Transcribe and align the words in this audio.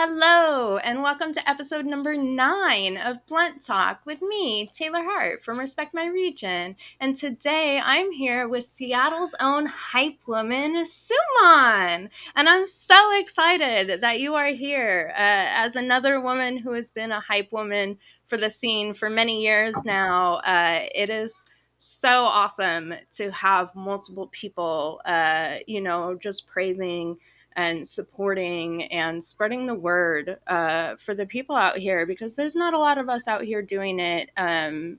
Hello, 0.00 0.76
and 0.76 1.02
welcome 1.02 1.32
to 1.32 1.50
episode 1.50 1.84
number 1.84 2.16
nine 2.16 2.96
of 2.98 3.26
Blunt 3.26 3.60
Talk 3.60 4.00
with 4.06 4.22
me, 4.22 4.70
Taylor 4.72 5.02
Hart 5.02 5.42
from 5.42 5.58
Respect 5.58 5.92
My 5.92 6.06
Region. 6.06 6.76
And 7.00 7.16
today 7.16 7.80
I'm 7.84 8.12
here 8.12 8.46
with 8.46 8.62
Seattle's 8.62 9.34
own 9.40 9.66
hype 9.66 10.20
woman, 10.28 10.84
Suman. 10.84 12.12
And 12.36 12.48
I'm 12.48 12.64
so 12.68 13.18
excited 13.18 14.00
that 14.00 14.20
you 14.20 14.36
are 14.36 14.46
here 14.46 15.10
uh, 15.16 15.16
as 15.18 15.74
another 15.74 16.20
woman 16.20 16.58
who 16.58 16.74
has 16.74 16.92
been 16.92 17.10
a 17.10 17.18
hype 17.18 17.50
woman 17.50 17.98
for 18.24 18.36
the 18.36 18.50
scene 18.50 18.94
for 18.94 19.10
many 19.10 19.42
years 19.42 19.84
now. 19.84 20.34
Uh, 20.44 20.78
it 20.94 21.10
is 21.10 21.44
so 21.78 22.08
awesome 22.08 22.94
to 23.10 23.32
have 23.32 23.74
multiple 23.74 24.28
people, 24.30 25.00
uh, 25.04 25.56
you 25.66 25.80
know, 25.80 26.16
just 26.16 26.46
praising 26.46 27.16
and 27.58 27.88
supporting 27.88 28.84
and 28.84 29.22
spreading 29.22 29.66
the 29.66 29.74
word 29.74 30.38
uh, 30.46 30.94
for 30.94 31.12
the 31.12 31.26
people 31.26 31.56
out 31.56 31.76
here 31.76 32.06
because 32.06 32.36
there's 32.36 32.54
not 32.54 32.72
a 32.72 32.78
lot 32.78 32.98
of 32.98 33.08
us 33.08 33.26
out 33.26 33.42
here 33.42 33.62
doing 33.62 33.98
it 33.98 34.30
um, 34.36 34.96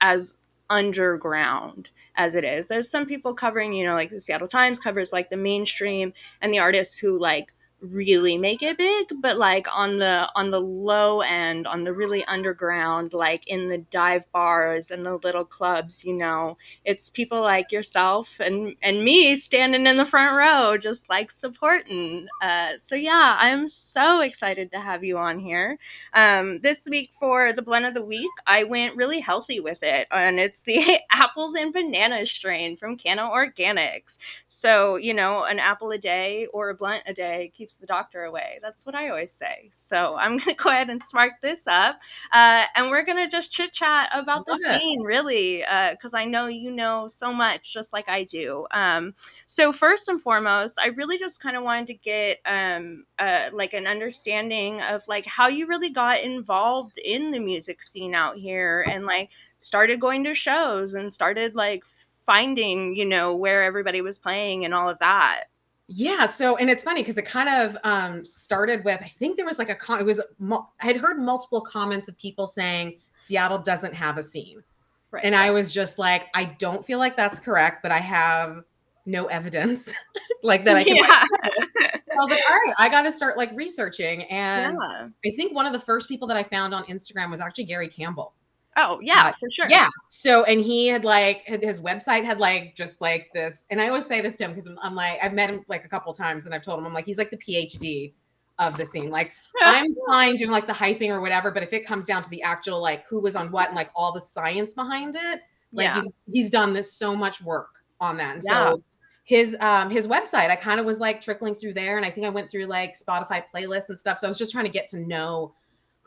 as 0.00 0.38
underground 0.68 1.90
as 2.16 2.34
it 2.34 2.42
is. 2.42 2.66
There's 2.66 2.90
some 2.90 3.06
people 3.06 3.32
covering, 3.32 3.72
you 3.72 3.86
know, 3.86 3.94
like 3.94 4.10
the 4.10 4.18
Seattle 4.18 4.48
Times 4.48 4.80
covers 4.80 5.12
like 5.12 5.30
the 5.30 5.36
mainstream 5.36 6.12
and 6.42 6.52
the 6.52 6.58
artists 6.58 6.98
who 6.98 7.16
like 7.16 7.52
really 7.80 8.36
make 8.36 8.62
it 8.62 8.76
big 8.76 9.06
but 9.20 9.36
like 9.36 9.66
on 9.76 9.96
the 9.98 10.28
on 10.34 10.50
the 10.50 10.60
low 10.60 11.20
end 11.20 11.66
on 11.66 11.84
the 11.84 11.92
really 11.92 12.24
underground 12.24 13.12
like 13.12 13.46
in 13.48 13.68
the 13.68 13.78
dive 13.78 14.30
bars 14.32 14.90
and 14.90 15.06
the 15.06 15.16
little 15.18 15.44
clubs 15.44 16.04
you 16.04 16.14
know 16.14 16.56
it's 16.84 17.08
people 17.08 17.40
like 17.40 17.70
yourself 17.70 18.40
and 18.40 18.74
and 18.82 19.04
me 19.04 19.36
standing 19.36 19.86
in 19.86 19.96
the 19.96 20.04
front 20.04 20.36
row 20.36 20.76
just 20.76 21.08
like 21.08 21.30
supporting 21.30 22.26
uh, 22.42 22.76
so 22.76 22.94
yeah 22.94 23.36
i'm 23.40 23.68
so 23.68 24.22
excited 24.22 24.72
to 24.72 24.80
have 24.80 25.04
you 25.04 25.16
on 25.18 25.38
here. 25.38 25.78
Um, 26.14 26.58
this 26.62 26.88
week 26.90 27.12
for 27.12 27.52
the 27.52 27.62
blunt 27.62 27.86
of 27.86 27.94
the 27.94 28.04
week 28.04 28.30
i 28.46 28.64
went 28.64 28.96
really 28.96 29.20
healthy 29.20 29.60
with 29.60 29.82
it 29.82 30.06
and 30.10 30.38
it's 30.38 30.62
the 30.62 30.98
apples 31.12 31.54
and 31.54 31.72
bananas 31.72 32.30
strain 32.30 32.76
from 32.76 32.96
Canna 32.96 33.22
Organix. 33.22 34.18
So 34.46 34.96
you 34.96 35.14
know 35.14 35.44
an 35.44 35.58
apple 35.58 35.90
a 35.90 35.98
day 35.98 36.46
or 36.52 36.70
a 36.70 36.74
blunt 36.74 37.02
a 37.06 37.12
day 37.12 37.52
keeps 37.54 37.67
the 37.76 37.86
doctor 37.86 38.24
away. 38.24 38.58
That's 38.62 38.86
what 38.86 38.94
I 38.94 39.08
always 39.08 39.32
say. 39.32 39.68
So 39.70 40.16
I'm 40.18 40.30
going 40.38 40.40
to 40.40 40.54
go 40.54 40.70
ahead 40.70 40.90
and 40.90 41.02
spark 41.02 41.32
this 41.42 41.66
up. 41.66 42.00
Uh, 42.32 42.64
and 42.74 42.90
we're 42.90 43.04
going 43.04 43.18
to 43.18 43.28
just 43.28 43.52
chit 43.52 43.72
chat 43.72 44.08
about 44.12 44.46
the 44.46 44.56
scene, 44.56 45.02
really, 45.02 45.58
because 45.90 46.14
uh, 46.14 46.18
I 46.18 46.24
know 46.24 46.46
you 46.46 46.70
know 46.70 47.06
so 47.06 47.32
much, 47.32 47.72
just 47.72 47.92
like 47.92 48.08
I 48.08 48.24
do. 48.24 48.66
Um, 48.70 49.14
so, 49.46 49.72
first 49.72 50.08
and 50.08 50.20
foremost, 50.20 50.78
I 50.82 50.88
really 50.88 51.18
just 51.18 51.42
kind 51.42 51.56
of 51.56 51.62
wanted 51.62 51.88
to 51.88 51.94
get 51.94 52.38
um, 52.46 53.04
uh, 53.18 53.50
like 53.52 53.74
an 53.74 53.86
understanding 53.86 54.80
of 54.82 55.06
like 55.08 55.26
how 55.26 55.48
you 55.48 55.66
really 55.66 55.90
got 55.90 56.22
involved 56.22 56.98
in 57.04 57.30
the 57.30 57.40
music 57.40 57.82
scene 57.82 58.14
out 58.14 58.36
here 58.36 58.84
and 58.88 59.06
like 59.06 59.30
started 59.58 60.00
going 60.00 60.24
to 60.24 60.34
shows 60.34 60.94
and 60.94 61.12
started 61.12 61.54
like 61.54 61.84
finding, 62.28 62.94
you 62.94 63.06
know, 63.06 63.34
where 63.34 63.62
everybody 63.62 64.02
was 64.02 64.18
playing 64.18 64.64
and 64.64 64.74
all 64.74 64.88
of 64.88 64.98
that. 64.98 65.44
Yeah. 65.88 66.26
So, 66.26 66.56
and 66.56 66.68
it's 66.68 66.84
funny 66.84 67.02
because 67.02 67.16
it 67.16 67.24
kind 67.24 67.48
of 67.48 67.76
um, 67.82 68.24
started 68.24 68.84
with 68.84 69.00
I 69.02 69.08
think 69.08 69.36
there 69.36 69.46
was 69.46 69.58
like 69.58 69.70
a 69.70 69.74
con- 69.74 70.00
it 70.00 70.04
was 70.04 70.20
I 70.20 70.60
had 70.78 70.96
heard 70.96 71.18
multiple 71.18 71.62
comments 71.62 72.08
of 72.08 72.18
people 72.18 72.46
saying 72.46 73.00
Seattle 73.06 73.58
doesn't 73.58 73.94
have 73.94 74.18
a 74.18 74.22
scene, 74.22 74.62
right. 75.10 75.24
and 75.24 75.34
I 75.34 75.50
was 75.50 75.72
just 75.72 75.98
like, 75.98 76.26
I 76.34 76.44
don't 76.44 76.84
feel 76.84 76.98
like 76.98 77.16
that's 77.16 77.40
correct, 77.40 77.78
but 77.82 77.90
I 77.90 77.98
have 77.98 78.62
no 79.06 79.26
evidence 79.26 79.92
like 80.42 80.66
that. 80.66 80.76
I 80.76 80.84
can. 80.84 80.96
Yeah. 80.96 81.24
I 82.10 82.20
was 82.20 82.30
like, 82.30 82.40
all 82.50 82.56
right, 82.56 82.74
I 82.78 82.88
got 82.88 83.02
to 83.02 83.12
start 83.12 83.38
like 83.38 83.50
researching, 83.54 84.24
and 84.24 84.76
yeah. 84.90 85.08
I 85.24 85.30
think 85.36 85.54
one 85.54 85.64
of 85.66 85.72
the 85.72 85.80
first 85.80 86.08
people 86.08 86.28
that 86.28 86.36
I 86.36 86.42
found 86.42 86.74
on 86.74 86.84
Instagram 86.84 87.30
was 87.30 87.40
actually 87.40 87.64
Gary 87.64 87.88
Campbell. 87.88 88.34
Oh 88.80 89.00
yeah, 89.02 89.32
for 89.32 89.50
sure. 89.50 89.66
Yeah. 89.68 89.88
So 90.08 90.44
and 90.44 90.60
he 90.60 90.86
had 90.86 91.04
like 91.04 91.42
his 91.46 91.80
website 91.80 92.24
had 92.24 92.38
like 92.38 92.76
just 92.76 93.00
like 93.00 93.28
this, 93.32 93.64
and 93.70 93.82
I 93.82 93.88
always 93.88 94.06
say 94.06 94.20
this 94.20 94.36
to 94.36 94.44
him 94.44 94.52
because 94.52 94.68
I'm, 94.68 94.78
I'm, 94.80 94.94
like 94.94 95.18
I've 95.20 95.32
met 95.32 95.50
him 95.50 95.64
like 95.68 95.84
a 95.84 95.88
couple 95.88 96.14
times, 96.14 96.46
and 96.46 96.54
I've 96.54 96.62
told 96.62 96.78
him 96.78 96.86
I'm 96.86 96.92
like 96.92 97.04
he's 97.04 97.18
like 97.18 97.30
the 97.30 97.38
PhD 97.38 98.12
of 98.60 98.78
the 98.78 98.86
scene. 98.86 99.10
Like 99.10 99.32
I'm 99.60 99.92
fine 100.06 100.36
doing 100.36 100.52
like 100.52 100.68
the 100.68 100.72
hyping 100.72 101.10
or 101.10 101.20
whatever, 101.20 101.50
but 101.50 101.64
if 101.64 101.72
it 101.72 101.84
comes 101.84 102.06
down 102.06 102.22
to 102.22 102.30
the 102.30 102.40
actual 102.42 102.80
like 102.80 103.04
who 103.08 103.20
was 103.20 103.34
on 103.34 103.50
what 103.50 103.66
and 103.66 103.76
like 103.76 103.90
all 103.96 104.12
the 104.12 104.20
science 104.20 104.74
behind 104.74 105.16
it, 105.16 105.40
like 105.72 105.84
yeah. 105.84 106.02
he, 106.02 106.40
he's 106.40 106.50
done 106.50 106.72
this 106.72 106.92
so 106.92 107.16
much 107.16 107.42
work 107.42 107.70
on 108.00 108.16
that. 108.18 108.34
And 108.34 108.42
yeah. 108.46 108.52
so 108.52 108.82
his 109.24 109.56
um 109.58 109.90
his 109.90 110.06
website, 110.06 110.50
I 110.50 110.56
kind 110.56 110.78
of 110.78 110.86
was 110.86 111.00
like 111.00 111.20
trickling 111.20 111.56
through 111.56 111.74
there, 111.74 111.96
and 111.96 112.06
I 112.06 112.10
think 112.10 112.26
I 112.26 112.30
went 112.30 112.48
through 112.48 112.66
like 112.66 112.94
Spotify 112.94 113.42
playlists 113.52 113.88
and 113.88 113.98
stuff. 113.98 114.18
So 114.18 114.28
I 114.28 114.30
was 114.30 114.38
just 114.38 114.52
trying 114.52 114.66
to 114.66 114.70
get 114.70 114.86
to 114.90 115.00
know 115.00 115.52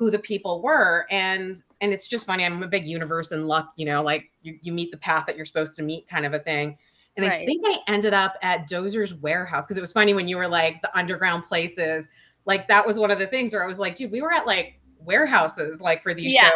who 0.01 0.09
the 0.09 0.17
people 0.17 0.63
were 0.63 1.05
and 1.11 1.57
and 1.79 1.93
it's 1.93 2.07
just 2.07 2.25
funny 2.25 2.43
i'm 2.43 2.63
a 2.63 2.67
big 2.67 2.87
universe 2.87 3.31
and 3.31 3.47
luck 3.47 3.71
you 3.75 3.85
know 3.85 4.01
like 4.01 4.31
you, 4.41 4.57
you 4.59 4.71
meet 4.71 4.89
the 4.89 4.97
path 4.97 5.27
that 5.27 5.35
you're 5.35 5.45
supposed 5.45 5.75
to 5.75 5.83
meet 5.83 6.07
kind 6.07 6.25
of 6.25 6.33
a 6.33 6.39
thing 6.39 6.75
and 7.15 7.23
right. 7.23 7.33
i 7.33 7.45
think 7.45 7.61
i 7.67 7.77
ended 7.87 8.11
up 8.11 8.33
at 8.41 8.67
dozer's 8.67 9.13
warehouse 9.13 9.63
because 9.67 9.77
it 9.77 9.81
was 9.81 9.91
funny 9.91 10.15
when 10.15 10.27
you 10.27 10.37
were 10.37 10.47
like 10.47 10.81
the 10.81 10.97
underground 10.97 11.45
places 11.45 12.09
like 12.45 12.67
that 12.67 12.85
was 12.85 12.97
one 12.97 13.11
of 13.11 13.19
the 13.19 13.27
things 13.27 13.53
where 13.53 13.63
i 13.63 13.67
was 13.67 13.77
like 13.77 13.93
dude 13.93 14.11
we 14.11 14.23
were 14.23 14.33
at 14.33 14.47
like 14.47 14.79
warehouses 15.05 15.79
like 15.79 16.01
for 16.01 16.15
these 16.15 16.33
yeah. 16.33 16.49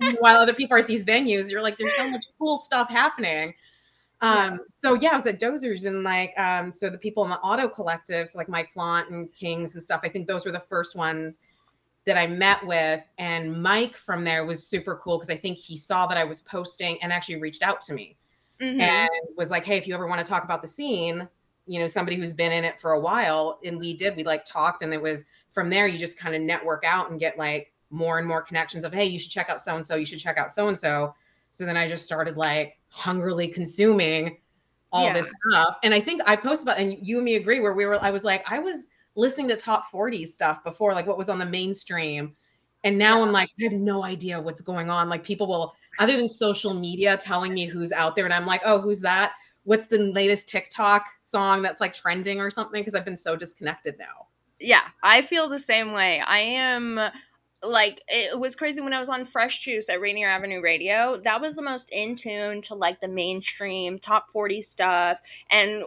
shows 0.00 0.16
while 0.20 0.38
other 0.38 0.54
people 0.54 0.74
are 0.74 0.80
at 0.80 0.86
these 0.86 1.04
venues 1.04 1.50
you're 1.50 1.60
like 1.60 1.76
there's 1.76 1.94
so 1.98 2.10
much 2.10 2.24
cool 2.38 2.56
stuff 2.56 2.88
happening 2.88 3.52
um 4.22 4.52
yeah. 4.52 4.56
so 4.76 4.94
yeah 4.94 5.10
i 5.10 5.14
was 5.16 5.26
at 5.26 5.38
dozers 5.38 5.84
and 5.84 6.02
like 6.02 6.32
um 6.38 6.72
so 6.72 6.88
the 6.88 6.96
people 6.96 7.24
in 7.24 7.28
the 7.28 7.38
auto 7.40 7.68
collective 7.68 8.26
so 8.26 8.38
like 8.38 8.48
mike 8.48 8.70
flaunt 8.70 9.10
and 9.10 9.30
kings 9.38 9.74
and 9.74 9.84
stuff 9.84 10.00
i 10.02 10.08
think 10.08 10.26
those 10.26 10.46
were 10.46 10.52
the 10.52 10.60
first 10.60 10.96
ones 10.96 11.40
that 12.06 12.16
I 12.16 12.26
met 12.26 12.64
with. 12.64 13.02
And 13.18 13.60
Mike 13.62 13.96
from 13.96 14.24
there 14.24 14.46
was 14.46 14.66
super 14.66 14.96
cool 14.96 15.18
because 15.18 15.30
I 15.30 15.36
think 15.36 15.58
he 15.58 15.76
saw 15.76 16.06
that 16.06 16.16
I 16.16 16.24
was 16.24 16.40
posting 16.40 17.02
and 17.02 17.12
actually 17.12 17.36
reached 17.36 17.62
out 17.62 17.80
to 17.82 17.92
me 17.92 18.16
mm-hmm. 18.60 18.80
and 18.80 19.10
was 19.36 19.50
like, 19.50 19.66
Hey, 19.66 19.76
if 19.76 19.86
you 19.86 19.94
ever 19.94 20.06
want 20.06 20.24
to 20.24 20.28
talk 20.28 20.44
about 20.44 20.62
the 20.62 20.68
scene, 20.68 21.28
you 21.66 21.80
know, 21.80 21.86
somebody 21.86 22.16
who's 22.16 22.32
been 22.32 22.52
in 22.52 22.64
it 22.64 22.78
for 22.78 22.92
a 22.92 23.00
while. 23.00 23.58
And 23.64 23.78
we 23.78 23.92
did, 23.94 24.16
we 24.16 24.22
like 24.22 24.44
talked, 24.44 24.82
and 24.82 24.94
it 24.94 25.02
was 25.02 25.24
from 25.50 25.68
there, 25.68 25.86
you 25.88 25.98
just 25.98 26.18
kind 26.18 26.34
of 26.34 26.40
network 26.40 26.84
out 26.86 27.10
and 27.10 27.18
get 27.18 27.36
like 27.36 27.72
more 27.90 28.18
and 28.18 28.26
more 28.26 28.40
connections 28.40 28.84
of, 28.84 28.94
Hey, 28.94 29.04
you 29.04 29.18
should 29.18 29.32
check 29.32 29.50
out 29.50 29.60
so 29.60 29.76
and 29.76 29.86
so, 29.86 29.96
you 29.96 30.06
should 30.06 30.20
check 30.20 30.38
out 30.38 30.50
so 30.50 30.68
and 30.68 30.78
so. 30.78 31.14
So 31.50 31.64
then 31.64 31.76
I 31.76 31.88
just 31.88 32.04
started 32.04 32.36
like 32.36 32.78
hungrily 32.88 33.48
consuming 33.48 34.38
all 34.92 35.06
yeah. 35.06 35.14
this 35.14 35.32
stuff. 35.48 35.78
And 35.82 35.92
I 35.92 36.00
think 36.00 36.22
I 36.26 36.36
posted 36.36 36.68
about, 36.68 36.78
and 36.78 36.96
you 37.04 37.16
and 37.16 37.24
me 37.24 37.34
agree, 37.34 37.60
where 37.60 37.74
we 37.74 37.86
were, 37.86 38.02
I 38.02 38.10
was 38.10 38.24
like, 38.24 38.44
I 38.48 38.58
was 38.58 38.86
listening 39.16 39.48
to 39.48 39.56
top 39.56 39.86
40 39.86 40.24
stuff 40.24 40.62
before, 40.62 40.94
like 40.94 41.06
what 41.06 41.18
was 41.18 41.28
on 41.28 41.38
the 41.38 41.46
mainstream. 41.46 42.36
And 42.84 42.98
now. 42.98 43.20
I'm 43.20 43.32
like, 43.32 43.50
I 43.60 43.64
have 43.64 43.72
no 43.72 44.04
idea 44.04 44.40
what's 44.40 44.62
going 44.62 44.90
on. 44.90 45.08
Like 45.08 45.24
people 45.24 45.48
will, 45.48 45.74
other 45.98 46.16
than 46.16 46.28
social 46.28 46.72
media 46.72 47.16
telling 47.16 47.52
me 47.52 47.66
who's 47.66 47.90
out 47.90 48.14
there, 48.14 48.24
and 48.24 48.34
I'm 48.34 48.46
like, 48.46 48.60
oh, 48.64 48.80
who's 48.80 49.00
that? 49.00 49.32
What's 49.64 49.88
the 49.88 49.98
latest 49.98 50.48
TikTok 50.48 51.04
song 51.22 51.62
that's 51.62 51.80
like 51.80 51.94
trending 51.94 52.40
or 52.40 52.50
something? 52.50 52.80
Because 52.80 52.94
I've 52.94 53.04
been 53.04 53.16
so 53.16 53.34
disconnected 53.34 53.98
now. 53.98 54.28
Yeah, 54.60 54.82
I 55.02 55.22
feel 55.22 55.48
the 55.48 55.58
same 55.58 55.92
way. 55.92 56.22
I 56.24 56.38
am 56.38 57.00
like 57.62 58.00
it 58.08 58.38
was 58.38 58.54
crazy 58.54 58.80
when 58.80 58.92
I 58.92 58.98
was 58.98 59.08
on 59.08 59.24
Fresh 59.24 59.60
Juice 59.60 59.88
at 59.88 60.00
Rainier 60.00 60.28
Avenue 60.28 60.62
Radio. 60.62 61.16
That 61.16 61.40
was 61.40 61.56
the 61.56 61.62
most 61.62 61.90
in 61.92 62.14
tune 62.14 62.62
to 62.62 62.74
like 62.74 63.00
the 63.00 63.08
mainstream 63.08 63.98
top 63.98 64.30
40 64.30 64.62
stuff. 64.62 65.20
And 65.50 65.82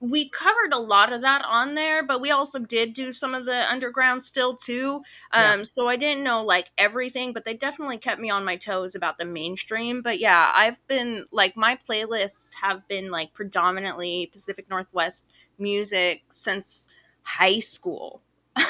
we 0.00 0.30
covered 0.30 0.72
a 0.72 0.78
lot 0.78 1.12
of 1.12 1.20
that 1.20 1.44
on 1.44 1.74
there, 1.74 2.02
but 2.02 2.22
we 2.22 2.30
also 2.30 2.58
did 2.58 2.94
do 2.94 3.12
some 3.12 3.34
of 3.34 3.44
the 3.44 3.70
underground 3.70 4.22
still 4.22 4.54
too. 4.54 5.02
Um, 5.32 5.58
yeah. 5.58 5.62
so 5.64 5.88
I 5.88 5.96
didn't 5.96 6.24
know 6.24 6.42
like 6.42 6.70
everything, 6.78 7.34
but 7.34 7.44
they 7.44 7.54
definitely 7.54 7.98
kept 7.98 8.18
me 8.18 8.30
on 8.30 8.44
my 8.44 8.56
toes 8.56 8.94
about 8.94 9.18
the 9.18 9.26
mainstream. 9.26 10.00
But 10.00 10.18
yeah, 10.18 10.50
I've 10.54 10.84
been 10.88 11.26
like 11.32 11.54
my 11.54 11.76
playlists 11.76 12.54
have 12.62 12.88
been 12.88 13.10
like 13.10 13.34
predominantly 13.34 14.30
Pacific 14.32 14.70
Northwest 14.70 15.28
music 15.58 16.22
since 16.30 16.88
high 17.22 17.58
school 17.58 18.22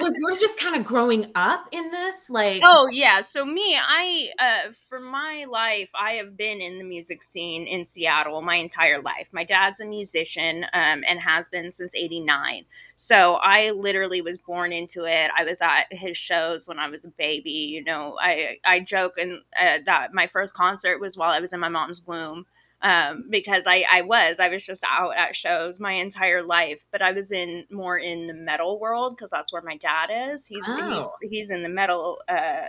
was 0.00 0.14
yours 0.20 0.40
just 0.40 0.58
kind 0.58 0.76
of 0.76 0.84
growing 0.84 1.30
up 1.34 1.66
in 1.72 1.90
this? 1.90 2.28
Like 2.30 2.60
oh 2.64 2.88
yeah 2.92 3.20
so 3.20 3.44
me 3.44 3.76
i 3.76 4.28
uh 4.38 4.72
for 4.88 5.00
my 5.00 5.46
life 5.48 5.90
i 5.94 6.12
have 6.12 6.36
been 6.36 6.60
in 6.60 6.78
the 6.78 6.84
music 6.84 7.22
scene 7.22 7.66
in 7.66 7.84
seattle 7.84 8.42
my 8.42 8.56
entire 8.56 9.00
life. 9.00 9.28
My 9.32 9.44
dad's 9.44 9.80
a 9.80 9.86
musician 9.86 10.64
um, 10.72 11.04
and 11.08 11.20
has 11.20 11.48
been 11.48 11.72
since 11.72 11.94
89 11.94 12.64
so 12.94 13.38
i 13.40 13.70
literally 13.70 14.20
was 14.20 14.38
born 14.38 14.72
into 14.72 15.04
it. 15.04 15.30
I 15.36 15.44
was 15.44 15.60
at 15.62 15.86
his 15.90 16.16
shows 16.16 16.68
when 16.68 16.78
i 16.78 16.88
was 16.88 17.04
a 17.04 17.10
baby 17.10 17.50
you 17.50 17.84
know 17.84 18.16
i 18.20 18.58
i 18.64 18.80
joke 18.80 19.14
and 19.18 19.40
uh, 19.58 19.78
that 19.84 20.12
my 20.12 20.26
first 20.26 20.54
concert 20.54 20.98
was 21.00 21.16
while 21.16 21.30
i 21.30 21.40
was 21.40 21.52
in 21.52 21.60
my 21.60 21.68
mom's 21.68 22.06
womb 22.06 22.46
um, 22.82 23.24
because 23.28 23.66
I, 23.66 23.84
I 23.90 24.02
was 24.02 24.38
I 24.38 24.48
was 24.48 24.64
just 24.64 24.84
out 24.88 25.16
at 25.16 25.34
shows 25.34 25.80
my 25.80 25.92
entire 25.92 26.42
life, 26.42 26.84
but 26.92 27.02
I 27.02 27.12
was 27.12 27.32
in 27.32 27.66
more 27.70 27.98
in 27.98 28.26
the 28.26 28.34
metal 28.34 28.78
world 28.78 29.14
because 29.16 29.30
that's 29.30 29.52
where 29.52 29.62
my 29.62 29.76
dad 29.76 30.10
is. 30.12 30.46
He's 30.46 30.64
oh. 30.68 31.12
he, 31.20 31.28
he's 31.28 31.50
in 31.50 31.62
the 31.62 31.68
metal 31.68 32.18
uh, 32.28 32.66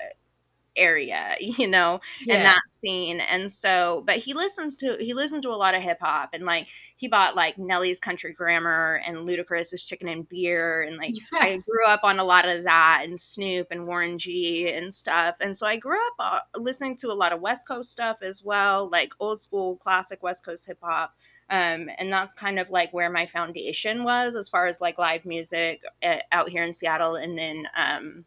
area, 0.80 1.36
you 1.40 1.68
know, 1.68 2.00
yeah. 2.26 2.38
in 2.38 2.44
that 2.44 2.68
scene. 2.68 3.20
And 3.22 3.52
so, 3.52 4.04
but 4.06 4.16
he 4.16 4.34
listens 4.34 4.76
to 4.78 4.98
he 5.00 5.14
listened 5.14 5.44
to 5.44 5.50
a 5.50 5.56
lot 5.60 5.76
of 5.76 5.82
hip 5.82 6.00
hop 6.02 6.30
and 6.34 6.46
like 6.46 6.70
he 6.96 7.08
bought 7.08 7.36
like 7.36 7.58
Nelly's 7.58 8.00
Country 8.00 8.34
Grammar 8.34 9.02
and 9.06 9.18
Ludacris's 9.18 9.84
Chicken 9.84 10.08
and 10.08 10.28
Beer 10.28 10.82
and 10.82 10.98
like 10.98 11.14
yes. 11.34 11.42
I 11.42 11.58
grew 11.58 11.86
up 11.88 12.02
on 12.04 12.20
a 12.20 12.24
lot 12.24 12.48
of 12.48 12.64
that 12.64 13.02
and 13.04 13.20
Snoop 13.20 13.68
and 13.72 13.86
Warren 13.86 14.18
G 14.18 14.72
and 14.72 14.94
stuff. 14.94 15.38
And 15.42 15.56
so 15.56 15.68
I 15.68 15.78
grew 15.78 15.98
up 15.98 16.14
uh, 16.20 16.40
listening 16.58 16.96
to 16.98 17.12
a 17.12 17.14
lot 17.14 17.34
of 17.34 17.42
West 17.42 17.68
Coast 17.68 17.92
stuff 17.92 18.22
as 18.22 18.44
well, 18.44 18.90
like 18.90 19.14
old 19.20 19.42
school 19.42 19.76
classic 19.78 20.24
West 20.24 20.46
Coast 20.46 20.68
hip 20.68 20.80
hop. 20.82 21.14
Um, 21.52 21.90
and 21.98 22.12
that's 22.12 22.36
kind 22.36 22.60
of 22.60 22.70
like 22.70 22.94
where 22.94 23.10
my 23.10 23.26
foundation 23.26 24.04
was 24.04 24.36
as 24.36 24.48
far 24.48 24.68
as 24.68 24.82
like 24.82 25.00
live 25.00 25.26
music 25.26 25.82
uh, 26.04 26.18
out 26.32 26.50
here 26.50 26.62
in 26.62 26.74
Seattle 26.74 27.16
and 27.16 27.38
then 27.38 27.68
um, 27.76 28.26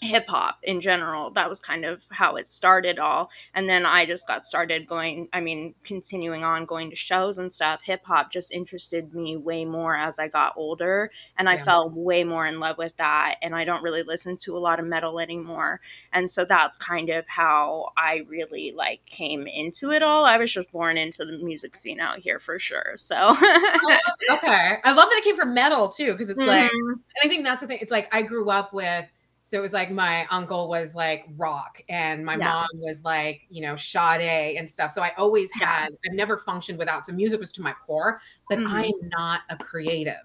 hip 0.00 0.28
hop 0.28 0.58
in 0.62 0.80
general. 0.80 1.30
That 1.30 1.48
was 1.48 1.60
kind 1.60 1.84
of 1.84 2.04
how 2.10 2.36
it 2.36 2.46
started 2.46 2.98
all. 2.98 3.30
And 3.54 3.68
then 3.68 3.84
I 3.84 4.06
just 4.06 4.26
got 4.26 4.42
started 4.42 4.86
going, 4.86 5.28
I 5.32 5.40
mean, 5.40 5.74
continuing 5.84 6.44
on 6.44 6.66
going 6.66 6.90
to 6.90 6.96
shows 6.96 7.38
and 7.38 7.50
stuff. 7.50 7.82
Hip 7.82 8.04
hop 8.04 8.30
just 8.30 8.52
interested 8.52 9.14
me 9.14 9.36
way 9.36 9.64
more 9.64 9.96
as 9.96 10.18
I 10.18 10.28
got 10.28 10.54
older. 10.56 11.10
And 11.36 11.48
I 11.48 11.54
yeah. 11.54 11.64
fell 11.64 11.90
way 11.90 12.24
more 12.24 12.46
in 12.46 12.60
love 12.60 12.78
with 12.78 12.96
that. 12.96 13.36
And 13.42 13.54
I 13.54 13.64
don't 13.64 13.82
really 13.82 14.02
listen 14.02 14.36
to 14.42 14.56
a 14.56 14.58
lot 14.58 14.78
of 14.78 14.86
metal 14.86 15.18
anymore. 15.18 15.80
And 16.12 16.30
so 16.30 16.44
that's 16.44 16.76
kind 16.76 17.10
of 17.10 17.26
how 17.28 17.92
I 17.96 18.24
really 18.28 18.72
like 18.72 19.04
came 19.06 19.46
into 19.46 19.90
it 19.90 20.02
all. 20.02 20.24
I 20.24 20.38
was 20.38 20.52
just 20.52 20.70
born 20.70 20.96
into 20.96 21.24
the 21.24 21.38
music 21.38 21.76
scene 21.76 22.00
out 22.00 22.18
here 22.18 22.38
for 22.38 22.58
sure. 22.58 22.92
So, 22.96 23.16
oh, 23.18 23.98
okay. 24.32 24.78
I 24.84 24.92
love 24.92 25.08
that 25.10 25.18
it 25.18 25.24
came 25.24 25.36
from 25.36 25.54
metal 25.54 25.88
too, 25.88 26.12
because 26.12 26.30
it's 26.30 26.42
mm-hmm. 26.42 26.48
like, 26.48 26.70
and 26.70 27.00
I 27.24 27.28
think 27.28 27.44
that's 27.44 27.62
the 27.62 27.66
thing. 27.66 27.78
It's 27.80 27.90
like 27.90 28.14
I 28.14 28.22
grew 28.22 28.50
up 28.50 28.72
with 28.72 29.10
so 29.48 29.56
it 29.56 29.62
was 29.62 29.72
like 29.72 29.90
my 29.90 30.26
uncle 30.26 30.68
was 30.68 30.94
like 30.94 31.24
rock 31.38 31.82
and 31.88 32.22
my 32.22 32.36
yeah. 32.36 32.50
mom 32.50 32.68
was 32.74 33.02
like, 33.02 33.46
you 33.48 33.62
know, 33.62 33.76
Sade 33.76 34.58
and 34.58 34.68
stuff. 34.68 34.92
So 34.92 35.00
I 35.00 35.12
always 35.16 35.50
had, 35.52 35.88
yeah. 35.88 35.96
I've 36.06 36.14
never 36.14 36.36
functioned 36.36 36.78
without. 36.78 37.06
So 37.06 37.14
music 37.14 37.40
was 37.40 37.50
to 37.52 37.62
my 37.62 37.72
core, 37.86 38.20
but 38.50 38.58
mm-hmm. 38.58 38.70
I'm 38.70 39.08
not 39.08 39.40
a 39.48 39.56
creative. 39.56 40.20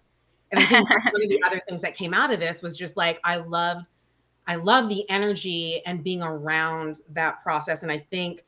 And 0.52 0.60
I 0.60 0.64
think 0.66 0.90
one 1.14 1.24
of 1.24 1.30
the 1.30 1.42
other 1.46 1.62
things 1.70 1.82
that 1.84 1.96
came 1.96 2.14
out 2.14 2.34
of 2.34 2.42
this 2.42 2.62
was 2.62 2.76
just 2.76 2.98
like, 2.98 3.22
I 3.24 3.38
loved, 3.38 3.86
I 4.46 4.56
love 4.56 4.90
the 4.90 5.10
energy 5.10 5.82
and 5.86 6.04
being 6.04 6.22
around 6.22 7.00
that 7.12 7.42
process. 7.44 7.82
And 7.84 7.94
I 7.94 8.00
think 8.00 8.44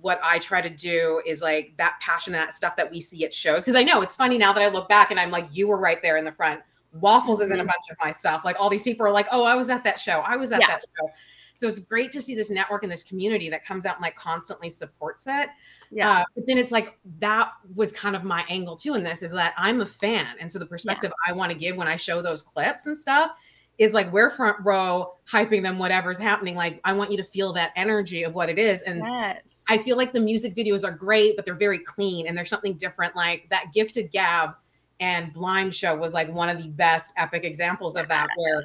what 0.00 0.18
I 0.24 0.38
try 0.38 0.62
to 0.62 0.70
do 0.70 1.20
is 1.26 1.42
like 1.42 1.74
that 1.76 1.98
passion, 2.00 2.34
and 2.34 2.42
that 2.42 2.54
stuff 2.54 2.74
that 2.76 2.90
we 2.90 3.00
see 3.00 3.22
at 3.26 3.34
shows. 3.34 3.66
Cause 3.66 3.74
I 3.74 3.82
know 3.82 4.00
it's 4.00 4.16
funny 4.16 4.38
now 4.38 4.54
that 4.54 4.62
I 4.62 4.68
look 4.68 4.88
back 4.88 5.10
and 5.10 5.20
I'm 5.20 5.30
like, 5.30 5.46
you 5.52 5.68
were 5.68 5.78
right 5.78 6.00
there 6.00 6.16
in 6.16 6.24
the 6.24 6.32
front 6.32 6.62
Waffles 7.00 7.40
isn't 7.40 7.56
a 7.56 7.60
mm-hmm. 7.60 7.66
bunch 7.66 7.90
of 7.90 7.96
my 8.02 8.10
stuff. 8.10 8.44
Like 8.44 8.60
all 8.60 8.70
these 8.70 8.82
people 8.82 9.06
are 9.06 9.12
like, 9.12 9.26
oh, 9.32 9.44
I 9.44 9.54
was 9.54 9.68
at 9.68 9.84
that 9.84 9.98
show. 9.98 10.20
I 10.20 10.36
was 10.36 10.52
at 10.52 10.60
yeah. 10.60 10.68
that 10.68 10.80
show. 10.80 11.10
So 11.54 11.68
it's 11.68 11.78
great 11.78 12.12
to 12.12 12.20
see 12.20 12.34
this 12.34 12.50
network 12.50 12.82
and 12.82 12.92
this 12.92 13.02
community 13.02 13.48
that 13.48 13.64
comes 13.64 13.86
out 13.86 13.96
and 13.96 14.02
like 14.02 14.14
constantly 14.14 14.68
supports 14.68 15.26
it. 15.26 15.48
Yeah. 15.90 16.10
Uh, 16.10 16.24
but 16.34 16.46
then 16.46 16.58
it's 16.58 16.70
like 16.72 16.98
that 17.20 17.52
was 17.74 17.92
kind 17.92 18.14
of 18.14 18.24
my 18.24 18.44
angle 18.48 18.76
too 18.76 18.94
in 18.94 19.02
this 19.02 19.22
is 19.22 19.32
that 19.32 19.54
I'm 19.56 19.80
a 19.80 19.86
fan. 19.86 20.26
And 20.38 20.52
so 20.52 20.58
the 20.58 20.66
perspective 20.66 21.12
yeah. 21.26 21.32
I 21.32 21.36
want 21.36 21.50
to 21.52 21.56
give 21.56 21.76
when 21.76 21.88
I 21.88 21.96
show 21.96 22.20
those 22.20 22.42
clips 22.42 22.86
and 22.86 22.98
stuff 22.98 23.30
is 23.78 23.92
like 23.92 24.10
we're 24.12 24.30
front 24.30 24.56
row 24.64 25.12
hyping 25.30 25.62
them 25.62 25.78
whatever's 25.78 26.18
happening 26.18 26.54
like 26.56 26.80
i 26.84 26.92
want 26.92 27.10
you 27.10 27.16
to 27.16 27.24
feel 27.24 27.52
that 27.52 27.72
energy 27.76 28.22
of 28.22 28.34
what 28.34 28.48
it 28.48 28.58
is 28.58 28.82
and 28.82 29.02
yes. 29.04 29.66
i 29.68 29.78
feel 29.82 29.96
like 29.96 30.12
the 30.12 30.20
music 30.20 30.54
videos 30.54 30.84
are 30.84 30.94
great 30.94 31.36
but 31.36 31.44
they're 31.44 31.54
very 31.54 31.78
clean 31.78 32.26
and 32.26 32.36
there's 32.36 32.48
something 32.48 32.74
different 32.74 33.14
like 33.14 33.46
that 33.50 33.66
gifted 33.74 34.10
gab 34.12 34.54
and 35.00 35.32
Blind 35.32 35.74
Show 35.74 35.94
was 35.94 36.14
like 36.14 36.32
one 36.32 36.48
of 36.48 36.58
the 36.58 36.68
best 36.68 37.12
epic 37.16 37.44
examples 37.44 37.96
of 37.96 38.08
that, 38.08 38.28
where 38.36 38.64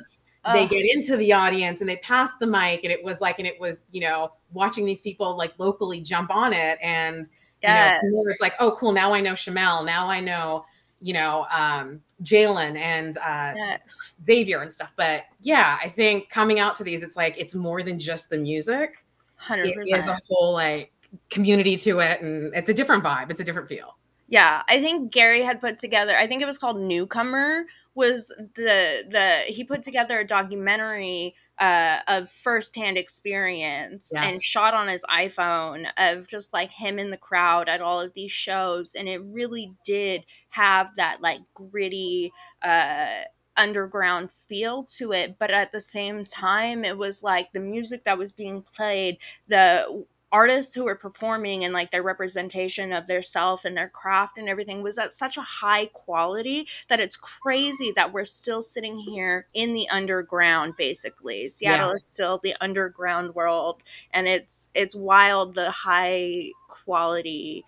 they 0.53 0.67
get 0.67 0.81
into 0.83 1.17
the 1.17 1.33
audience 1.33 1.81
and 1.81 1.89
they 1.89 1.97
pass 1.97 2.37
the 2.37 2.47
mic, 2.47 2.83
and 2.83 2.91
it 2.91 3.03
was 3.03 3.21
like, 3.21 3.37
and 3.37 3.47
it 3.47 3.59
was, 3.59 3.87
you 3.91 4.01
know, 4.01 4.31
watching 4.53 4.85
these 4.85 5.01
people 5.01 5.37
like 5.37 5.53
locally 5.57 6.01
jump 6.01 6.33
on 6.33 6.53
it, 6.53 6.79
and 6.81 7.27
yes. 7.61 7.99
you 8.01 8.09
know, 8.09 8.31
it's 8.31 8.41
like, 8.41 8.53
oh, 8.59 8.75
cool, 8.79 8.91
now 8.91 9.13
I 9.13 9.21
know 9.21 9.33
Shamel, 9.33 9.85
now 9.85 10.07
I 10.07 10.19
know, 10.19 10.65
you 10.99 11.13
know, 11.13 11.45
um, 11.51 12.01
Jalen 12.23 12.77
and 12.77 13.17
uh, 13.17 13.53
yes. 13.55 14.15
Xavier 14.23 14.61
and 14.61 14.71
stuff. 14.71 14.93
But 14.95 15.23
yeah, 15.41 15.77
I 15.83 15.89
think 15.89 16.29
coming 16.29 16.59
out 16.59 16.75
to 16.75 16.83
these, 16.83 17.03
it's 17.03 17.15
like 17.15 17.37
it's 17.37 17.55
more 17.55 17.81
than 17.83 17.99
just 17.99 18.29
the 18.29 18.37
music. 18.37 19.03
Hundred 19.35 19.73
percent. 19.73 20.01
It 20.01 20.05
is 20.05 20.07
a 20.07 20.19
whole 20.29 20.53
like 20.53 20.91
community 21.29 21.75
to 21.77 21.99
it, 21.99 22.21
and 22.21 22.53
it's 22.55 22.69
a 22.69 22.73
different 22.73 23.03
vibe. 23.03 23.31
It's 23.31 23.41
a 23.41 23.43
different 23.43 23.67
feel. 23.67 23.97
Yeah, 24.31 24.63
I 24.69 24.79
think 24.79 25.11
Gary 25.11 25.41
had 25.41 25.59
put 25.59 25.77
together. 25.77 26.13
I 26.17 26.25
think 26.25 26.41
it 26.41 26.45
was 26.45 26.57
called 26.57 26.79
Newcomer. 26.79 27.65
Was 27.95 28.29
the 28.55 29.03
the 29.09 29.43
he 29.45 29.65
put 29.65 29.83
together 29.83 30.19
a 30.19 30.25
documentary 30.25 31.35
uh, 31.59 31.99
of 32.07 32.29
firsthand 32.29 32.97
experience 32.97 34.13
yes. 34.15 34.25
and 34.25 34.41
shot 34.41 34.73
on 34.73 34.87
his 34.87 35.03
iPhone 35.11 35.85
of 35.97 36.29
just 36.29 36.53
like 36.53 36.71
him 36.71 36.97
in 36.97 37.11
the 37.11 37.17
crowd 37.17 37.67
at 37.67 37.81
all 37.81 37.99
of 37.99 38.13
these 38.13 38.31
shows, 38.31 38.95
and 38.95 39.09
it 39.09 39.21
really 39.25 39.73
did 39.83 40.25
have 40.49 40.95
that 40.95 41.21
like 41.21 41.41
gritty. 41.53 42.31
Uh, 42.61 43.23
underground 43.57 44.31
feel 44.47 44.81
to 44.81 45.11
it 45.11 45.37
but 45.37 45.51
at 45.51 45.73
the 45.73 45.81
same 45.81 46.23
time 46.23 46.85
it 46.85 46.97
was 46.97 47.21
like 47.21 47.51
the 47.51 47.59
music 47.59 48.05
that 48.05 48.17
was 48.17 48.31
being 48.31 48.61
played 48.61 49.17
the 49.49 50.05
artists 50.31 50.73
who 50.73 50.85
were 50.85 50.95
performing 50.95 51.63
and 51.63 51.73
like 51.73 51.91
their 51.91 52.03
representation 52.03 52.93
of 52.93 53.07
their 53.07 53.21
self 53.21 53.65
and 53.65 53.75
their 53.75 53.89
craft 53.89 54.37
and 54.37 54.47
everything 54.47 54.81
was 54.81 54.97
at 54.97 55.13
such 55.13 55.37
a 55.37 55.41
high 55.41 55.85
quality 55.87 56.67
that 56.87 56.99
it's 56.99 57.17
crazy 57.17 57.91
that 57.95 58.13
we're 58.13 58.25
still 58.25 58.61
sitting 58.61 58.97
here 58.97 59.47
in 59.53 59.73
the 59.73 59.87
underground 59.89 60.73
basically. 60.77 61.47
Seattle 61.47 61.89
yeah. 61.89 61.93
is 61.93 62.03
still 62.05 62.39
the 62.41 62.55
underground 62.61 63.35
world 63.35 63.83
and 64.13 64.27
it's 64.27 64.69
it's 64.73 64.95
wild 64.95 65.55
the 65.55 65.69
high 65.69 66.45
quality 66.67 67.65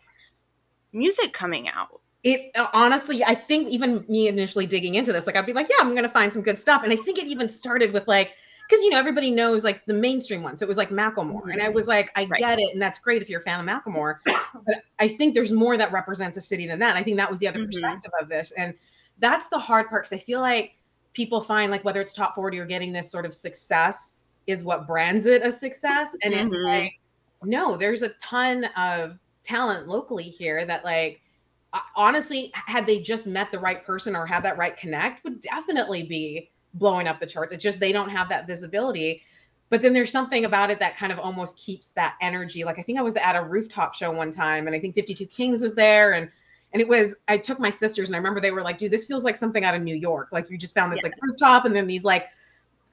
music 0.93 1.33
coming 1.33 1.67
out. 1.67 1.99
It 2.23 2.51
uh, 2.55 2.67
honestly 2.71 3.21
i 3.25 3.35
think 3.35 3.67
even 3.67 4.05
me 4.07 4.29
initially 4.29 4.65
digging 4.65 4.95
into 4.95 5.11
this 5.11 5.27
like 5.27 5.35
i'd 5.35 5.45
be 5.45 5.51
like 5.51 5.67
yeah 5.69 5.75
i'm 5.81 5.93
gonna 5.93 6.07
find 6.07 6.31
some 6.31 6.41
good 6.41 6.57
stuff. 6.57 6.81
And 6.83 6.93
i 6.93 6.95
think 6.95 7.17
it 7.17 7.27
even 7.27 7.49
started 7.49 7.91
with 7.91 8.07
like 8.07 8.35
because 8.67 8.83
you 8.83 8.89
know 8.89 8.97
everybody 8.97 9.31
knows 9.31 9.63
like 9.63 9.85
the 9.85 9.93
mainstream 9.93 10.41
ones. 10.43 10.61
It 10.61 10.67
was 10.67 10.77
like 10.77 10.89
Macklemore, 10.89 11.51
and 11.51 11.61
I 11.61 11.69
was 11.69 11.87
like, 11.87 12.11
I 12.15 12.25
right. 12.25 12.39
get 12.39 12.59
it, 12.59 12.69
and 12.73 12.81
that's 12.81 12.99
great 12.99 13.21
if 13.21 13.29
you're 13.29 13.41
a 13.41 13.43
fan 13.43 13.59
of 13.59 13.65
Macklemore. 13.65 14.17
but 14.25 14.83
I 14.99 15.07
think 15.07 15.33
there's 15.33 15.51
more 15.51 15.77
that 15.77 15.91
represents 15.91 16.37
a 16.37 16.41
city 16.41 16.67
than 16.67 16.79
that. 16.79 16.95
I 16.95 17.03
think 17.03 17.17
that 17.17 17.29
was 17.29 17.39
the 17.39 17.47
other 17.47 17.59
mm-hmm. 17.59 17.67
perspective 17.67 18.11
of 18.19 18.29
this, 18.29 18.51
and 18.57 18.73
that's 19.19 19.49
the 19.49 19.59
hard 19.59 19.89
part 19.89 20.03
because 20.03 20.13
I 20.13 20.23
feel 20.23 20.39
like 20.39 20.75
people 21.13 21.41
find 21.41 21.71
like 21.71 21.83
whether 21.83 22.01
it's 22.01 22.13
top 22.13 22.35
40 22.35 22.57
or 22.59 22.65
getting 22.65 22.91
this 22.91 23.11
sort 23.11 23.25
of 23.25 23.33
success 23.33 24.23
is 24.47 24.63
what 24.63 24.87
brands 24.87 25.25
it 25.25 25.45
a 25.45 25.51
success, 25.51 26.15
and 26.23 26.33
mm-hmm. 26.33 26.47
it's 26.47 26.57
like 26.63 26.99
no, 27.43 27.75
there's 27.77 28.01
a 28.01 28.09
ton 28.09 28.65
of 28.77 29.17
talent 29.43 29.87
locally 29.87 30.23
here 30.23 30.65
that 30.65 30.83
like 30.85 31.19
honestly 31.95 32.51
had 32.53 32.85
they 32.85 33.01
just 33.01 33.27
met 33.27 33.51
the 33.51 33.59
right 33.59 33.83
person 33.83 34.15
or 34.15 34.25
had 34.25 34.43
that 34.43 34.57
right 34.57 34.77
connect 34.77 35.23
would 35.23 35.41
definitely 35.41 36.03
be 36.03 36.49
blowing 36.73 37.07
up 37.07 37.19
the 37.19 37.25
charts. 37.25 37.53
It's 37.53 37.63
just 37.63 37.79
they 37.79 37.91
don't 37.91 38.09
have 38.09 38.29
that 38.29 38.47
visibility. 38.47 39.23
But 39.69 39.81
then 39.81 39.93
there's 39.93 40.11
something 40.11 40.45
about 40.45 40.69
it 40.69 40.79
that 40.79 40.97
kind 40.97 41.11
of 41.11 41.19
almost 41.19 41.57
keeps 41.57 41.89
that 41.91 42.15
energy. 42.21 42.63
Like 42.63 42.77
I 42.77 42.81
think 42.81 42.99
I 42.99 43.01
was 43.01 43.17
at 43.17 43.35
a 43.35 43.43
rooftop 43.43 43.95
show 43.95 44.11
one 44.11 44.31
time 44.31 44.67
and 44.67 44.75
I 44.75 44.79
think 44.79 44.93
52 44.95 45.25
Kings 45.27 45.61
was 45.61 45.75
there 45.75 46.13
and 46.13 46.29
and 46.73 46.81
it 46.81 46.87
was 46.87 47.15
I 47.27 47.37
took 47.37 47.59
my 47.59 47.69
sisters 47.69 48.09
and 48.09 48.15
I 48.15 48.17
remember 48.17 48.39
they 48.39 48.51
were 48.51 48.61
like, 48.61 48.77
dude, 48.77 48.91
this 48.91 49.07
feels 49.07 49.23
like 49.23 49.35
something 49.35 49.63
out 49.63 49.75
of 49.75 49.81
New 49.81 49.95
York. 49.95 50.29
Like 50.31 50.49
you 50.49 50.57
just 50.57 50.73
found 50.73 50.91
this 50.91 50.99
yeah. 50.99 51.09
like 51.09 51.13
rooftop 51.21 51.65
and 51.65 51.75
then 51.75 51.87
these 51.87 52.03
like 52.03 52.27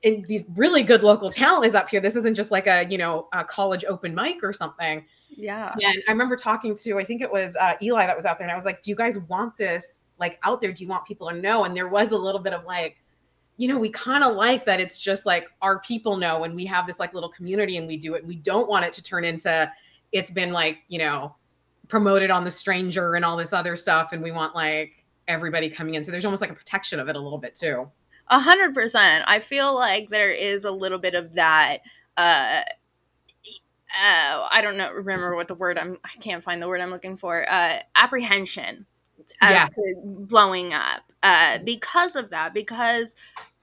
and 0.03 0.25
the 0.25 0.45
really 0.55 0.83
good 0.83 1.03
local 1.03 1.31
talent 1.31 1.67
is 1.67 1.75
up 1.75 1.89
here. 1.89 2.01
This 2.01 2.17
isn't 2.17 2.35
just 2.35 2.51
like 2.51 2.67
a, 2.67 2.87
you 2.89 2.99
know, 2.99 3.29
a 3.33 3.45
college 3.45 3.85
open 3.87 4.15
mic 4.15 4.43
or 4.43 4.53
something. 4.53 5.05
Yeah. 5.29 5.75
And 5.75 6.03
I 6.09 6.13
remember 6.13 6.37
talking 6.37 6.75
to, 6.77 6.99
I 6.99 7.05
think 7.05 7.21
it 7.23 7.31
was 7.31 7.57
uh, 7.57 7.75
Eli 7.83 8.07
that 8.07 8.17
was 8.17 8.25
out 8.25 8.39
there, 8.39 8.47
and 8.47 8.53
I 8.53 8.57
was 8.57 8.65
like, 8.65 8.83
"Do 8.83 8.91
you 8.91 8.97
guys 8.97 9.19
want 9.19 9.57
this 9.57 10.01
like 10.19 10.39
out 10.45 10.61
there? 10.61 10.73
Do 10.73 10.83
you 10.83 10.89
want 10.89 11.07
people 11.07 11.29
to 11.29 11.37
know?" 11.37 11.65
And 11.65 11.77
there 11.77 11.89
was 11.89 12.13
a 12.13 12.19
little 12.19 12.41
bit 12.41 12.53
of 12.53 12.65
like, 12.65 13.00
you 13.61 13.69
know, 13.69 13.77
we 13.77 13.91
kind 13.91 14.25
of 14.25 14.37
like 14.37 14.65
that 14.65 14.81
it's 14.81 14.99
just 14.99 15.27
like 15.27 15.47
our 15.61 15.81
people 15.81 16.17
know 16.17 16.45
and 16.45 16.55
we 16.55 16.65
have 16.65 16.87
this 16.87 16.99
like 16.99 17.13
little 17.13 17.29
community 17.29 17.77
and 17.77 17.87
we 17.87 17.99
do 17.99 18.15
it. 18.15 18.25
We 18.25 18.37
don't 18.37 18.71
want 18.71 18.87
it 18.87 18.93
to 18.95 19.03
turn 19.03 19.23
into 19.23 19.71
it's 20.13 20.31
been 20.31 20.51
like, 20.51 20.79
you 20.89 20.99
know, 20.99 21.37
promoted 21.87 22.31
on 22.31 22.45
the 22.45 22.51
stranger 22.51 23.17
and 23.17 23.23
all 23.23 23.37
this 23.37 23.53
other 23.53 23.77
stuff. 23.77 24.13
And 24.13 24.23
we 24.23 24.33
want 24.33 24.55
like 24.55 25.05
everybody 25.29 25.69
coming 25.69 25.93
in. 25.93 26.07
So 26.07 26.11
there's 26.11 26.25
almost 26.25 26.41
like 26.41 26.51
a 26.51 26.55
protection 26.55 26.99
of 27.01 27.11
it 27.11 27.17
a 27.17 27.21
little 27.21 27.37
bit 27.37 27.55
too. 27.55 27.91
A 28.29 28.39
hundred 28.39 28.73
percent. 28.73 29.25
I 29.27 29.41
feel 29.41 29.75
like 29.75 30.09
there 30.09 30.31
is 30.31 30.65
a 30.65 30.71
little 30.71 30.99
bit 30.99 31.15
of 31.15 31.35
that. 31.35 31.81
Uh, 32.17 32.63
uh, 32.65 34.49
I 34.51 34.61
don't 34.63 34.79
know. 34.79 34.91
Remember 34.91 35.37
what 35.37 35.49
the 35.49 35.55
word 35.55 35.77
I'm. 35.77 35.99
I 36.03 36.23
can't 36.23 36.43
find 36.43 36.63
the 36.63 36.69
word 36.69 36.81
I'm 36.81 36.91
looking 36.91 37.15
for. 37.15 37.45
Uh, 37.47 37.81
apprehension 37.95 38.87
as 39.43 39.51
yes. 39.51 39.69
to 39.75 40.03
blowing 40.07 40.73
up 40.73 41.13
uh, 41.23 41.59
because 41.63 42.17
of 42.17 42.31
that. 42.31 42.55
Because 42.55 43.17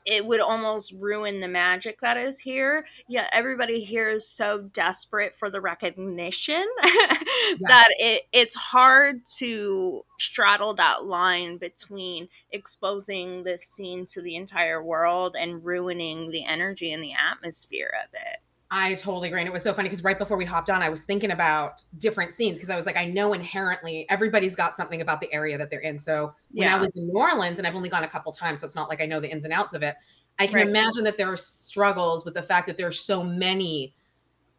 it 0.08 0.26
would 0.26 0.40
almost 0.40 0.96
ruin 1.00 1.42
the 1.42 1.50
magic 1.50 2.00
that 2.00 2.16
is 2.16 2.40
here. 2.40 2.86
Yeah, 3.10 3.28
everybody 3.34 3.82
here 3.82 4.10
is 4.10 4.28
so 4.28 4.62
desperate 4.74 5.36
for 5.36 5.50
the 5.50 5.60
recognition 5.60 6.66
yes. 6.84 7.58
that 7.60 7.88
it, 8.00 8.24
it's 8.32 8.56
hard 8.56 9.26
to 9.40 10.02
straddle 10.18 10.74
that 10.76 11.04
line 11.04 11.58
between 11.58 12.30
exposing 12.52 13.44
this 13.44 13.64
scene 13.64 14.06
to 14.08 14.22
the 14.22 14.38
entire 14.38 14.82
world 14.82 15.36
and 15.38 15.64
ruining 15.66 16.32
the 16.32 16.46
energy 16.46 16.94
and 16.94 17.04
the 17.04 17.14
atmosphere 17.14 17.92
of 18.02 18.10
it. 18.14 18.38
I 18.70 18.96
totally 18.96 19.30
agree. 19.30 19.40
And 19.40 19.48
it 19.48 19.54
was 19.54 19.64
so 19.64 19.74
funny 19.74 19.88
because 19.88 20.04
right 20.04 20.18
before 20.18 20.36
we 20.36 20.44
hopped 20.44 20.70
on, 20.70 20.82
I 20.82 20.90
was 20.90 21.04
thinking 21.04 21.32
about 21.32 21.86
different 21.98 22.34
scenes 22.34 22.56
because 22.56 22.70
I 22.70 22.76
was 22.76 22.86
like, 22.86 22.98
I 22.98 23.06
know 23.06 23.32
inherently 23.32 24.06
everybody's 24.10 24.58
got 24.58 24.76
something 24.76 25.00
about 25.00 25.22
the 25.22 25.32
area 25.34 25.58
that 25.58 25.70
they're 25.70 25.80
in. 25.80 25.98
So 25.98 26.34
when 26.56 26.68
Yeah. 26.68 26.74
I 26.74 26.76
was 26.76 26.96
in 26.98 27.08
New 27.08 27.18
Orleans, 27.18 27.60
and 27.60 27.68
I've 27.68 27.76
only 27.76 27.88
gone 27.90 28.04
a 28.04 28.10
couple 28.10 28.32
times, 28.34 28.60
so 28.60 28.66
it's 28.68 28.76
not 28.76 28.90
like 28.90 29.02
I 29.02 29.06
know 29.06 29.22
the 29.22 29.32
ins 29.32 29.46
and 29.46 29.54
outs 29.54 29.74
of 29.74 29.84
it. 29.84 29.96
I 30.38 30.48
can 30.48 30.60
Right. 30.60 30.68
imagine 30.68 31.04
that 31.06 31.18
there 31.18 31.32
are 31.32 31.38
struggles 31.38 32.26
with 32.26 32.34
the 32.34 32.44
fact 32.44 32.68
that 32.68 32.78
there's 32.78 33.00
so 33.00 33.24
many 33.24 33.94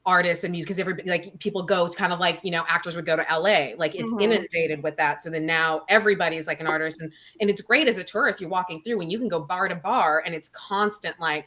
artists 0.06 0.44
and 0.44 0.52
music 0.52 0.68
because 0.68 0.80
everybody 0.80 1.08
like 1.10 1.38
people 1.40 1.62
go 1.62 1.88
kind 1.90 2.12
of 2.14 2.20
like 2.20 2.40
you 2.42 2.50
know 2.50 2.64
actors 2.68 2.96
would 2.96 3.04
go 3.06 3.16
to 3.16 3.26
LA 3.30 3.74
like 3.76 3.94
it's 3.94 4.12
Mhm. 4.12 4.18
inundated 4.18 4.82
with 4.82 4.96
that 4.96 5.20
so 5.22 5.28
then 5.30 5.44
now 5.46 5.82
everybody's 5.88 6.46
like 6.46 6.60
an 6.60 6.66
artist 6.66 7.02
and 7.02 7.12
and 7.40 7.50
it's 7.50 7.60
great 7.60 7.86
as 7.88 7.98
a 7.98 8.04
tourist 8.04 8.40
you're 8.40 8.48
walking 8.50 8.82
through 8.82 9.00
and 9.02 9.12
you 9.12 9.18
can 9.18 9.28
go 9.28 9.40
bar 9.40 9.68
to 9.68 9.74
bar 9.74 10.22
and 10.24 10.34
it's 10.34 10.48
constant 10.50 11.18
like 11.20 11.46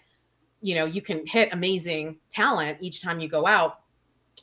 you 0.61 0.75
know 0.75 0.85
you 0.85 1.01
can 1.01 1.25
hit 1.25 1.49
amazing 1.53 2.17
talent 2.29 2.77
each 2.81 3.01
time 3.01 3.19
you 3.19 3.27
go 3.27 3.45
out 3.47 3.79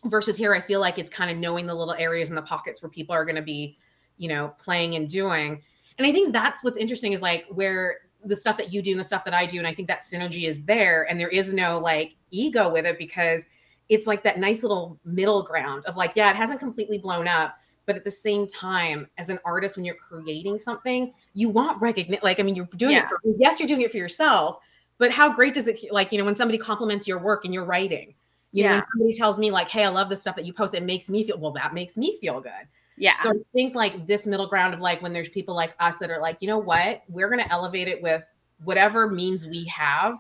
versus 0.04 0.36
here 0.36 0.54
i 0.54 0.60
feel 0.60 0.80
like 0.80 0.98
it's 0.98 1.10
kind 1.10 1.30
of 1.30 1.36
knowing 1.36 1.66
the 1.66 1.74
little 1.74 1.94
areas 1.94 2.28
and 2.28 2.36
the 2.38 2.42
pockets 2.42 2.82
where 2.82 2.90
people 2.90 3.14
are 3.14 3.24
going 3.24 3.36
to 3.36 3.42
be 3.42 3.76
you 4.16 4.28
know 4.28 4.52
playing 4.58 4.94
and 4.94 5.08
doing 5.08 5.60
and 5.98 6.06
i 6.06 6.12
think 6.12 6.32
that's 6.32 6.62
what's 6.62 6.78
interesting 6.78 7.12
is 7.12 7.22
like 7.22 7.46
where 7.50 7.98
the 8.24 8.34
stuff 8.36 8.56
that 8.56 8.72
you 8.72 8.82
do 8.82 8.90
and 8.92 9.00
the 9.00 9.04
stuff 9.04 9.24
that 9.24 9.34
i 9.34 9.46
do 9.46 9.58
and 9.58 9.66
i 9.66 9.72
think 9.74 9.88
that 9.88 10.02
synergy 10.02 10.48
is 10.48 10.64
there 10.64 11.04
and 11.10 11.20
there 11.20 11.28
is 11.28 11.54
no 11.54 11.78
like 11.78 12.14
ego 12.30 12.70
with 12.70 12.84
it 12.84 12.98
because 12.98 13.46
it's 13.88 14.06
like 14.06 14.22
that 14.22 14.38
nice 14.38 14.62
little 14.62 14.98
middle 15.04 15.42
ground 15.42 15.84
of 15.86 15.96
like 15.96 16.12
yeah 16.14 16.30
it 16.30 16.36
hasn't 16.36 16.58
completely 16.58 16.98
blown 16.98 17.26
up 17.28 17.56
but 17.86 17.96
at 17.96 18.04
the 18.04 18.10
same 18.10 18.46
time 18.46 19.06
as 19.16 19.30
an 19.30 19.38
artist 19.46 19.76
when 19.76 19.84
you're 19.84 19.94
creating 19.94 20.58
something 20.58 21.12
you 21.34 21.48
want 21.48 21.80
recognition 21.80 22.20
like 22.22 22.38
i 22.38 22.42
mean 22.42 22.54
you're 22.54 22.68
doing 22.76 22.92
Yeah. 22.92 23.04
it 23.04 23.08
for 23.08 23.20
yes 23.38 23.58
you're 23.60 23.68
doing 23.68 23.82
it 23.82 23.90
for 23.90 23.96
yourself 23.96 24.58
but 24.98 25.10
how 25.10 25.32
great 25.32 25.54
does 25.54 25.68
it 25.68 25.78
like 25.90 26.12
you 26.12 26.18
know 26.18 26.24
when 26.24 26.36
somebody 26.36 26.58
compliments 26.58 27.06
your 27.08 27.18
work 27.18 27.44
and 27.44 27.54
your 27.54 27.64
writing 27.64 28.14
you 28.52 28.62
know 28.62 28.68
Yeah. 28.70 28.74
when 28.76 28.82
somebody 28.92 29.14
tells 29.14 29.38
me 29.38 29.50
like 29.50 29.68
hey 29.68 29.84
i 29.84 29.88
love 29.88 30.08
the 30.08 30.16
stuff 30.16 30.36
that 30.36 30.44
you 30.44 30.52
post 30.52 30.74
it 30.74 30.82
makes 30.82 31.08
me 31.08 31.24
feel 31.24 31.38
well 31.38 31.52
that 31.52 31.74
makes 31.74 31.96
me 31.96 32.18
feel 32.20 32.40
good. 32.40 32.52
Yeah. 32.96 33.16
so 33.22 33.30
i 33.30 33.38
think 33.52 33.74
like 33.74 34.06
this 34.06 34.26
middle 34.26 34.48
ground 34.48 34.74
of 34.74 34.80
like 34.80 35.00
when 35.02 35.12
there's 35.12 35.28
people 35.28 35.54
like 35.54 35.74
us 35.80 35.98
that 35.98 36.10
are 36.10 36.20
like 36.20 36.36
you 36.40 36.48
know 36.48 36.58
what? 36.58 37.02
We're 37.08 37.28
going 37.30 37.42
to 37.44 37.50
elevate 37.52 37.86
it 37.88 38.02
with 38.02 38.22
whatever 38.64 39.08
means 39.08 39.48
we 39.48 39.64
have 39.66 40.16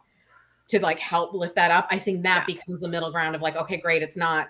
to 0.68 0.78
like 0.80 0.98
help 1.00 1.32
lift 1.34 1.56
that 1.56 1.70
up. 1.72 1.88
I 1.90 1.98
think 1.98 2.22
that 2.22 2.46
becomes 2.46 2.82
the 2.82 2.88
middle 2.88 3.10
ground 3.10 3.34
of 3.34 3.42
like 3.42 3.56
okay 3.56 3.78
great 3.78 4.02
it's 4.02 4.16
not 4.16 4.48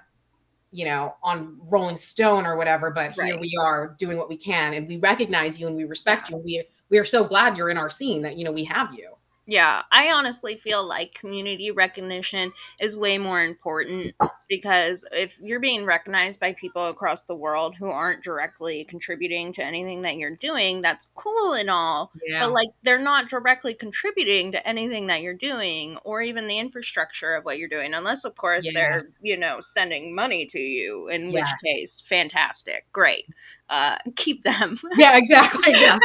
you 0.73 0.85
know 0.85 1.15
on 1.23 1.57
rolling 1.71 1.97
stone 1.97 2.45
or 2.45 2.59
whatever 2.59 2.91
but 2.91 3.13
here 3.13 3.39
we 3.41 3.57
are 3.59 3.95
doing 3.99 4.19
what 4.19 4.29
we 4.29 4.37
can 4.37 4.75
and 4.75 4.87
we 4.87 4.99
recognize 4.99 5.59
you 5.59 5.67
and 5.67 5.75
we 5.75 5.85
respect 5.85 6.29
you 6.29 6.37
and 6.37 6.45
we 6.45 6.63
we 6.91 6.99
are 6.99 7.05
so 7.05 7.25
glad 7.25 7.57
you're 7.57 7.71
in 7.71 7.79
our 7.79 7.89
scene 7.89 8.21
that 8.21 8.37
you 8.37 8.45
know 8.45 8.53
we 8.53 8.65
have 8.65 8.93
you 8.93 9.15
Yeah, 9.51 9.83
I 9.91 10.13
honestly 10.13 10.57
feel 10.57 10.87
like 10.87 11.15
community 11.15 11.71
recognition 11.71 12.53
is 12.81 12.99
way 12.99 13.17
more 13.17 13.43
important 13.43 14.15
because 14.47 15.09
if 15.11 15.41
you're 15.41 15.59
being 15.59 15.87
recognized 15.87 16.39
by 16.39 16.53
people 16.53 16.87
across 16.89 17.25
the 17.25 17.35
world 17.35 17.75
who 17.75 17.89
aren't 17.89 18.23
directly 18.23 18.85
contributing 18.85 19.53
to 19.55 19.65
anything 19.65 20.03
that 20.03 20.19
you're 20.19 20.37
doing, 20.37 20.83
that's 20.83 21.11
cool 21.15 21.55
and 21.55 21.71
all. 21.71 22.13
yeah 22.27 22.47
But 22.47 22.53
like 22.53 22.69
they're 22.83 22.99
not 22.99 23.31
directly 23.31 23.73
contributing 23.73 24.53
to 24.53 24.69
anything 24.69 25.07
that 25.07 25.23
you're 25.23 25.33
doing 25.35 25.97
or 26.05 26.21
even 26.21 26.47
the 26.47 26.59
infrastructure 26.59 27.35
of 27.35 27.47
what 27.47 27.57
you're 27.59 27.71
doing, 27.71 27.95
unless 27.95 28.27
of 28.27 28.37
course 28.37 28.65
Yes. 28.65 28.75
they're, 28.75 29.09
you 29.23 29.39
know, 29.39 29.61
sending 29.63 30.15
money 30.15 30.45
to 30.47 30.59
you, 30.61 31.09
in 31.09 31.33
which 31.33 31.57
case, 31.65 32.03
fantastic, 32.07 32.85
great. 32.93 33.25
Uh 33.69 33.97
keep 34.17 34.43
them. 34.43 34.77
yeah 34.97 35.17
exactly 35.17 35.73
yes. 35.73 36.01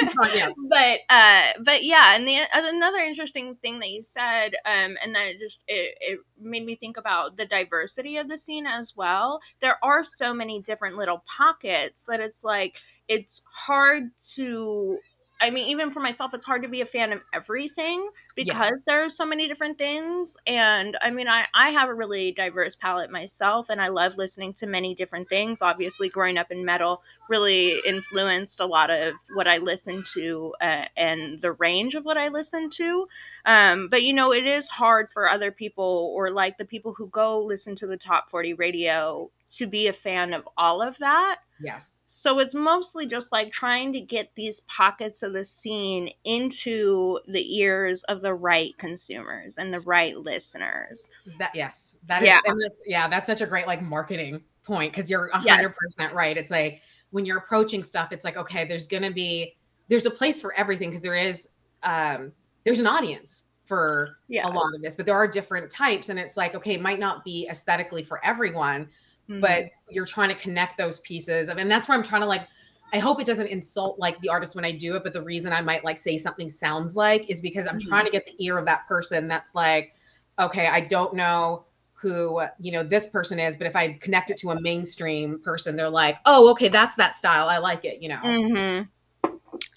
yeah. 0.36 0.48
but 0.68 0.98
uh 1.10 1.42
but 1.64 1.82
yeah 1.84 2.14
and 2.16 2.26
the 2.26 2.36
uh, 2.36 2.62
another 2.74 2.98
interesting 2.98 3.56
thing 3.56 3.80
that 3.80 3.90
you 3.90 4.02
said 4.02 4.54
um 4.64 4.96
and 5.02 5.14
that 5.14 5.28
it 5.28 5.38
just 5.38 5.64
it, 5.66 5.96
it 6.00 6.20
made 6.40 6.64
me 6.64 6.74
think 6.76 6.96
about 6.96 7.36
the 7.36 7.46
diversity 7.46 8.16
of 8.16 8.28
the 8.28 8.38
scene 8.38 8.66
as 8.66 8.94
well 8.96 9.40
there 9.60 9.78
are 9.82 10.04
so 10.04 10.32
many 10.32 10.60
different 10.62 10.96
little 10.96 11.24
pockets 11.36 12.04
that 12.04 12.20
it's 12.20 12.44
like 12.44 12.78
it's 13.08 13.44
hard 13.52 14.10
to 14.34 14.98
I 15.40 15.50
mean, 15.50 15.68
even 15.68 15.90
for 15.90 16.00
myself, 16.00 16.34
it's 16.34 16.44
hard 16.44 16.62
to 16.62 16.68
be 16.68 16.80
a 16.80 16.86
fan 16.86 17.12
of 17.12 17.22
everything 17.32 18.08
because 18.34 18.82
Yes. 18.82 18.84
there 18.86 19.04
are 19.04 19.08
so 19.08 19.24
many 19.24 19.46
different 19.46 19.78
things. 19.78 20.36
And 20.46 20.96
I 21.00 21.10
mean, 21.10 21.28
I, 21.28 21.46
I 21.54 21.70
have 21.70 21.88
a 21.88 21.94
really 21.94 22.32
diverse 22.32 22.74
palette 22.74 23.10
myself, 23.10 23.70
and 23.70 23.80
I 23.80 23.88
love 23.88 24.16
listening 24.16 24.52
to 24.54 24.66
many 24.66 24.94
different 24.94 25.28
things. 25.28 25.62
Obviously, 25.62 26.08
growing 26.08 26.38
up 26.38 26.50
in 26.50 26.64
metal 26.64 27.02
really 27.28 27.74
influenced 27.86 28.60
a 28.60 28.66
lot 28.66 28.90
of 28.90 29.14
what 29.34 29.46
I 29.46 29.58
listen 29.58 30.02
to 30.14 30.54
uh, 30.60 30.86
and 30.96 31.40
the 31.40 31.52
range 31.52 31.94
of 31.94 32.04
what 32.04 32.16
I 32.16 32.28
listen 32.28 32.68
to. 32.70 33.08
Um, 33.44 33.88
but 33.90 34.02
you 34.02 34.14
know, 34.14 34.32
it 34.32 34.44
is 34.46 34.68
hard 34.68 35.12
for 35.12 35.28
other 35.28 35.52
people 35.52 36.12
or 36.16 36.28
like 36.28 36.58
the 36.58 36.64
people 36.64 36.94
who 36.94 37.08
go 37.08 37.42
listen 37.42 37.74
to 37.76 37.86
the 37.86 37.96
top 37.96 38.30
40 38.30 38.54
radio 38.54 39.30
to 39.50 39.66
be 39.66 39.86
a 39.88 39.92
fan 39.92 40.32
of 40.34 40.46
all 40.56 40.82
of 40.82 40.98
that. 40.98 41.40
yes 41.60 42.02
So 42.06 42.38
it's 42.38 42.54
mostly 42.54 43.06
just 43.06 43.32
like 43.32 43.50
trying 43.50 43.92
to 43.94 44.00
get 44.00 44.34
these 44.34 44.60
pockets 44.60 45.22
of 45.22 45.32
the 45.32 45.44
scene 45.44 46.10
into 46.24 47.18
the 47.26 47.58
ears 47.58 48.04
of 48.04 48.20
the 48.20 48.34
right 48.34 48.76
consumers 48.78 49.58
and 49.58 49.72
the 49.72 49.80
right 49.80 50.16
listeners. 50.16 51.10
That 51.38 51.54
yes, 51.54 51.96
that 52.06 52.22
is 52.22 52.28
Yeah. 52.28 52.40
that's 52.62 52.82
yeah, 52.86 53.08
that's 53.08 53.26
such 53.26 53.40
a 53.40 53.46
great 53.46 53.66
like 53.66 53.82
marketing 53.82 54.42
point 54.64 54.92
because 54.92 55.08
you're 55.10 55.28
a 55.28 55.38
hundred 55.38 55.62
Yes. 55.62 55.78
right. 56.12 56.36
It's 56.36 56.50
like 56.50 56.82
when 57.10 57.24
you're 57.24 57.38
approaching 57.38 57.82
stuff, 57.82 58.12
it's 58.12 58.24
like 58.24 58.36
okay, 58.36 58.66
there's 58.66 58.86
gonna 58.86 59.10
be 59.10 59.56
there's 59.88 60.04
a 60.06 60.10
place 60.10 60.40
for 60.40 60.52
everything 60.54 60.90
because 60.90 61.02
there 61.02 61.16
is 61.16 61.50
um 61.82 62.32
there's 62.64 62.78
an 62.80 62.86
audience 62.86 63.44
for 63.64 64.08
Yeah. 64.28 64.46
a 64.46 64.50
lot 64.50 64.74
of 64.74 64.80
this, 64.82 64.94
but 64.94 65.04
there 65.06 65.14
are 65.14 65.26
different 65.28 65.70
types, 65.70 66.08
and 66.10 66.18
it's 66.18 66.36
like 66.36 66.54
okay, 66.54 66.74
it 66.74 66.80
might 66.82 66.98
not 66.98 67.24
be 67.24 67.46
aesthetically 67.50 68.02
for 68.04 68.22
everyone, 68.24 68.88
Mhm. 69.28 69.40
but 69.40 69.64
you're 69.90 70.06
trying 70.06 70.28
to 70.28 70.34
connect 70.34 70.78
those 70.78 71.00
pieces 71.00 71.48
of 71.48 71.58
and 71.58 71.70
that's 71.70 71.88
where 71.88 71.96
i'm 71.96 72.02
trying 72.04 72.22
to 72.22 72.26
like 72.26 72.48
i 72.92 72.98
hope 72.98 73.20
it 73.20 73.26
doesn't 73.26 73.48
insult 73.48 73.98
like 73.98 74.18
the 74.20 74.28
artist 74.28 74.54
when 74.56 74.64
i 74.64 74.72
do 74.72 74.96
it 74.96 75.04
but 75.04 75.12
the 75.12 75.22
reason 75.22 75.52
i 75.52 75.60
might 75.60 75.84
like 75.84 75.98
say 75.98 76.16
something 76.16 76.48
sounds 76.48 76.96
like 76.96 77.28
is 77.30 77.40
because 77.40 77.66
i'm 77.66 77.78
Mhm. 77.78 77.88
trying 77.88 78.04
to 78.04 78.10
get 78.10 78.24
the 78.26 78.34
ear 78.44 78.56
of 78.58 78.66
that 78.66 78.86
person 78.88 79.28
that's 79.28 79.54
like 79.54 79.94
okay 80.38 80.66
i 80.66 80.80
don't 80.80 81.14
know 81.14 81.64
who 81.94 82.40
you 82.60 82.70
know 82.70 82.82
this 82.82 83.08
person 83.08 83.38
is 83.38 83.56
but 83.56 83.66
if 83.66 83.74
i 83.76 83.92
connect 83.94 84.30
it 84.30 84.36
to 84.36 84.50
a 84.50 84.60
mainstream 84.60 85.40
person 85.40 85.76
they're 85.76 85.90
like 85.90 86.16
oh 86.26 86.48
okay 86.50 86.68
that's 86.68 86.96
that 86.96 87.16
style 87.16 87.48
i 87.48 87.58
like 87.58 87.84
it 87.84 88.00
you 88.00 88.08
know 88.08 88.20
hmm 88.22 88.82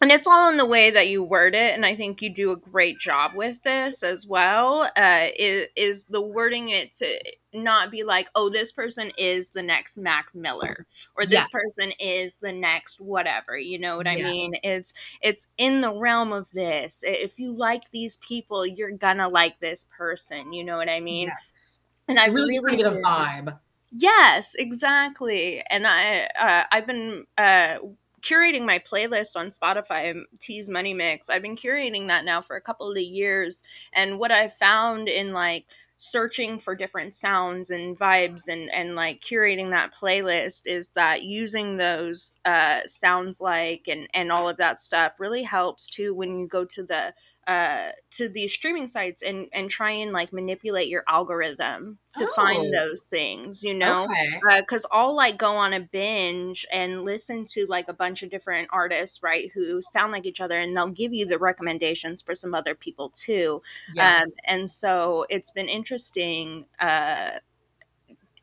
And 0.01 0.11
it's 0.11 0.27
all 0.27 0.49
in 0.49 0.57
the 0.57 0.65
way 0.65 0.89
that 0.91 1.07
you 1.09 1.23
word 1.23 1.53
it, 1.55 1.73
and 1.75 1.85
I 1.85 1.95
think 1.95 2.21
you 2.21 2.33
do 2.33 2.51
a 2.51 2.57
great 2.57 2.99
job 2.99 3.33
with 3.35 3.61
this 3.63 4.03
as 4.03 4.27
well. 4.27 4.89
Uh, 4.97 5.27
is, 5.37 5.67
is 5.75 6.05
the 6.07 6.21
wording 6.21 6.69
it 6.69 6.91
to 6.93 7.07
not 7.53 7.91
be 7.91 8.03
like, 8.03 8.27
oh, 8.35 8.49
this 8.49 8.71
person 8.71 9.11
is 9.17 9.51
the 9.51 9.61
next 9.61 9.97
Mac 9.97 10.33
Miller, 10.33 10.85
or 11.15 11.25
this 11.25 11.45
Yes. 11.45 11.49
person 11.49 11.91
is 11.99 12.37
the 12.37 12.51
next 12.51 12.99
whatever. 12.99 13.57
You 13.57 13.79
know 13.79 13.97
what 13.97 14.07
I 14.07 14.15
Yes. 14.15 14.23
mean? 14.23 14.53
It's 14.63 14.93
it's 15.21 15.47
in 15.57 15.81
the 15.81 15.93
realm 15.93 16.33
of 16.33 16.49
this. 16.51 17.03
If 17.05 17.39
you 17.39 17.53
like 17.55 17.89
these 17.91 18.17
people, 18.17 18.65
you're 18.65 18.91
gonna 18.91 19.29
like 19.29 19.59
this 19.59 19.85
person. 19.97 20.51
You 20.53 20.63
know 20.63 20.77
what 20.77 20.89
I 20.89 20.99
mean? 20.99 21.27
yes. 21.27 21.77
And 22.07 22.19
I 22.19 22.27
really, 22.27 22.59
really, 22.63 22.77
get 22.77 22.87
a 22.87 22.91
vibe 22.99 23.59
Yes, 23.93 24.55
exactly. 24.55 25.61
And 25.69 25.85
I 25.85 26.27
uh, 26.39 26.63
I've 26.71 26.87
been 26.87 27.25
uh, 27.37 27.79
curating 28.21 28.65
my 28.65 28.79
playlist 28.79 29.35
on 29.35 29.47
Spotify, 29.47 30.19
T's 30.39 30.69
Money 30.69 30.93
Mix. 30.93 31.29
I've 31.29 31.41
been 31.41 31.55
curating 31.55 32.07
that 32.07 32.25
now 32.25 32.41
for 32.41 32.55
a 32.55 32.61
couple 32.61 32.89
of 32.91 32.97
years, 32.97 33.63
and 33.93 34.19
what 34.19 34.31
I 34.31 34.47
found 34.47 35.07
in 35.07 35.33
like 35.33 35.65
searching 36.03 36.57
for 36.57 36.73
different 36.73 37.13
sounds 37.13 37.69
and 37.69 37.95
vibes 37.95 38.47
and 38.49 38.73
and 38.73 38.95
like 38.95 39.21
curating 39.21 39.69
that 39.69 39.93
playlist 39.93 40.63
is 40.65 40.89
that 40.95 41.21
using 41.21 41.77
those 41.77 42.39
uh 42.43 42.79
sounds 42.87 43.39
like 43.39 43.87
and 43.87 44.07
and 44.15 44.31
all 44.31 44.49
of 44.49 44.57
that 44.57 44.79
stuff 44.79 45.19
really 45.19 45.43
helps 45.43 45.91
too 45.91 46.11
when 46.15 46.39
you 46.39 46.47
go 46.47 46.65
to 46.65 46.81
the 46.81 47.13
uh 47.47 47.89
to 48.11 48.29
these 48.29 48.53
streaming 48.53 48.87
sites 48.87 49.21
and 49.23 49.47
and 49.51 49.69
try 49.69 49.89
and 49.91 50.11
like 50.11 50.31
manipulate 50.31 50.87
your 50.87 51.03
algorithm 51.07 51.97
to 52.11 52.25
Oh. 52.25 52.33
find 52.35 52.73
those 52.73 53.05
things 53.05 53.63
you 53.63 53.73
know 53.73 54.05
okay 54.05 54.39
because 54.59 54.85
I'll 54.91 55.15
like 55.15 55.37
go 55.37 55.55
on 55.55 55.73
a 55.73 55.79
binge 55.79 56.65
and 56.71 57.03
listen 57.03 57.43
to 57.53 57.65
like 57.67 57.87
a 57.87 57.93
bunch 57.93 58.23
of 58.23 58.29
different 58.29 58.67
artists, 58.71 59.23
right, 59.23 59.51
who 59.53 59.81
sound 59.81 60.11
like 60.11 60.25
each 60.25 60.41
other, 60.41 60.57
and 60.59 60.75
they'll 60.75 60.89
give 60.89 61.13
you 61.13 61.25
the 61.25 61.39
recommendations 61.39 62.21
for 62.21 62.35
some 62.35 62.53
other 62.53 62.75
people 62.75 63.09
too. 63.13 63.61
yeah 63.93 64.11
Um, 64.21 64.29
and 64.45 64.69
so 64.69 65.25
it's 65.29 65.51
been 65.51 65.67
interesting 65.69 66.65
uh, 66.79 67.39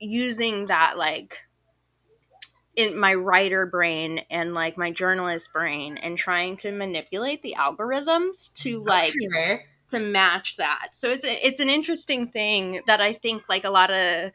using 0.01 0.67
that 0.67 0.97
like 0.97 1.48
in 2.79 2.97
my 2.97 3.13
writer 3.13 3.67
brain 3.67 4.21
and 4.31 4.55
like 4.55 4.79
my 4.79 4.93
journalist 4.93 5.53
brain 5.53 5.97
and 5.97 6.17
trying 6.17 6.57
to 6.57 6.71
manipulate 6.71 7.43
the 7.43 7.57
algorithms 7.59 8.55
to 8.55 8.81
like 8.85 9.13
okay. 9.35 9.63
to 9.89 9.99
match 9.99 10.57
that. 10.59 10.91
So 10.93 11.11
it's 11.11 11.25
a, 11.25 11.47
it's 11.47 11.59
an 11.59 11.69
interesting 11.69 12.29
thing 12.29 12.81
that 12.87 13.01
I 13.01 13.13
think 13.13 13.49
like 13.49 13.65
a 13.65 13.71
lot 13.71 13.91
of 13.91 14.31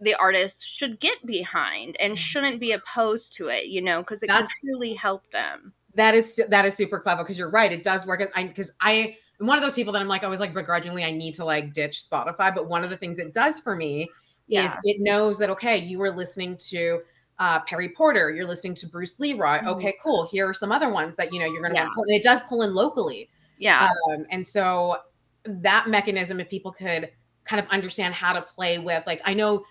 the 0.00 0.14
artists 0.14 0.64
should 0.64 1.00
get 1.00 1.26
behind 1.26 1.96
and 1.98 2.12
mm-hmm. 2.12 2.14
shouldn't 2.14 2.60
be 2.60 2.70
opposed 2.70 3.34
to 3.38 3.48
it, 3.48 3.66
you 3.66 3.82
know, 3.82 3.98
because 3.98 4.22
it 4.22 4.30
can 4.30 4.46
truly 4.60 4.94
help 4.94 5.28
them. 5.32 5.72
That 5.96 6.14
is 6.14 6.40
that 6.48 6.64
is 6.64 6.76
super 6.76 7.00
clever 7.00 7.24
because 7.24 7.36
you're 7.36 7.50
right. 7.50 7.72
It 7.72 7.82
does 7.82 8.06
work. 8.06 8.22
I 8.36 8.44
because 8.44 8.70
I 8.80 9.16
I'm 9.40 9.48
one 9.48 9.58
of 9.58 9.64
those 9.64 9.74
people 9.74 9.92
that 9.94 10.00
I'm 10.00 10.06
like 10.06 10.22
always 10.22 10.38
like 10.38 10.54
begrudgingly 10.54 11.02
I 11.02 11.10
need 11.10 11.34
to 11.34 11.44
like 11.44 11.72
ditch 11.72 12.00
Spotify. 12.08 12.54
But 12.54 12.68
one 12.68 12.84
of 12.84 12.90
the 12.90 12.96
things 12.96 13.18
it 13.18 13.34
does 13.34 13.58
for 13.58 13.74
me 13.74 14.08
Yeah. 14.46 14.66
is 14.66 14.76
it 14.84 14.98
knows 15.00 15.38
that 15.38 15.50
okay, 15.50 15.78
you 15.78 15.98
were 15.98 16.12
listening 16.12 16.56
to 16.68 17.00
uh, 17.40 17.58
Perry 17.60 17.88
Porter, 17.88 18.30
you're 18.30 18.46
listening 18.46 18.74
to 18.74 18.86
Bruce 18.86 19.18
Leroy. 19.18 19.58
Mhm. 19.58 19.66
Okay, 19.66 19.96
cool. 20.02 20.28
Here 20.28 20.48
are 20.48 20.54
some 20.54 20.70
other 20.70 20.90
ones 20.90 21.16
that 21.16 21.32
you 21.32 21.40
know 21.40 21.46
you're 21.46 21.62
gonna 21.62 21.74
Yeah. 21.74 21.84
want 21.84 21.92
to 21.92 21.94
pull. 21.96 22.04
And 22.04 22.12
it 22.14 22.22
does 22.22 22.40
pull 22.48 22.62
in 22.62 22.74
locally. 22.74 23.28
Yeah. 23.58 23.88
Um, 24.10 24.26
and 24.30 24.46
so 24.46 24.98
that 25.44 25.88
mechanism, 25.88 26.38
if 26.38 26.48
people 26.48 26.70
could 26.70 27.10
kind 27.44 27.58
of 27.60 27.66
understand 27.70 28.14
how 28.14 28.32
to 28.34 28.42
play 28.42 28.78
with, 28.78 29.02
like, 29.06 29.20
I 29.24 29.32
know, 29.34 29.64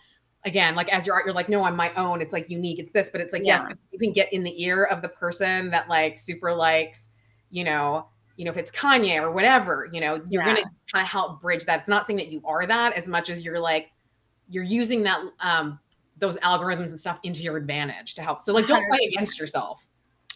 again, 0.46 0.76
like 0.76 0.92
as 0.94 1.06
your 1.06 1.16
art, 1.16 1.26
you're 1.26 1.34
like, 1.36 1.48
no, 1.50 1.64
I'm 1.64 1.76
my 1.76 1.94
own. 1.94 2.22
It's 2.22 2.34
like 2.34 2.50
unique. 2.50 2.80
It's 2.80 2.92
this, 2.92 3.10
but 3.10 3.22
it's 3.22 3.34
like, 3.34 3.44
yes, 3.46 3.62
Yeah. 3.62 3.70
but 3.70 3.78
you 3.92 4.00
can 4.00 4.14
get 4.14 4.34
in 4.34 4.44
the 4.44 4.64
ear 4.64 4.86
of 4.86 5.02
the 5.02 5.10
person 5.10 5.70
that 5.70 5.88
like 5.90 6.18
super 6.18 6.54
likes, 6.54 7.12
you 7.52 7.64
know, 7.64 8.10
you 8.36 8.46
know, 8.46 8.52
if 8.52 8.58
it's 8.58 8.72
Kanye 8.72 9.22
or 9.22 9.32
whatever, 9.32 9.90
you 9.94 10.02
know, 10.02 10.16
you're 10.30 10.42
Yeah. 10.42 10.56
gonna 10.56 10.64
kind 10.92 11.04
of 11.04 11.08
help 11.08 11.42
bridge 11.42 11.66
that. 11.66 11.80
It's 11.82 11.90
not 11.90 12.08
saying 12.08 12.18
that 12.18 12.32
you 12.32 12.42
are 12.46 12.66
that 12.66 12.94
as 12.94 13.08
much 13.08 13.30
as 13.30 13.44
you're 13.46 13.60
like, 13.60 13.92
you're 14.50 14.64
using 14.64 15.04
that 15.04 15.20
um 15.42 15.80
those 16.20 16.38
algorithms 16.40 16.90
and 16.90 17.00
stuff 17.00 17.20
into 17.24 17.42
your 17.42 17.58
advantage 17.58 18.16
to 18.16 18.22
help. 18.22 18.42
So 18.42 18.54
like 18.54 18.68
don't 18.68 18.88
fight 18.90 19.02
100%. 19.02 19.08
against 19.16 19.40
yourself. 19.40 19.86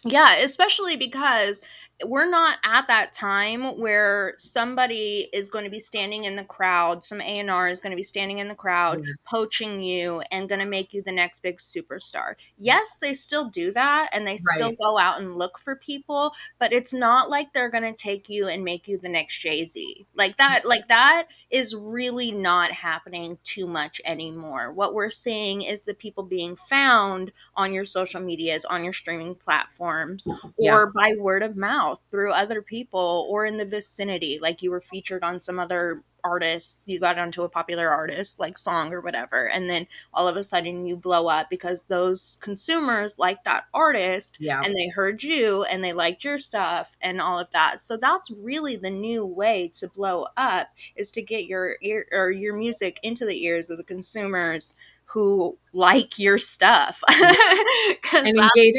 Yeah, 0.04 0.36
especially 0.42 0.96
because 0.96 1.62
we're 2.04 2.28
not 2.28 2.58
at 2.64 2.88
that 2.88 3.12
time 3.12 3.78
where 3.78 4.34
somebody 4.36 5.28
is 5.32 5.48
going 5.48 5.64
to 5.64 5.70
be 5.70 5.78
standing 5.78 6.24
in 6.24 6.34
the 6.36 6.44
crowd, 6.44 7.04
some 7.04 7.20
A&R 7.20 7.68
is 7.68 7.80
going 7.80 7.92
to 7.92 7.96
be 7.96 8.02
standing 8.02 8.38
in 8.38 8.48
the 8.48 8.54
crowd 8.54 9.04
Yes. 9.04 9.24
poaching 9.30 9.82
you 9.82 10.22
and 10.32 10.48
going 10.48 10.60
to 10.60 10.66
make 10.66 10.92
you 10.92 11.02
the 11.02 11.12
next 11.12 11.40
big 11.40 11.58
superstar. 11.58 12.34
Yes, 12.58 12.96
they 12.96 13.12
still 13.12 13.48
do 13.48 13.70
that 13.72 14.10
and 14.12 14.26
they 14.26 14.36
still 14.36 14.72
go 14.72 14.98
out 14.98 15.20
and 15.20 15.36
look 15.36 15.58
for 15.58 15.76
people, 15.76 16.32
but 16.58 16.72
it's 16.72 16.92
not 16.92 17.30
like 17.30 17.52
they're 17.52 17.70
going 17.70 17.84
to 17.84 17.92
take 17.92 18.28
you 18.28 18.48
and 18.48 18.64
make 18.64 18.88
you 18.88 18.98
the 18.98 19.08
next 19.08 19.40
Jay-Z. 19.40 20.06
Like 20.14 20.36
that 20.38 20.60
mm-hmm. 20.60 20.68
like 20.68 20.88
that 20.88 21.26
is 21.50 21.76
really 21.76 22.32
not 22.32 22.72
happening 22.72 23.38
too 23.44 23.66
much 23.66 24.00
anymore. 24.04 24.72
What 24.72 24.94
we're 24.94 25.10
seeing 25.10 25.62
is 25.62 25.82
the 25.82 25.94
people 25.94 26.24
being 26.24 26.56
found 26.56 27.32
on 27.56 27.72
your 27.72 27.84
social 27.84 28.20
medias, 28.20 28.64
on 28.64 28.82
your 28.84 28.92
streaming 28.92 29.34
platforms, 29.34 30.26
Yeah. 30.58 30.74
or 30.74 30.92
by 30.92 31.14
word 31.18 31.42
of 31.42 31.56
mouth 31.56 31.83
through 32.10 32.32
other 32.32 32.62
people 32.62 33.26
or 33.30 33.44
in 33.46 33.56
the 33.58 33.64
vicinity. 33.64 34.38
Like 34.40 34.62
you 34.62 34.70
were 34.70 34.80
featured 34.80 35.22
on 35.24 35.40
some 35.40 35.58
other 35.58 36.02
artist, 36.26 36.84
you 36.88 36.98
got 36.98 37.18
onto 37.18 37.42
a 37.42 37.48
popular 37.50 37.88
artist 37.90 38.40
like 38.40 38.56
song 38.56 38.94
or 38.94 39.02
whatever, 39.02 39.46
and 39.50 39.68
then 39.68 39.86
all 40.14 40.26
of 40.26 40.36
a 40.36 40.42
sudden 40.42 40.86
you 40.86 40.96
blow 40.96 41.26
up 41.28 41.50
because 41.50 41.84
those 41.84 42.38
consumers 42.40 43.18
like 43.18 43.44
that 43.44 43.64
artist 43.74 44.38
Yeah. 44.40 44.62
and 44.64 44.74
they 44.74 44.88
heard 44.88 45.22
you 45.22 45.64
and 45.64 45.84
they 45.84 45.92
liked 45.92 46.24
your 46.24 46.38
stuff 46.38 46.96
and 47.02 47.20
all 47.20 47.38
of 47.38 47.50
that. 47.50 47.78
So 47.78 47.98
that's 47.98 48.30
really 48.30 48.76
the 48.76 48.88
new 48.90 49.26
way 49.26 49.70
to 49.74 49.88
blow 49.88 50.26
up 50.38 50.68
is 50.96 51.10
to 51.12 51.22
get 51.22 51.44
your 51.44 51.76
ear 51.82 52.06
or 52.10 52.30
your 52.30 52.54
music 52.56 52.98
into 53.02 53.26
the 53.26 53.44
ears 53.44 53.68
of 53.68 53.76
the 53.76 53.84
consumers 53.84 54.74
who 55.06 55.58
like 55.74 56.18
your 56.18 56.38
stuff. 56.38 57.02
and 58.14 58.28
engage. 58.38 58.74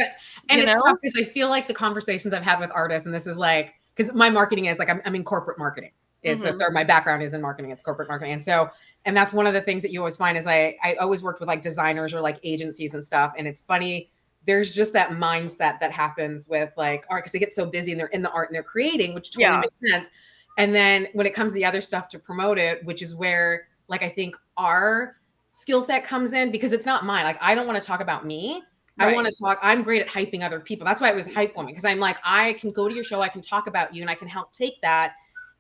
And 0.49 0.59
you 0.61 0.67
it's 0.67 0.73
know? 0.73 0.91
tough 0.91 0.97
because 1.01 1.19
I 1.19 1.23
feel 1.29 1.49
like 1.49 1.67
the 1.67 1.73
conversations 1.73 2.33
I've 2.33 2.43
had 2.43 2.59
with 2.59 2.71
artists, 2.73 3.05
and 3.05 3.13
this 3.15 3.27
is 3.27 3.37
like 3.37 3.73
because 3.95 4.13
my 4.13 4.29
marketing 4.29 4.65
is 4.65 4.79
like 4.79 4.89
I'm, 4.89 5.01
I'm 5.05 5.15
in 5.15 5.23
corporate 5.23 5.57
marketing. 5.57 5.91
Is 6.23 6.41
so 6.41 6.49
Mhm. 6.49 6.53
sorry, 6.55 6.73
my 6.73 6.83
background 6.83 7.21
is 7.23 7.33
in 7.35 7.41
marketing. 7.41 7.71
It's 7.71 7.83
corporate 7.83 8.07
marketing, 8.09 8.33
and 8.33 8.43
so 8.45 8.69
and 9.05 9.15
that's 9.15 9.31
one 9.33 9.45
of 9.47 9.53
the 9.53 9.61
things 9.61 9.83
that 9.83 9.91
you 9.91 9.99
always 9.99 10.17
find 10.17 10.37
is 10.37 10.47
I 10.47 10.75
I 10.83 10.95
always 10.95 11.21
worked 11.23 11.39
with 11.39 11.47
like 11.47 11.61
designers 11.61 12.13
or 12.13 12.21
like 12.21 12.39
agencies 12.43 12.93
and 12.95 13.03
stuff, 13.03 13.33
and 13.37 13.47
it's 13.47 13.61
funny. 13.61 14.09
There's 14.45 14.71
just 14.71 14.93
that 14.93 15.09
mindset 15.11 15.79
that 15.79 15.91
happens 15.91 16.47
with 16.47 16.71
like 16.77 17.05
art 17.09 17.23
because 17.23 17.31
they 17.31 17.39
get 17.39 17.53
so 17.53 17.65
busy 17.65 17.91
and 17.91 17.99
they're 17.99 18.07
in 18.07 18.21
the 18.21 18.31
art 18.31 18.49
and 18.49 18.55
they're 18.55 18.63
creating, 18.63 19.13
which 19.13 19.31
totally 19.31 19.45
Yeah. 19.53 19.59
makes 19.59 19.79
sense. 19.79 20.09
And 20.57 20.73
then 20.73 21.07
when 21.13 21.25
it 21.27 21.33
comes 21.33 21.51
to 21.53 21.55
the 21.55 21.65
other 21.65 21.81
stuff 21.81 22.07
to 22.09 22.19
promote 22.19 22.57
it, 22.59 22.83
which 22.85 23.01
is 23.01 23.15
where 23.15 23.67
like 23.87 24.01
I 24.03 24.09
think 24.09 24.35
our 24.57 25.17
skill 25.51 25.81
set 25.81 26.03
comes 26.03 26.33
in 26.33 26.51
because 26.51 26.73
it's 26.73 26.85
not 26.85 27.05
mine. 27.05 27.23
Like 27.23 27.37
I 27.41 27.53
don't 27.55 27.67
want 27.67 27.79
to 27.81 27.85
talk 27.85 28.01
about 28.01 28.25
me. 28.25 28.63
I 28.99 29.07
Right. 29.07 29.15
want 29.15 29.27
to 29.27 29.33
talk. 29.43 29.59
I'm 29.61 29.83
great 29.83 30.01
at 30.01 30.07
hyping 30.07 30.43
other 30.43 30.59
people. 30.59 30.85
That's 30.85 31.01
why 31.01 31.09
it 31.09 31.15
was 31.15 31.31
hype 31.33 31.55
woman 31.55 31.71
because 31.73 31.85
I'm 31.85 31.99
like 31.99 32.17
I 32.23 32.53
can 32.53 32.71
go 32.71 32.87
to 32.87 32.95
your 32.95 33.03
show, 33.03 33.21
I 33.21 33.27
can 33.29 33.41
talk 33.41 33.67
about 33.67 33.93
you, 33.93 34.01
and 34.01 34.09
I 34.09 34.15
can 34.15 34.27
help 34.27 34.53
take 34.53 34.79
that 34.81 35.13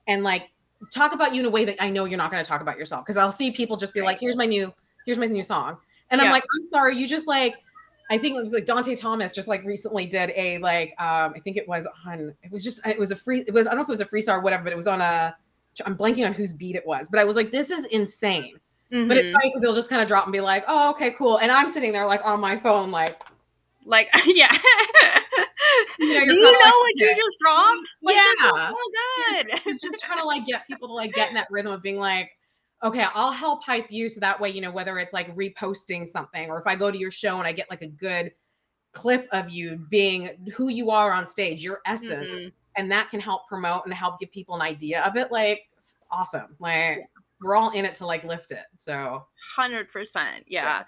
and 0.07 0.23
like 0.23 0.49
talk 0.91 1.13
about 1.13 1.33
you 1.33 1.41
in 1.41 1.45
a 1.45 1.49
way 1.49 1.65
that 1.65 1.81
I 1.81 1.89
know 1.89 2.05
you're 2.05 2.17
not 2.17 2.31
going 2.31 2.43
to 2.43 2.47
talk 2.49 2.61
about 2.61 2.77
yourself. 2.77 3.03
Because 3.05 3.17
I'll 3.17 3.31
see 3.31 3.51
people 3.51 3.75
just 3.75 3.93
be 3.93 4.01
like, 4.01 4.19
"Here's 4.19 4.37
my 4.37 4.45
new, 4.45 4.71
here's 5.05 5.17
my 5.17 5.25
new 5.25 5.43
song," 5.43 5.77
and 6.11 6.21
I'm 6.21 6.29
like, 6.31 6.43
"I'm 6.43 6.67
sorry, 6.67 6.97
you 6.97 7.07
just 7.07 7.27
like." 7.27 7.55
I 8.07 8.19
think 8.19 8.37
it 8.37 8.43
was 8.43 8.53
like 8.53 8.67
Dante 8.67 8.95
Thomas 8.95 9.33
just 9.33 9.47
like 9.47 9.63
recently 9.63 10.05
did 10.05 10.29
a 10.35 10.59
like 10.59 10.89
um 10.99 11.33
I 11.35 11.39
think 11.39 11.57
it 11.57 11.67
was 11.67 11.87
on 12.05 12.35
it 12.43 12.51
was 12.51 12.63
just 12.63 12.85
it 12.85 12.99
was 12.99 13.09
a 13.09 13.15
free 13.15 13.43
it 13.47 13.51
was 13.51 13.65
I 13.65 13.71
don't 13.71 13.77
know 13.79 13.81
if 13.81 13.89
it 13.89 13.93
was 13.93 13.99
a 13.99 14.05
freestyle 14.05 14.37
or 14.37 14.41
whatever 14.41 14.63
but 14.63 14.71
it 14.71 14.75
was 14.75 14.85
on 14.85 15.01
a 15.01 15.35
I'm 15.83 15.97
blanking 15.97 16.23
on 16.23 16.31
whose 16.31 16.53
beat 16.53 16.75
it 16.75 16.85
was 16.85 17.09
but 17.09 17.19
I 17.19 17.23
was 17.23 17.35
like 17.35 17.49
this 17.49 17.71
is 17.71 17.85
insane 17.85 18.59
but 19.07 19.17
it's 19.17 19.31
Mhm. 19.31 19.33
funny 19.33 19.49
because 19.49 19.63
they'll 19.63 19.73
just 19.73 19.89
kind 19.89 20.03
of 20.03 20.07
drop 20.07 20.25
and 20.25 20.33
be 20.33 20.39
like 20.39 20.63
oh 20.67 20.91
okay 20.91 21.15
cool 21.17 21.37
and 21.37 21.51
I'm 21.51 21.67
sitting 21.67 21.91
there 21.91 22.05
like 22.05 22.23
on 22.23 22.39
my 22.39 22.55
phone 22.55 22.91
like 22.91 23.17
like 23.85 24.09
yeah. 24.25 24.51
You 25.99 26.13
know, 26.19 26.25
Do 26.25 26.33
you 26.33 26.51
know 26.51 26.71
what 26.79 26.91
you 26.95 27.15
just 27.15 27.37
dropped? 27.39 27.95
Like 28.01 28.15
Yeah. 28.17 28.69
so 28.69 28.75
good. 29.65 29.79
Just 29.81 30.03
trying 30.03 30.19
to 30.19 30.25
like 30.25 30.45
get 30.45 30.67
people 30.67 30.87
to 30.89 30.93
like 30.93 31.13
get 31.13 31.29
in 31.29 31.35
that 31.35 31.47
rhythm 31.49 31.71
of 31.71 31.81
being 31.81 31.97
like, 31.97 32.31
okay, 32.83 33.05
I'll 33.13 33.31
help 33.31 33.63
hype 33.63 33.87
you 33.91 34.09
so 34.09 34.19
that 34.19 34.39
way, 34.39 34.49
you 34.49 34.61
know, 34.61 34.71
whether 34.71 34.99
it's 34.99 35.13
like 35.13 35.33
reposting 35.35 36.07
something 36.07 36.49
or 36.49 36.59
if 36.59 36.67
I 36.67 36.75
go 36.75 36.91
to 36.91 36.97
your 36.97 37.11
show 37.11 37.37
and 37.37 37.47
I 37.47 37.51
get 37.51 37.69
like 37.69 37.81
a 37.81 37.87
good 37.87 38.31
clip 38.91 39.27
of 39.31 39.49
you 39.49 39.75
being 39.89 40.51
who 40.55 40.69
you 40.69 40.91
are 40.91 41.11
on 41.11 41.25
stage, 41.25 41.63
your 41.63 41.79
essence, 41.85 42.29
Mhm. 42.35 42.51
and 42.75 42.91
that 42.91 43.09
can 43.09 43.19
help 43.19 43.47
promote 43.47 43.85
and 43.85 43.93
help 43.93 44.19
give 44.19 44.31
people 44.31 44.55
an 44.55 44.61
idea 44.61 45.01
of 45.03 45.15
it, 45.17 45.31
like 45.31 45.67
awesome. 46.11 46.55
Like 46.59 47.03
we're 47.41 47.55
all 47.55 47.71
in 47.71 47.85
it 47.85 47.95
to 47.95 48.05
like 48.05 48.23
lift 48.23 48.51
it. 48.51 48.65
So 48.75 49.25
Hundred 49.55 49.89
percent, 49.89 50.45
yeah. 50.47 50.63
Yeah. 50.79 50.83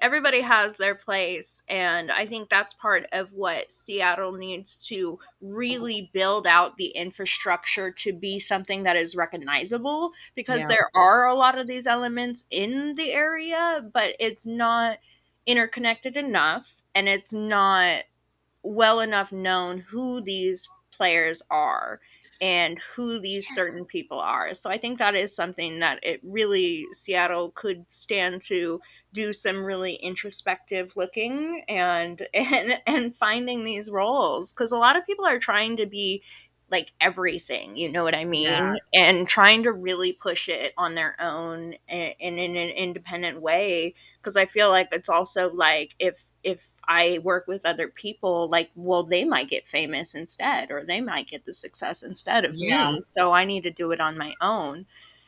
Everybody 0.00 0.40
has 0.42 0.76
their 0.76 0.94
place, 0.94 1.62
and 1.68 2.10
I 2.12 2.24
think 2.26 2.48
that's 2.48 2.72
part 2.72 3.06
of 3.12 3.32
what 3.32 3.72
Seattle 3.72 4.32
needs 4.32 4.86
to 4.88 5.18
really 5.40 6.10
build 6.12 6.46
out 6.46 6.76
the 6.76 6.88
infrastructure 6.88 7.90
to 7.90 8.12
be 8.12 8.38
something 8.38 8.84
that 8.84 8.96
is 8.96 9.16
recognizable. 9.16 10.12
Because 10.36 10.60
Yeah. 10.60 10.68
there 10.68 10.90
are 10.94 11.26
a 11.26 11.34
lot 11.34 11.58
of 11.58 11.66
these 11.66 11.86
elements 11.86 12.46
in 12.50 12.94
the 12.94 13.12
area, 13.12 13.88
but 13.92 14.14
it's 14.20 14.46
not 14.46 14.98
interconnected 15.46 16.16
enough, 16.16 16.82
and 16.94 17.08
it's 17.08 17.32
not 17.32 18.04
well 18.62 19.00
enough 19.00 19.32
known 19.32 19.78
who 19.78 20.20
these 20.20 20.68
players 20.90 21.42
are 21.50 22.00
and 22.40 22.78
who 22.94 23.18
these 23.18 23.48
certain 23.48 23.84
people 23.84 24.20
are. 24.20 24.54
So 24.54 24.70
I 24.70 24.78
think 24.78 24.98
that 24.98 25.14
is 25.14 25.34
something 25.34 25.80
that 25.80 26.00
it 26.02 26.20
really 26.22 26.86
Seattle 26.92 27.50
could 27.50 27.90
stand 27.90 28.42
to 28.42 28.80
do 29.12 29.32
some 29.32 29.64
really 29.64 29.94
introspective 29.94 30.92
looking 30.96 31.64
and 31.68 32.20
and 32.34 32.80
and 32.86 33.16
finding 33.16 33.64
these 33.64 33.90
roles 33.90 34.52
cuz 34.52 34.72
a 34.72 34.78
lot 34.78 34.96
of 34.96 35.06
people 35.06 35.26
are 35.26 35.38
trying 35.38 35.76
to 35.76 35.86
be 35.86 36.22
like 36.70 36.92
everything, 37.00 37.76
you 37.76 37.90
know 37.90 38.04
what 38.04 38.14
I 38.14 38.24
mean? 38.26 38.42
Yeah. 38.42 38.74
And 38.94 39.26
trying 39.26 39.62
to 39.62 39.72
really 39.72 40.12
push 40.12 40.50
it 40.50 40.74
on 40.76 40.94
their 40.94 41.16
own 41.18 41.74
eh, 41.88 42.12
and, 42.20 42.38
and 42.38 42.56
in 42.56 42.56
an 42.56 42.70
independent 42.70 43.40
way 43.40 43.94
because 44.16 44.36
I 44.36 44.46
feel 44.46 44.68
like 44.68 44.88
it's 44.92 45.08
also 45.08 45.50
like 45.50 45.94
if 45.98 46.22
if 46.42 46.72
I 46.86 47.18
work 47.22 47.46
with 47.46 47.66
other 47.66 47.88
people, 47.88 48.48
like 48.48 48.70
well, 48.76 49.02
they 49.04 49.24
might 49.24 49.48
get 49.48 49.68
famous 49.68 50.14
instead, 50.14 50.70
or 50.70 50.84
they 50.84 51.00
might 51.00 51.28
get 51.28 51.44
the 51.44 51.54
success 51.54 52.02
instead 52.02 52.44
of 52.44 52.60
Yeah. 52.60 52.62
me. 52.62 53.00
So 53.00 53.32
I 53.32 53.44
need 53.44 53.64
to 53.64 53.70
do 53.70 53.90
it 53.92 54.00
on 54.00 54.18
my 54.18 54.34
own. 54.40 54.86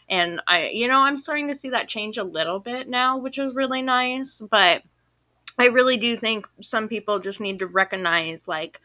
And 0.08 0.40
I, 0.46 0.68
you 0.70 0.88
know, 0.88 1.00
I'm 1.00 1.16
starting 1.18 1.46
to 1.48 1.54
see 1.54 1.70
that 1.70 1.88
change 1.88 2.18
a 2.18 2.24
little 2.24 2.58
bit 2.58 2.88
now, 2.88 3.18
which 3.18 3.38
is 3.38 3.54
really 3.54 3.82
nice. 3.82 4.40
But 4.40 4.82
I 5.58 5.66
really 5.68 5.96
do 5.96 6.16
think 6.16 6.48
some 6.60 6.88
people 6.88 7.18
just 7.20 7.40
need 7.40 7.58
to 7.60 7.66
recognize, 7.66 8.48
like, 8.48 8.80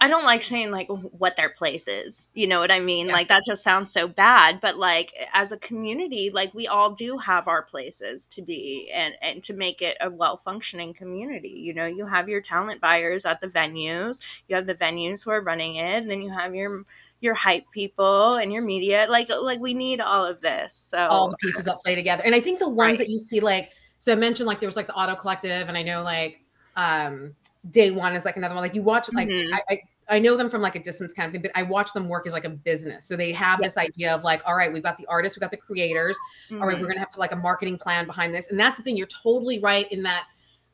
I 0.00 0.08
don't 0.08 0.24
like 0.24 0.40
saying 0.40 0.70
like 0.70 0.88
what 0.88 1.36
their 1.36 1.50
place 1.50 1.88
is. 1.88 2.28
You 2.34 2.46
know 2.46 2.60
what 2.60 2.70
I 2.70 2.78
mean? 2.78 3.06
Yeah. 3.06 3.12
Like 3.14 3.28
that 3.28 3.42
just 3.46 3.64
sounds 3.64 3.90
so 3.90 4.06
bad, 4.06 4.60
but 4.60 4.76
like 4.76 5.12
as 5.32 5.52
a 5.52 5.58
community, 5.58 6.30
like 6.32 6.54
we 6.54 6.66
all 6.68 6.92
do 6.92 7.18
have 7.18 7.48
our 7.48 7.62
places 7.62 8.26
to 8.28 8.42
be 8.42 8.90
and 8.94 9.14
and 9.20 9.42
to 9.42 9.54
make 9.54 9.82
it 9.82 9.96
a 10.00 10.08
well-functioning 10.10 10.94
community. 10.94 11.48
You 11.48 11.74
know, 11.74 11.86
you 11.86 12.06
have 12.06 12.28
your 12.28 12.40
talent 12.40 12.80
buyers 12.80 13.26
at 13.26 13.40
the 13.40 13.48
venues, 13.48 14.42
you 14.48 14.54
have 14.56 14.66
the 14.66 14.74
venues 14.74 15.24
who 15.24 15.32
are 15.32 15.42
running 15.42 15.76
it, 15.76 16.02
and 16.02 16.10
then 16.10 16.22
you 16.22 16.30
have 16.30 16.54
your 16.54 16.84
your 17.20 17.34
hype 17.34 17.68
people 17.70 18.34
and 18.34 18.52
your 18.52 18.62
media. 18.62 19.06
Like 19.08 19.26
like 19.42 19.60
we 19.60 19.74
need 19.74 20.00
all 20.00 20.24
of 20.24 20.40
this. 20.40 20.74
So 20.74 20.98
all 20.98 21.30
the 21.30 21.36
pieces 21.38 21.64
that 21.64 21.76
play 21.84 21.96
together. 21.96 22.22
And 22.24 22.34
I 22.34 22.40
think 22.40 22.60
the 22.60 22.68
ones 22.68 22.98
Right. 22.98 22.98
that 22.98 23.08
you 23.08 23.18
see, 23.18 23.40
like, 23.40 23.70
so 23.98 24.12
I 24.12 24.14
mentioned 24.14 24.46
like 24.46 24.60
there 24.60 24.68
was 24.68 24.76
like 24.76 24.86
the 24.86 24.94
Auto 24.94 25.16
Collective, 25.16 25.68
and 25.68 25.76
I 25.76 25.82
know 25.82 26.02
like 26.02 26.40
um 26.76 27.34
Day 27.70 27.90
One 27.90 28.14
is 28.14 28.24
like 28.24 28.36
another 28.36 28.54
one. 28.54 28.62
Like 28.62 28.74
you 28.74 28.82
watch, 28.82 29.12
like 29.12 29.28
Mhm. 29.28 29.52
I, 29.52 29.60
I 29.70 29.80
I 30.08 30.18
know 30.20 30.36
them 30.36 30.48
from 30.48 30.60
like 30.62 30.76
a 30.76 30.78
distance 30.80 31.12
kind 31.12 31.26
of 31.26 31.32
thing, 31.32 31.42
but 31.42 31.50
I 31.56 31.64
watch 31.64 31.92
them 31.92 32.08
work 32.08 32.28
as 32.28 32.32
like 32.32 32.44
a 32.44 32.48
business. 32.48 33.04
So 33.04 33.16
they 33.16 33.32
have 33.32 33.60
this 33.60 33.76
idea 33.76 34.14
of 34.14 34.22
like, 34.22 34.40
all 34.46 34.54
right, 34.54 34.72
we've 34.72 34.82
got 34.82 34.98
the 34.98 35.06
artists, 35.06 35.36
we've 35.36 35.40
got 35.40 35.50
the 35.50 35.56
creators, 35.56 36.16
all 36.52 36.58
right, 36.58 36.80
we're 36.80 36.86
gonna 36.86 37.00
have 37.00 37.08
like 37.16 37.32
a 37.32 37.36
marketing 37.36 37.76
plan 37.76 38.06
behind 38.06 38.32
this. 38.32 38.48
And 38.50 38.60
that's 38.60 38.78
the 38.78 38.84
thing, 38.84 38.96
you're 38.96 39.08
totally 39.08 39.58
right 39.58 39.90
in 39.90 40.04
that 40.04 40.26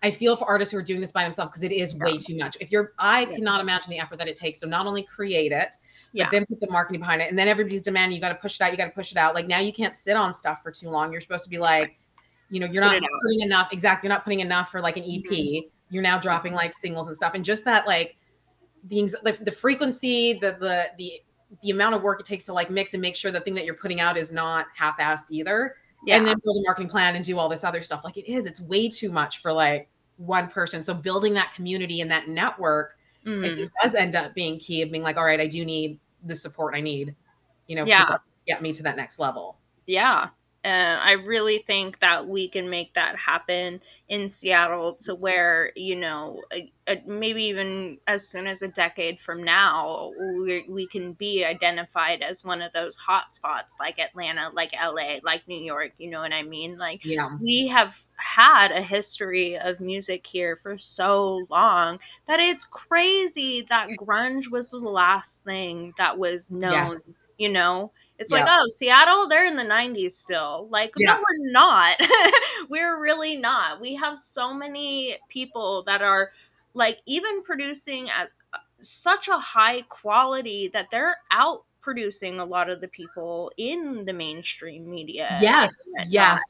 I 0.02 0.10
feel 0.10 0.36
for 0.36 0.46
artists 0.46 0.72
who 0.72 0.78
are 0.78 0.82
doing 0.82 1.00
this 1.00 1.12
by 1.12 1.22
themselves 1.24 1.50
because 1.50 1.62
it 1.62 1.72
is 1.72 1.94
way 1.96 2.18
too 2.18 2.36
much. 2.36 2.58
If 2.60 2.70
you're, 2.70 2.92
I 2.98 3.20
Yeah. 3.22 3.36
cannot 3.36 3.60
imagine 3.62 3.88
the 3.90 4.00
effort 4.00 4.18
that 4.18 4.28
it 4.28 4.36
takes. 4.36 4.60
So 4.60 4.66
not 4.66 4.84
only 4.86 5.04
create 5.04 5.52
it, 5.52 5.76
Yeah. 6.12 6.24
but 6.24 6.32
then 6.32 6.44
put 6.44 6.60
the 6.60 6.68
marketing 6.70 7.00
behind 7.00 7.22
it, 7.22 7.30
and 7.30 7.38
then 7.38 7.48
everybody's 7.48 7.82
demanding 7.82 8.16
you 8.16 8.20
got 8.20 8.30
to 8.30 8.34
push 8.34 8.60
it 8.60 8.64
out. 8.64 8.70
You 8.72 8.76
got 8.76 8.86
to 8.86 8.90
push 8.90 9.12
it 9.12 9.16
out. 9.16 9.34
Like 9.34 9.46
now 9.46 9.60
you 9.60 9.72
can't 9.72 9.94
sit 9.96 10.14
on 10.16 10.32
stuff 10.34 10.60
for 10.62 10.70
too 10.72 10.90
long. 10.90 11.10
You're 11.10 11.20
supposed 11.22 11.44
to 11.44 11.50
be 11.50 11.58
like, 11.58 11.96
you 12.50 12.60
know, 12.60 12.66
you're 12.66 12.82
not 12.82 13.00
putting 13.22 13.40
enough. 13.40 13.72
Exactly, 13.72 14.08
you're 14.08 14.14
not 14.14 14.24
putting 14.24 14.40
enough 14.40 14.70
for 14.70 14.80
like 14.82 14.98
an 14.98 15.04
EP. 15.04 15.30
Mhm. 15.30 15.70
You're 15.92 16.02
now 16.02 16.18
dropping 16.18 16.54
like 16.54 16.72
singles 16.74 17.06
and 17.06 17.16
stuff, 17.16 17.34
and 17.34 17.44
just 17.44 17.64
that 17.66 17.86
like 17.86 18.16
the 18.84 19.02
the, 19.22 19.38
the 19.44 19.52
frequency, 19.52 20.32
the 20.32 20.56
the 20.58 20.86
the 20.98 21.12
the 21.62 21.70
amount 21.70 21.94
of 21.94 22.02
work 22.02 22.18
it 22.18 22.26
takes 22.26 22.46
to 22.46 22.52
like 22.52 22.70
mix 22.70 22.94
and 22.94 23.02
make 23.02 23.14
sure 23.14 23.30
the 23.30 23.40
thing 23.42 23.54
that 23.54 23.66
you're 23.66 23.76
putting 23.76 24.00
out 24.00 24.16
is 24.16 24.32
not 24.32 24.66
half-assed 24.74 25.26
either 25.30 25.76
yeah. 26.06 26.16
and 26.16 26.26
then 26.26 26.34
build 26.42 26.56
a 26.56 26.62
marketing 26.66 26.88
plan 26.88 27.14
and 27.14 27.22
do 27.24 27.38
all 27.38 27.46
this 27.48 27.62
other 27.62 27.82
stuff. 27.82 28.00
Like 28.04 28.16
it 28.16 28.26
is, 28.26 28.46
it's 28.46 28.60
way 28.62 28.88
too 28.88 29.10
much 29.10 29.42
for 29.42 29.52
like 29.52 29.90
one 30.16 30.48
person. 30.48 30.82
So 30.82 30.94
building 30.94 31.34
that 31.34 31.52
community 31.52 32.00
and 32.00 32.10
that 32.10 32.26
network, 32.28 32.96
Mm. 33.26 33.70
does 33.80 33.94
end 33.94 34.16
up 34.16 34.34
being 34.34 34.58
key 34.58 34.82
of 34.82 34.90
being 34.90 35.04
like, 35.04 35.16
all 35.16 35.24
right, 35.24 35.38
I 35.38 35.46
do 35.46 35.64
need 35.64 36.00
the 36.24 36.34
support 36.34 36.74
I 36.74 36.80
need, 36.80 37.14
you 37.68 37.76
know, 37.76 37.82
Yeah. 37.86 38.04
to 38.06 38.20
get 38.48 38.62
me 38.62 38.72
to 38.72 38.82
that 38.82 38.96
next 38.96 39.18
level. 39.20 39.58
yeah 39.86 40.30
and 40.64 41.00
i 41.00 41.12
really 41.12 41.58
think 41.58 41.98
that 42.00 42.26
we 42.28 42.48
can 42.48 42.70
make 42.70 42.92
that 42.94 43.16
happen 43.16 43.80
in 44.08 44.28
seattle 44.28 44.94
to 44.94 45.14
where 45.14 45.70
you 45.74 45.96
know 45.96 46.40
a, 46.52 46.70
a, 46.86 47.02
maybe 47.06 47.44
even 47.44 47.98
as 48.06 48.28
soon 48.30 48.46
as 48.46 48.62
a 48.62 48.68
decade 48.68 49.18
from 49.18 49.42
now 49.42 50.12
we, 50.36 50.64
we 50.68 50.86
can 50.86 51.12
be 51.14 51.44
identified 51.44 52.22
as 52.22 52.44
one 52.44 52.62
of 52.62 52.72
those 52.72 52.96
hot 52.96 53.32
spots 53.32 53.76
like 53.80 53.98
atlanta 53.98 54.50
like 54.54 54.72
la 54.72 55.16
like 55.24 55.46
new 55.48 55.60
york 55.60 55.92
you 55.98 56.10
know 56.10 56.20
what 56.20 56.32
i 56.32 56.42
mean 56.42 56.78
like 56.78 57.00
Yeah. 57.04 57.28
we 57.40 57.68
have 57.68 57.96
had 58.16 58.70
a 58.70 58.82
history 58.82 59.58
of 59.58 59.80
music 59.80 60.26
here 60.26 60.56
for 60.56 60.78
so 60.78 61.46
long 61.50 61.98
that 62.26 62.40
it's 62.40 62.64
crazy 62.64 63.66
that 63.68 63.88
grunge 63.98 64.50
was 64.50 64.68
the 64.70 64.78
last 64.78 65.44
thing 65.44 65.92
that 65.98 66.18
was 66.18 66.50
known 66.50 66.72
Yes. 66.72 67.10
you 67.38 67.48
know 67.48 67.92
it's 68.22 68.32
Yeah. 68.32 68.38
like 68.40 68.48
oh 68.48 68.64
seattle 68.68 69.28
they're 69.28 69.46
in 69.46 69.56
the 69.56 69.64
90s 69.64 70.12
still 70.12 70.68
like 70.70 70.92
Yeah. 70.96 71.14
no 71.14 71.16
we're 71.18 71.52
not 71.52 71.96
we're 72.70 73.00
really 73.00 73.36
not 73.36 73.80
we 73.80 73.94
have 73.96 74.18
so 74.18 74.54
many 74.54 75.16
people 75.28 75.82
that 75.84 76.02
are 76.02 76.30
like 76.74 76.98
even 77.06 77.42
producing 77.42 78.08
at 78.10 78.28
uh, 78.54 78.58
such 78.80 79.28
a 79.28 79.36
high 79.38 79.82
quality 79.82 80.68
that 80.72 80.90
they're 80.90 81.16
out 81.30 81.64
producing 81.82 82.38
a 82.40 82.44
lot 82.44 82.70
of 82.70 82.80
the 82.80 82.88
people 82.88 83.52
in 83.58 84.04
the 84.04 84.12
mainstream 84.12 84.90
media 84.90 85.38
Yes. 85.40 85.70
Yes. 86.08 86.40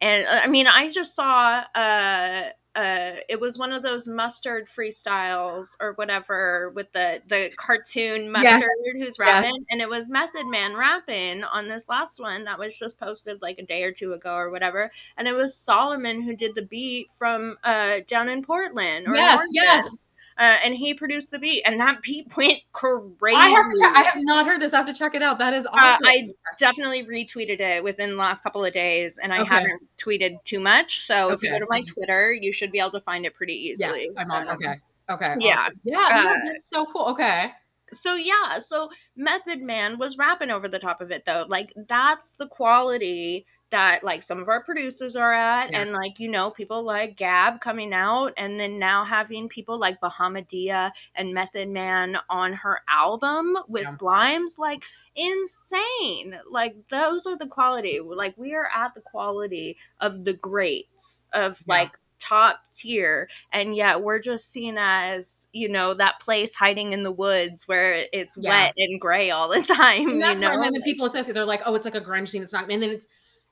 and 0.00 0.26
uh, 0.26 0.40
I 0.44 0.48
mean, 0.48 0.66
I 0.66 0.88
just 0.90 1.14
saw 1.14 1.64
uh 1.74 2.42
uh 2.76 3.12
it 3.28 3.40
was 3.40 3.58
one 3.58 3.72
of 3.72 3.82
those 3.82 4.06
mustard 4.06 4.66
freestyles 4.66 5.76
or 5.80 5.92
whatever 5.94 6.70
with 6.74 6.92
the 6.92 7.22
the 7.28 7.50
cartoon 7.56 8.30
mustard 8.30 8.62
who's 8.94 9.18
rapping 9.18 9.64
and 9.70 9.80
it 9.80 9.88
was 9.88 10.08
Method 10.08 10.46
Man 10.46 10.76
rapping 10.76 11.42
on 11.44 11.68
this 11.68 11.88
last 11.88 12.20
one 12.20 12.44
that 12.44 12.58
was 12.58 12.78
just 12.78 13.00
posted 13.00 13.40
like 13.42 13.58
a 13.58 13.62
day 13.64 13.82
or 13.84 13.92
two 13.92 14.12
ago 14.12 14.34
or 14.34 14.50
whatever 14.50 14.90
and 15.16 15.26
it 15.26 15.34
was 15.34 15.56
Solomon 15.56 16.20
who 16.22 16.36
did 16.36 16.54
the 16.54 16.62
beat 16.62 17.10
from 17.10 17.56
uh 17.64 18.00
down 18.08 18.28
in 18.28 18.42
Portland 18.42 19.08
or 19.08 19.14
Yes. 19.14 19.38
Oregon. 19.38 19.54
Yes. 19.54 20.06
Uh, 20.38 20.56
and 20.64 20.74
he 20.74 20.92
produced 20.94 21.30
the 21.30 21.38
beat 21.38 21.62
and 21.64 21.80
that 21.80 22.02
beat 22.02 22.26
went 22.36 22.60
crazy 22.72 23.36
I 23.36 23.48
have, 23.48 23.96
I 23.96 24.02
have 24.02 24.14
not 24.16 24.46
heard 24.46 24.60
this. 24.60 24.72
I 24.74 24.78
have 24.78 24.86
to 24.86 24.92
check 24.92 25.14
it 25.14 25.22
out. 25.22 25.38
That 25.38 25.54
is 25.54 25.66
uh, 25.66 25.70
awesome. 25.72 26.06
I 26.06 26.28
definitely 26.58 27.04
retweeted 27.04 27.60
it 27.60 27.82
within 27.82 28.10
the 28.10 28.16
last 28.16 28.42
couple 28.42 28.64
of 28.64 28.72
days, 28.72 29.18
and 29.18 29.32
I 29.32 29.40
Okay. 29.40 29.54
haven't 29.54 29.82
tweeted 29.98 30.42
too 30.44 30.60
much. 30.60 30.98
So 31.00 31.32
if 31.32 31.42
you 31.42 31.50
go 31.50 31.58
to 31.58 31.66
my 31.68 31.82
Twitter, 31.82 32.32
you 32.32 32.52
should 32.52 32.72
be 32.72 32.78
able 32.80 32.92
to 32.92 33.00
find 33.00 33.24
it 33.26 33.34
pretty 33.34 33.54
yes, 33.76 33.82
easily. 33.82 34.10
I'm 34.16 34.30
on. 34.30 34.48
Um, 34.48 34.56
Okay. 34.56 34.74
Okay. 35.08 35.34
yeah. 35.40 35.54
awesome. 35.54 35.80
Yeah. 35.84 36.08
no, 36.10 36.30
Uh, 36.30 36.34
that's 36.52 36.68
so 36.68 36.86
cool. 36.92 37.06
Okay. 37.12 37.52
So 37.92 38.14
yeah, 38.16 38.58
so 38.58 38.90
Method 39.16 39.62
Man 39.62 39.96
was 39.96 40.18
rapping 40.18 40.50
over 40.50 40.68
the 40.68 40.80
top 40.80 41.00
of 41.00 41.12
it 41.12 41.24
though. 41.24 41.44
Like 41.48 41.72
that's 41.88 42.34
the 42.36 42.48
quality 42.48 43.46
that 43.70 44.04
like 44.04 44.22
some 44.22 44.40
of 44.40 44.48
our 44.48 44.62
producers 44.62 45.16
are 45.16 45.32
at, 45.32 45.74
and 45.74 45.92
like 45.92 46.18
you 46.20 46.30
know 46.30 46.50
people 46.50 46.82
like 46.82 47.16
Gab 47.16 47.60
coming 47.60 47.92
out, 47.92 48.32
and 48.36 48.58
then 48.60 48.78
now 48.78 49.04
having 49.04 49.48
people 49.48 49.78
like 49.78 50.00
Bahamadia 50.00 50.90
and 51.14 51.34
Method 51.34 51.68
Man 51.68 52.16
on 52.30 52.52
her 52.52 52.80
album 52.88 53.56
with 53.68 53.82
Yeah. 53.82 53.96
Blimes, 53.98 54.56
like 54.58 54.84
insane. 55.16 56.38
Like 56.50 56.76
those 56.88 57.26
are 57.26 57.36
the 57.36 57.46
quality. 57.46 58.00
Like 58.00 58.36
we 58.36 58.54
are 58.54 58.68
at 58.74 58.94
the 58.94 59.00
quality 59.00 59.76
of 60.00 60.24
the 60.24 60.34
greats 60.34 61.26
of 61.32 61.58
Yeah. 61.66 61.74
like 61.74 61.98
top 62.18 62.62
tier 62.72 63.28
and 63.52 63.76
yet 63.76 64.02
we're 64.02 64.18
just 64.18 64.50
seen 64.50 64.76
as 64.78 65.48
you 65.52 65.68
know 65.68 65.92
that 65.92 66.18
place 66.18 66.54
hiding 66.54 66.92
in 66.94 67.02
the 67.02 67.12
woods 67.12 67.68
where 67.68 68.04
it's 68.12 68.38
Yeah. 68.40 68.48
wet 68.50 68.72
and 68.78 68.98
gray 68.98 69.30
all 69.30 69.48
the 69.50 69.60
time 69.76 70.08
And 70.08 70.22
that's 70.22 70.40
you 70.40 70.48
know 70.48 70.52
and 70.54 70.62
then 70.62 70.72
the 70.72 70.80
people 70.82 71.06
associate. 71.06 71.34
They're 71.34 71.44
like, 71.44 71.62
"Oh, 71.66 71.74
it's 71.74 71.84
like 71.84 71.94
a 71.94 72.00
grunge 72.00 72.28
scene. 72.28 72.42
It's 72.42 72.52
not." 72.52 72.70
And 72.70 72.82
then 72.82 72.90
it's 72.90 73.06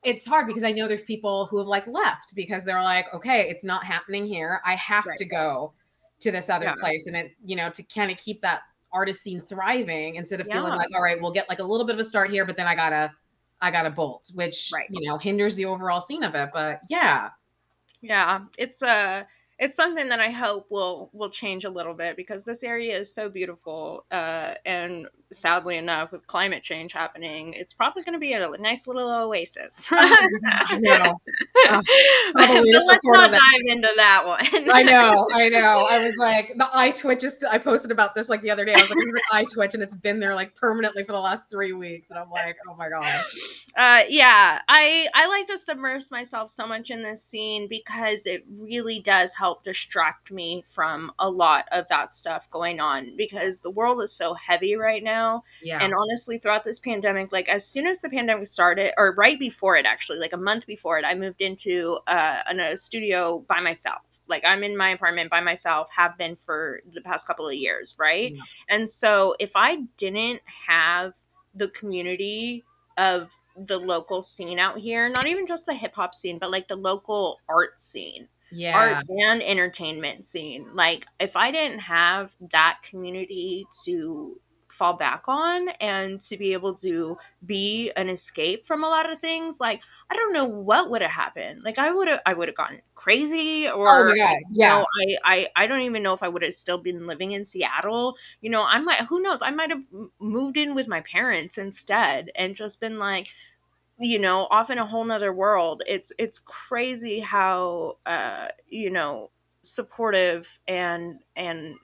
it's 0.05 0.27
hard 0.27 0.47
because 0.47 0.65
I 0.65 0.73
know 0.73 0.87
there's 0.89 1.03
people 1.03 1.47
who 1.47 1.59
have 1.59 1.67
like 1.67 1.87
left 1.87 2.35
because 2.35 2.65
they're 2.65 2.83
like, 2.83 3.13
"Okay, 3.15 3.49
it's 3.49 3.65
not 3.65 3.85
happening 3.85 4.27
here. 4.27 4.61
I 4.65 4.75
have 4.77 5.05
Right. 5.07 5.19
to 5.19 5.25
go 5.25 5.73
to 6.21 6.31
this 6.31 6.49
other 6.51 6.67
Yeah. 6.67 6.75
place," 6.81 7.07
and 7.07 7.17
it 7.17 7.33
you 7.45 7.57
know 7.57 7.71
to 7.71 7.83
kind 7.83 8.11
of 8.11 8.19
keep 8.19 8.41
that 8.43 8.63
artist 8.93 9.23
scene 9.23 9.41
thriving 9.41 10.17
instead 10.17 10.41
of 10.41 10.49
feeling 10.49 10.75
like, 10.75 10.89
"All 10.95 11.03
right, 11.03 11.21
we'll 11.21 11.33
get 11.33 11.49
like 11.49 11.59
a 11.59 11.65
little 11.65 11.87
bit 11.87 11.95
of 11.95 12.01
a 12.01 12.05
start 12.05 12.31
here, 12.31 12.45
but 12.45 12.57
then 12.57 12.67
I 12.67 12.75
gotta 12.75 13.13
I 13.61 13.71
gotta 13.71 13.91
bolt," 13.91 14.31
which 14.35 14.71
Right. 14.73 14.89
you 14.91 15.07
know 15.09 15.19
hinders 15.19 15.57
the 15.57 15.65
overall 15.67 16.01
scene 16.01 16.23
of 16.23 16.35
it. 16.35 16.51
But 16.53 16.81
yeah, 16.89 17.31
yeah 18.03 18.45
it's 18.59 18.83
uh 18.83 19.25
it's 19.59 19.77
something 19.77 20.09
that 20.09 20.21
i 20.21 20.31
hope 20.31 20.67
will 20.71 21.11
will 21.13 21.31
change 21.31 21.65
a 21.65 21.71
little 21.71 21.95
bit 21.95 22.17
because 22.17 22.45
this 22.45 22.63
area 22.63 22.97
is 22.97 23.13
so 23.15 23.29
beautiful 23.29 24.05
uh 24.11 24.55
and 24.67 25.07
sadly 25.31 25.77
enough 25.77 26.13
with 26.13 26.27
climate 26.27 26.63
change 26.63 26.93
happening 26.93 27.53
it's 27.55 27.73
probably 27.73 28.03
going 28.03 28.13
to 28.13 28.21
be 28.21 28.33
a 28.35 28.49
nice 28.59 28.87
little 28.87 29.11
oasis 29.11 29.91
no, 29.93 30.01
probably 32.33 32.71
but 32.73 32.85
let's 32.87 33.09
not 33.09 33.33
dive 33.33 33.61
into 33.67 33.89
that 33.97 34.23
one 34.25 34.41
I 34.73 34.83
know, 34.83 35.27
I 35.33 35.49
know. 35.49 35.87
I 35.91 36.05
was 36.05 36.17
like, 36.19 36.55
the 36.57 36.69
eye 36.73 36.91
twitch 36.91 37.23
is. 37.23 37.45
I 37.45 37.59
posted 37.59 37.91
about 37.91 38.15
this 38.15 38.29
like 38.29 38.43
the 38.43 38.51
other 38.51 38.65
day. 38.65 38.73
I 38.73 38.81
was 38.81 38.91
like, 38.91 38.99
"This 38.99 39.07
an 39.07 39.21
eye 39.33 39.45
twitch, 39.53 39.75
and 39.75 39.83
it's 39.83 39.95
been 39.95 40.21
there 40.21 40.35
like 40.35 40.55
permanently 40.57 41.05
for 41.05 41.13
the 41.13 41.21
last 41.21 41.45
three 41.51 41.73
weeks. 41.73 42.11
And 42.11 42.19
I'm 42.19 42.31
like, 42.31 42.57
oh 42.69 42.75
my 42.77 42.89
gosh. 42.89 43.67
uh 43.77 44.03
yeah 44.09 44.61
i 44.69 45.07
i 45.15 45.27
like 45.29 45.47
to 45.47 45.59
submerge 45.59 46.11
myself 46.11 46.49
so 46.49 46.67
much 46.67 46.91
in 46.91 47.03
this 47.03 47.23
scene 47.25 47.67
because 47.69 48.27
it 48.27 48.45
really 48.49 49.01
does 49.01 49.35
help 49.35 49.54
distract 49.63 50.31
me 50.31 50.65
from 50.67 51.13
a 51.19 51.31
lot 51.31 51.67
of 51.73 51.87
that 51.89 52.15
stuff 52.15 52.51
going 52.51 52.81
on 52.81 53.17
because 53.17 53.61
the 53.61 53.71
world 53.71 54.03
is 54.03 54.13
so 54.13 54.35
heavy 54.35 54.77
right 54.77 55.03
now. 55.03 55.43
Yeah, 55.63 55.83
and 55.83 55.93
honestly 55.95 56.39
throughout 56.39 56.65
this 56.65 56.79
pandemic 56.79 57.33
like 57.33 57.49
as 57.49 57.67
soon 57.67 57.87
as 57.87 58.01
the 58.01 58.09
pandemic 58.09 58.47
started 58.47 58.93
or 58.97 59.15
right 59.17 59.39
before 59.39 59.77
it 59.77 59.87
actually 59.87 60.19
like 60.19 60.33
a 60.33 60.39
month 60.39 60.67
before 60.67 60.99
it 60.99 61.05
i 61.05 61.15
moved 61.15 61.41
into 61.41 61.99
uh, 62.07 62.43
a 62.49 62.77
studio 62.77 63.45
by 63.49 63.61
myself. 63.61 64.03
Like 64.27 64.43
i'm 64.47 64.63
in 64.63 64.77
my 64.77 64.91
apartment 64.91 65.31
by 65.31 65.41
myself 65.41 65.91
have 65.95 66.17
been 66.17 66.37
for 66.37 66.81
the 66.93 67.03
past 67.03 67.27
couple 67.27 67.49
of 67.49 67.55
years 67.55 67.95
right? 67.99 68.33
Yeah. 68.33 68.43
and 68.69 68.89
so 68.89 69.35
if 69.39 69.53
i 69.55 69.77
didn't 69.97 70.41
have 70.69 71.13
the 71.55 71.69
community 71.69 72.65
of 72.97 73.31
the 73.57 73.79
local 73.79 74.23
scene 74.23 74.59
out 74.59 74.79
here 74.79 75.09
not 75.09 75.27
even 75.27 75.47
just 75.47 75.67
the 75.67 75.75
hip 75.75 75.95
hop 75.95 76.15
scene 76.15 76.39
but 76.39 76.51
like 76.51 76.69
the 76.69 76.77
local 76.77 77.41
art 77.49 77.79
scene 77.79 78.29
yeah, 78.55 78.75
art 78.75 79.03
and 79.09 79.43
entertainment 79.43 80.25
scene. 80.25 80.69
Like 80.75 81.07
if 81.21 81.37
I 81.37 81.51
didn't 81.51 81.81
have 81.81 82.35
that 82.53 82.81
community 82.83 83.67
to 83.85 84.41
fall 84.71 84.95
back 84.95 85.23
on 85.29 85.69
and 85.81 86.21
to 86.21 86.37
be 86.37 86.53
able 86.53 86.75
to 86.75 87.17
be 87.47 87.93
an 87.97 88.09
escape 88.09 88.67
from 88.67 88.83
a 88.83 88.89
lot 88.89 89.11
of 89.11 89.21
things, 89.21 89.61
like 89.61 89.83
I 90.11 90.17
don't 90.17 90.33
know 90.33 90.47
what 90.47 90.91
would 90.91 91.03
have 91.03 91.11
happened. 91.13 91.63
Like 91.63 91.79
I 91.79 91.93
would 91.93 92.09
have 92.09 92.21
I 92.27 92.35
would 92.35 92.49
have 92.49 92.57
gone 92.57 92.81
crazy 92.95 93.69
oh 93.69 93.75
or 93.75 94.01
Oh 94.01 94.05
my 94.05 94.17
god, 94.19 94.39
you 94.51 94.61
yeah. 94.61 94.69
know, 94.69 94.85
I, 95.25 95.47
I 95.57 95.65
I 95.65 95.67
don't 95.67 95.81
even 95.81 96.03
know 96.03 96.15
if 96.15 96.23
I 96.23 96.29
would 96.29 96.43
have 96.43 96.55
still 96.55 96.79
been 96.79 97.07
living 97.07 97.33
in 97.33 97.45
Seattle. 97.45 98.17
You 98.41 98.51
know, 98.51 98.65
I 98.67 98.81
might 98.81 99.01
who 99.09 99.23
knows, 99.23 99.43
I 99.43 99.51
might 99.51 99.71
have 99.71 99.83
moved 100.21 100.57
in 100.57 100.75
with 100.75 100.89
my 100.89 101.01
parents 101.01 101.59
instead 101.59 102.31
and 102.35 102.55
just 102.57 102.81
been 102.81 102.99
like 102.99 103.29
you 103.99 104.19
know 104.19 104.47
off 104.51 104.71
in 104.71 104.79
a 104.79 104.85
whole 104.85 105.05
nother 105.05 105.33
world 105.33 105.83
it's 105.87 106.13
it's 106.19 106.39
crazy 106.39 107.21
how 107.21 107.97
uh 108.07 108.49
you 108.69 108.91
know 108.91 109.31
supportive 109.63 110.59
and 110.67 111.21
and 111.37 111.77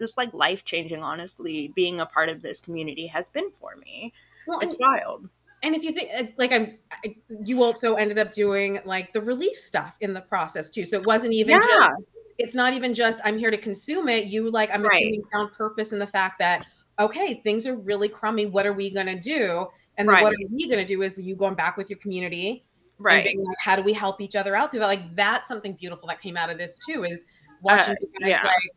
just 0.00 0.18
like 0.18 0.32
life 0.34 0.64
changing 0.64 1.02
honestly 1.02 1.72
being 1.74 2.00
a 2.00 2.06
part 2.06 2.28
of 2.28 2.42
this 2.42 2.60
community 2.60 3.06
has 3.06 3.28
been 3.28 3.50
for 3.52 3.76
me 3.76 4.12
Well, 4.46 4.60
it's 4.60 4.72
and, 4.72 4.80
wild 4.80 5.28
and 5.62 5.74
if 5.74 5.84
you 5.84 5.92
think 5.92 6.10
uh, 6.16 6.24
like 6.38 6.52
I'm, 6.52 6.78
I, 6.90 7.16
you 7.44 7.62
also 7.62 7.94
ended 7.94 8.18
up 8.18 8.32
doing 8.32 8.80
like 8.84 9.12
the 9.12 9.20
relief 9.20 9.56
stuff 9.56 9.96
in 10.00 10.12
the 10.12 10.20
process 10.20 10.70
too. 10.70 10.84
So 10.84 10.98
it 10.98 11.06
wasn't 11.06 11.34
even 11.34 11.60
Yeah. 11.60 11.60
just. 11.60 12.02
It's 12.38 12.54
not 12.54 12.72
even 12.72 12.94
just 12.94 13.20
I'm 13.24 13.38
here 13.38 13.50
to 13.50 13.58
consume 13.58 14.08
it. 14.08 14.26
You 14.26 14.50
like 14.50 14.70
I'm 14.72 14.84
Right. 14.84 14.90
assuming 14.90 15.22
found 15.32 15.52
purpose 15.52 15.92
in 15.92 15.98
the 15.98 16.06
fact 16.06 16.38
that 16.40 16.66
okay, 16.98 17.40
things 17.44 17.66
are 17.66 17.76
really 17.76 18.08
crummy. 18.08 18.46
What 18.46 18.66
are 18.66 18.72
we 18.72 18.90
gonna 18.90 19.20
do? 19.20 19.68
And 20.02 20.08
then 20.08 20.14
Right. 20.14 20.22
what 20.22 20.32
are 20.32 20.46
we 20.50 20.68
gonna 20.68 20.84
do? 20.84 21.02
Is 21.02 21.20
you 21.20 21.34
going 21.34 21.54
back 21.54 21.76
with 21.76 21.90
your 21.90 21.98
community 21.98 22.64
right 22.98 23.24
being 23.24 23.42
like, 23.42 23.56
how 23.58 23.76
do 23.76 23.82
we 23.82 23.92
help 23.92 24.20
each 24.20 24.36
other 24.36 24.54
out 24.54 24.70
through 24.70 24.80
that? 24.80 24.86
Like 24.86 25.16
that's 25.16 25.48
something 25.48 25.74
beautiful 25.74 26.08
that 26.08 26.20
came 26.20 26.36
out 26.36 26.50
of 26.50 26.58
this 26.58 26.78
too, 26.86 27.04
is 27.04 27.24
watching 27.62 27.94
uh, 27.94 28.20
guys 28.20 28.30
yeah. 28.30 28.42
like 28.42 28.70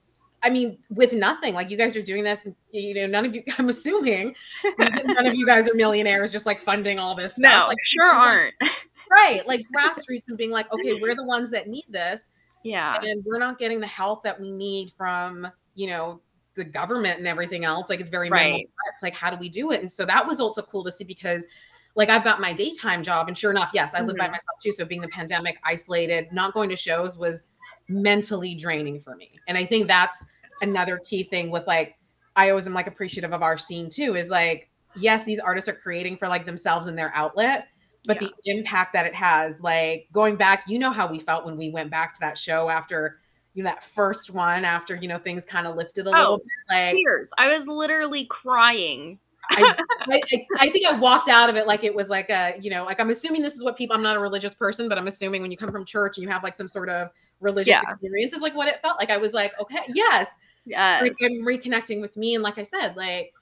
I 0.43 0.49
mean, 0.51 0.77
with 0.91 1.11
nothing, 1.11 1.55
like 1.55 1.71
you 1.71 1.77
guys 1.77 1.97
are 1.97 2.03
doing 2.03 2.23
this, 2.23 2.47
you 2.71 2.93
know, 2.93 3.07
none 3.07 3.25
of 3.25 3.35
you, 3.35 3.43
I'm 3.57 3.69
assuming 3.69 4.35
none 4.77 5.25
of 5.25 5.33
you 5.33 5.43
guys 5.43 5.67
are 5.67 5.73
millionaires 5.73 6.31
just 6.31 6.45
like 6.45 6.59
funding 6.59 6.99
all 6.99 7.15
this 7.15 7.31
stuff. 7.31 7.51
No, 7.51 7.67
like, 7.67 7.77
sure 7.83 8.05
aren't. 8.05 8.53
right. 9.11 9.45
Like 9.47 9.61
grassroots 9.75 10.27
and 10.27 10.37
being 10.37 10.51
like, 10.51 10.71
okay, 10.71 10.99
we're 11.01 11.15
the 11.15 11.25
ones 11.25 11.49
that 11.49 11.67
need 11.67 11.85
this. 11.89 12.29
Yeah. 12.63 12.99
And 13.01 13.23
we're 13.25 13.39
not 13.39 13.57
getting 13.57 13.79
the 13.79 13.87
help 13.87 14.23
that 14.23 14.39
we 14.39 14.51
need 14.51 14.91
from, 14.95 15.47
you 15.73 15.87
know, 15.87 16.21
the 16.55 16.63
government 16.63 17.17
and 17.17 17.27
everything 17.27 17.65
else. 17.65 17.89
Like 17.89 17.99
it's 17.99 18.09
very 18.09 18.29
right. 18.29 18.67
It's 18.93 19.03
like, 19.03 19.15
how 19.15 19.29
do 19.29 19.37
we 19.37 19.49
do 19.49 19.71
it? 19.71 19.81
And 19.81 19.91
so 19.91 20.05
that 20.05 20.25
was 20.25 20.39
also 20.39 20.61
cool 20.61 20.83
to 20.83 20.91
see 20.91 21.03
because 21.03 21.47
like 21.95 22.09
I've 22.09 22.23
got 22.23 22.41
my 22.41 22.53
daytime 22.53 23.03
job 23.03 23.27
and 23.27 23.37
sure 23.37 23.51
enough, 23.51 23.71
yes, 23.73 23.93
I 23.93 23.99
live 23.99 24.09
mm-hmm. 24.09 24.17
by 24.17 24.27
myself 24.27 24.59
too. 24.61 24.71
So 24.71 24.85
being 24.85 25.01
the 25.01 25.07
pandemic 25.09 25.57
isolated, 25.63 26.31
not 26.31 26.53
going 26.53 26.69
to 26.69 26.75
shows 26.75 27.17
was 27.17 27.47
mentally 27.87 28.55
draining 28.55 28.99
for 28.99 29.15
me. 29.15 29.35
And 29.47 29.57
I 29.57 29.65
think 29.65 29.87
that's 29.87 30.25
another 30.61 30.99
key 30.99 31.23
thing 31.23 31.51
with 31.51 31.67
like 31.67 31.97
I 32.35 32.49
always 32.49 32.67
am 32.67 32.73
like 32.73 32.87
appreciative 32.87 33.33
of 33.33 33.41
our 33.41 33.57
scene 33.57 33.89
too 33.89 34.15
is 34.15 34.29
like 34.29 34.69
yes 34.99 35.23
these 35.23 35.39
artists 35.39 35.69
are 35.69 35.75
creating 35.75 36.17
for 36.17 36.27
like 36.27 36.45
themselves 36.45 36.87
and 36.87 36.97
their 36.97 37.11
outlet 37.13 37.67
but 38.05 38.21
yeah. 38.21 38.27
the 38.27 38.51
impact 38.51 38.93
that 38.93 39.05
it 39.05 39.13
has 39.13 39.59
like 39.61 40.07
going 40.11 40.35
back 40.35 40.63
you 40.67 40.79
know 40.79 40.91
how 40.91 41.07
we 41.07 41.19
felt 41.19 41.45
when 41.45 41.57
we 41.57 41.69
went 41.69 41.91
back 41.91 42.13
to 42.13 42.19
that 42.21 42.37
show 42.37 42.69
after 42.69 43.19
you 43.55 43.63
know 43.63 43.69
that 43.69 43.81
first 43.81 44.29
one 44.29 44.63
after 44.63 44.95
you 44.95 45.07
know 45.07 45.17
things 45.17 45.45
kind 45.45 45.65
of 45.65 45.75
lifted 45.75 46.05
a 46.05 46.09
oh, 46.09 46.13
little 46.13 46.37
bit 46.37 46.47
like 46.69 46.95
tears 46.95 47.33
i 47.37 47.47
was 47.47 47.67
literally 47.67 48.25
crying 48.25 49.19
I, 49.51 49.73
I, 50.09 50.47
I, 50.59 50.69
think 50.69 50.87
I 50.87 50.97
walked 50.97 51.29
out 51.29 51.49
of 51.49 51.55
it 51.55 51.67
like 51.67 51.83
it 51.83 51.93
was 51.93 52.09
like 52.09 52.29
a, 52.29 52.55
you 52.59 52.69
know, 52.69 52.83
like 52.83 52.99
I'm 52.99 53.09
assuming 53.09 53.41
this 53.41 53.55
is 53.55 53.63
what 53.63 53.77
people, 53.77 53.95
I'm 53.95 54.03
not 54.03 54.17
a 54.17 54.19
religious 54.19 54.55
person, 54.55 54.89
but 54.89 54.97
I'm 54.97 55.07
assuming 55.07 55.41
when 55.41 55.51
you 55.51 55.57
come 55.57 55.71
from 55.71 55.85
church 55.85 56.17
and 56.17 56.23
you 56.23 56.29
have 56.29 56.43
like 56.43 56.53
some 56.53 56.67
sort 56.67 56.89
of 56.89 57.09
religious 57.39 57.71
yeah. 57.71 57.81
experience 57.81 58.33
is 58.33 58.41
like 58.41 58.55
what 58.55 58.67
it 58.67 58.81
felt 58.81 58.97
like. 58.99 59.09
I 59.09 59.17
was 59.17 59.33
like, 59.33 59.53
okay, 59.59 59.81
yes. 59.89 60.37
Yes. 60.65 61.01
Like 61.01 61.13
I'm 61.23 61.45
reconnecting 61.45 62.01
with 62.01 62.17
me. 62.17 62.35
And 62.35 62.43
like 62.43 62.57
I 62.57 62.63
said, 62.63 62.95
like 62.95 63.33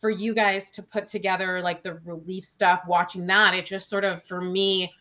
for 0.00 0.10
you 0.10 0.34
guys 0.34 0.70
to 0.72 0.82
put 0.82 1.06
together 1.06 1.60
like 1.60 1.82
the 1.82 1.94
relief 2.04 2.44
stuff, 2.44 2.82
watching 2.86 3.26
that, 3.28 3.54
it 3.54 3.66
just 3.66 3.88
sort 3.88 4.04
of 4.04 4.22
for 4.22 4.40
me, 4.40 4.92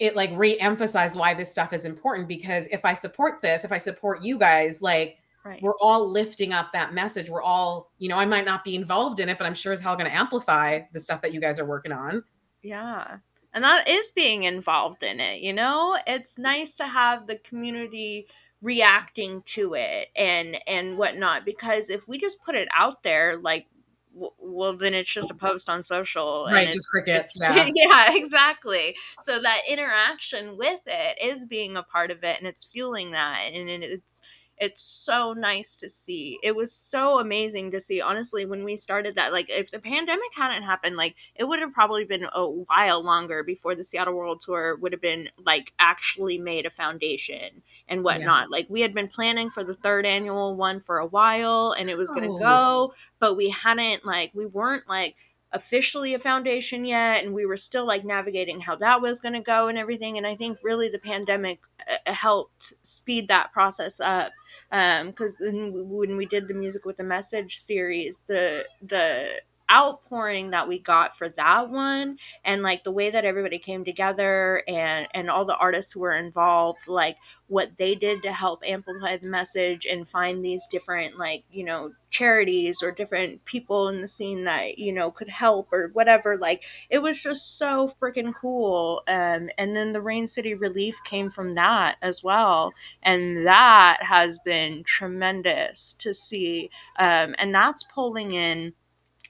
it 0.00 0.16
like 0.16 0.30
re-emphasized 0.34 1.18
why 1.18 1.34
this 1.34 1.52
stuff 1.52 1.72
is 1.72 1.84
important 1.84 2.26
because 2.26 2.66
if 2.68 2.84
I 2.84 2.94
support 2.94 3.42
this, 3.42 3.64
if 3.64 3.70
I 3.70 3.78
support 3.78 4.22
you 4.22 4.38
guys, 4.38 4.82
like 4.82 5.18
right. 5.44 5.62
we're 5.62 5.78
all 5.80 6.10
lifting 6.10 6.52
up 6.52 6.72
that 6.72 6.92
message. 6.92 7.30
We're 7.30 7.42
all, 7.42 7.92
you 7.98 8.08
know, 8.08 8.16
I 8.16 8.24
might 8.24 8.44
not 8.44 8.64
be 8.64 8.74
involved 8.74 9.20
in 9.20 9.28
it, 9.28 9.38
but 9.38 9.46
I'm 9.46 9.54
sure 9.54 9.72
as 9.72 9.80
hell 9.80 9.96
gonna 9.96 10.10
amplify 10.10 10.80
the 10.92 11.00
stuff 11.00 11.22
that 11.22 11.32
you 11.32 11.40
guys 11.40 11.60
are 11.60 11.66
working 11.66 11.92
on. 11.92 12.24
Yeah 12.62 13.18
and 13.52 13.64
that 13.64 13.88
is 13.88 14.10
being 14.12 14.44
involved 14.44 15.02
in 15.02 15.20
it 15.20 15.40
you 15.40 15.52
know 15.52 15.96
it's 16.06 16.38
nice 16.38 16.76
to 16.76 16.84
have 16.84 17.26
the 17.26 17.38
community 17.38 18.26
reacting 18.62 19.42
to 19.44 19.74
it 19.74 20.08
and 20.16 20.58
and 20.66 20.98
whatnot 20.98 21.44
because 21.44 21.90
if 21.90 22.06
we 22.06 22.18
just 22.18 22.42
put 22.44 22.54
it 22.54 22.68
out 22.74 23.02
there 23.02 23.36
like 23.36 23.66
well 24.12 24.76
then 24.76 24.92
it's 24.92 25.12
just 25.12 25.30
a 25.30 25.34
post 25.34 25.70
on 25.70 25.82
social 25.82 26.46
right 26.50 26.68
just 26.68 26.88
crickets 26.90 27.38
yeah. 27.40 27.68
yeah 27.74 28.08
exactly 28.10 28.94
so 29.20 29.38
that 29.40 29.60
interaction 29.68 30.56
with 30.56 30.80
it 30.86 31.16
is 31.22 31.46
being 31.46 31.76
a 31.76 31.82
part 31.82 32.10
of 32.10 32.24
it 32.24 32.38
and 32.38 32.46
it's 32.46 32.64
fueling 32.70 33.12
that 33.12 33.38
and 33.52 33.68
it's 33.68 34.22
it's 34.60 34.82
so 34.82 35.32
nice 35.32 35.76
to 35.78 35.88
see. 35.88 36.38
It 36.42 36.54
was 36.54 36.70
so 36.70 37.18
amazing 37.18 37.70
to 37.70 37.80
see. 37.80 38.02
Honestly, 38.02 38.44
when 38.44 38.62
we 38.62 38.76
started 38.76 39.14
that, 39.14 39.32
like 39.32 39.48
if 39.48 39.70
the 39.70 39.78
pandemic 39.78 40.34
hadn't 40.36 40.64
happened, 40.64 40.96
like 40.96 41.16
it 41.34 41.44
would 41.44 41.60
have 41.60 41.72
probably 41.72 42.04
been 42.04 42.26
a 42.30 42.46
while 42.46 43.02
longer 43.02 43.42
before 43.42 43.74
the 43.74 43.82
Seattle 43.82 44.14
World 44.14 44.42
Tour 44.42 44.76
would 44.76 44.92
have 44.92 45.00
been 45.00 45.30
like 45.46 45.72
actually 45.78 46.36
made 46.36 46.66
a 46.66 46.70
foundation 46.70 47.62
and 47.88 48.04
whatnot. 48.04 48.48
Yeah. 48.48 48.56
Like 48.58 48.66
we 48.68 48.82
had 48.82 48.92
been 48.92 49.08
planning 49.08 49.48
for 49.48 49.64
the 49.64 49.74
third 49.74 50.04
annual 50.04 50.54
one 50.54 50.80
for 50.80 50.98
a 50.98 51.06
while 51.06 51.74
and 51.78 51.88
it 51.88 51.96
was 51.96 52.10
gonna 52.10 52.32
oh. 52.32 52.36
go, 52.36 52.92
but 53.18 53.38
we 53.38 53.48
hadn't 53.48 54.04
like 54.04 54.30
we 54.34 54.44
weren't 54.44 54.86
like 54.86 55.16
officially 55.52 56.14
a 56.14 56.18
foundation 56.18 56.84
yet 56.84 57.24
and 57.24 57.34
we 57.34 57.44
were 57.44 57.56
still 57.56 57.84
like 57.84 58.04
navigating 58.04 58.60
how 58.60 58.76
that 58.76 59.00
was 59.00 59.18
going 59.18 59.32
to 59.32 59.40
go 59.40 59.66
and 59.66 59.76
everything 59.76 60.16
and 60.16 60.24
i 60.24 60.32
think 60.32 60.56
really 60.62 60.88
the 60.88 60.98
pandemic 61.00 61.58
uh, 61.88 62.12
helped 62.12 62.72
speed 62.86 63.26
that 63.26 63.52
process 63.52 63.98
up 63.98 64.30
because 64.70 65.40
um, 65.40 65.72
when 65.90 66.16
we 66.16 66.26
did 66.26 66.48
the 66.48 66.54
music 66.54 66.84
with 66.84 66.96
the 66.96 67.04
message 67.04 67.56
series 67.56 68.20
the 68.28 68.64
the 68.82 69.40
outpouring 69.70 70.50
that 70.50 70.68
we 70.68 70.78
got 70.78 71.16
for 71.16 71.28
that 71.28 71.70
one 71.70 72.18
and 72.44 72.62
like 72.62 72.84
the 72.84 72.92
way 72.92 73.10
that 73.10 73.24
everybody 73.24 73.58
came 73.58 73.84
together 73.84 74.62
and 74.66 75.08
and 75.14 75.30
all 75.30 75.44
the 75.44 75.56
artists 75.56 75.92
who 75.92 76.00
were 76.00 76.14
involved 76.14 76.88
like 76.88 77.16
what 77.48 77.76
they 77.76 77.94
did 77.94 78.22
to 78.22 78.32
help 78.32 78.62
amplify 78.66 79.16
the 79.16 79.26
message 79.26 79.86
and 79.86 80.08
find 80.08 80.44
these 80.44 80.66
different 80.66 81.18
like 81.18 81.44
you 81.50 81.64
know 81.64 81.92
charities 82.10 82.82
or 82.82 82.90
different 82.90 83.44
people 83.44 83.88
in 83.88 84.00
the 84.00 84.08
scene 84.08 84.44
that 84.44 84.78
you 84.78 84.92
know 84.92 85.10
could 85.10 85.28
help 85.28 85.68
or 85.72 85.90
whatever 85.92 86.36
like 86.36 86.64
it 86.88 87.00
was 87.02 87.22
just 87.22 87.58
so 87.58 87.88
freaking 88.00 88.34
cool. 88.34 89.02
Um, 89.06 89.50
and 89.58 89.76
then 89.76 89.92
the 89.92 90.00
rain 90.00 90.26
city 90.26 90.54
relief 90.54 90.98
came 91.04 91.30
from 91.30 91.52
that 91.52 91.96
as 92.02 92.22
well. 92.22 92.72
And 93.02 93.46
that 93.46 93.98
has 94.02 94.38
been 94.38 94.82
tremendous 94.84 95.92
to 95.94 96.14
see. 96.14 96.70
Um, 96.98 97.34
and 97.38 97.54
that's 97.54 97.82
pulling 97.82 98.32
in 98.32 98.72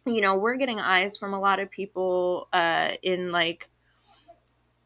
you 0.07 0.21
know, 0.21 0.37
we're 0.37 0.57
getting 0.57 0.81
eyes 0.81 1.17
from 1.17 1.35
a 1.35 1.41
lot 1.41 1.61
of 1.61 1.71
people 1.71 2.49
uh, 2.53 2.93
in 3.03 3.31
like 3.31 3.69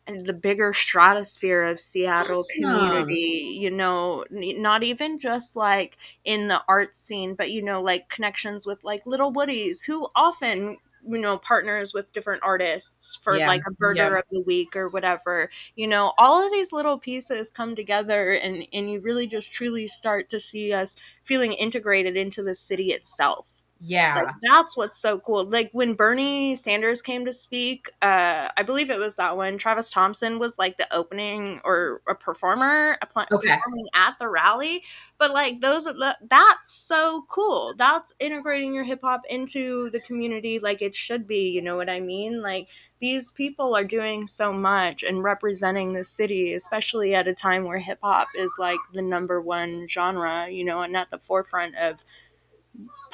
the 0.06 0.34
bigger 0.34 0.72
stratosphere 0.72 1.62
of 1.62 1.80
Seattle 1.80 2.40
awesome. 2.40 2.62
community, 2.62 3.58
you 3.58 3.70
know, 3.70 4.24
not 4.30 4.82
even 4.82 5.18
just 5.18 5.56
like 5.56 5.96
in 6.24 6.48
the 6.48 6.60
art 6.68 6.94
scene, 6.94 7.34
but 7.34 7.50
you 7.50 7.62
know, 7.62 7.80
like 7.80 8.08
connections 8.08 8.66
with 8.66 8.84
like 8.84 9.06
Little 9.06 9.32
Woody's, 9.32 9.82
who 9.82 10.06
often 10.14 10.76
you 11.06 11.18
know 11.18 11.38
partners 11.38 11.92
with 11.92 12.10
different 12.12 12.42
artists 12.42 13.16
for 13.16 13.36
yeah. 13.36 13.46
like 13.46 13.62
a 13.66 13.72
burger 13.72 14.10
yeah. 14.10 14.18
of 14.18 14.24
the 14.30 14.40
week 14.40 14.74
or 14.74 14.88
whatever 14.88 15.50
you 15.76 15.86
know 15.86 16.12
all 16.16 16.44
of 16.44 16.50
these 16.50 16.72
little 16.72 16.98
pieces 16.98 17.50
come 17.50 17.74
together 17.74 18.32
and 18.32 18.66
and 18.72 18.90
you 18.90 19.00
really 19.00 19.26
just 19.26 19.52
truly 19.52 19.86
start 19.86 20.28
to 20.28 20.40
see 20.40 20.72
us 20.72 20.96
feeling 21.22 21.52
integrated 21.52 22.16
into 22.16 22.42
the 22.42 22.54
city 22.54 22.92
itself 22.92 23.53
yeah. 23.80 24.22
Like, 24.24 24.34
that's 24.42 24.76
what's 24.76 24.98
so 24.98 25.18
cool. 25.18 25.44
Like 25.44 25.70
when 25.72 25.94
Bernie 25.94 26.54
Sanders 26.54 27.02
came 27.02 27.24
to 27.26 27.32
speak, 27.32 27.90
uh, 28.00 28.48
I 28.56 28.62
believe 28.62 28.90
it 28.90 28.98
was 28.98 29.16
that 29.16 29.36
one, 29.36 29.58
Travis 29.58 29.90
Thompson 29.90 30.38
was 30.38 30.58
like 30.58 30.76
the 30.76 30.92
opening 30.94 31.60
or 31.64 32.00
a 32.08 32.14
performer 32.14 32.96
a 33.02 33.06
pl- 33.06 33.26
okay. 33.32 33.56
performing 33.56 33.86
at 33.94 34.18
the 34.18 34.28
rally. 34.28 34.82
But 35.18 35.32
like 35.32 35.60
those, 35.60 35.86
are 35.86 35.92
the 35.92 36.16
that's 36.30 36.72
so 36.72 37.26
cool. 37.28 37.74
That's 37.76 38.14
integrating 38.20 38.74
your 38.74 38.84
hip 38.84 39.00
hop 39.02 39.22
into 39.28 39.90
the 39.90 40.00
community 40.00 40.58
like 40.58 40.80
it 40.80 40.94
should 40.94 41.26
be. 41.26 41.50
You 41.50 41.60
know 41.60 41.76
what 41.76 41.90
I 41.90 42.00
mean? 42.00 42.40
Like 42.40 42.68
these 43.00 43.32
people 43.32 43.76
are 43.76 43.84
doing 43.84 44.26
so 44.26 44.52
much 44.52 45.02
and 45.02 45.22
representing 45.22 45.92
the 45.92 46.04
city, 46.04 46.54
especially 46.54 47.14
at 47.14 47.28
a 47.28 47.34
time 47.34 47.64
where 47.64 47.78
hip 47.78 47.98
hop 48.02 48.28
is 48.34 48.56
like 48.58 48.80
the 48.94 49.02
number 49.02 49.42
one 49.42 49.86
genre, 49.88 50.48
you 50.48 50.64
know, 50.64 50.80
and 50.80 50.96
at 50.96 51.10
the 51.10 51.18
forefront 51.18 51.74
of 51.76 52.02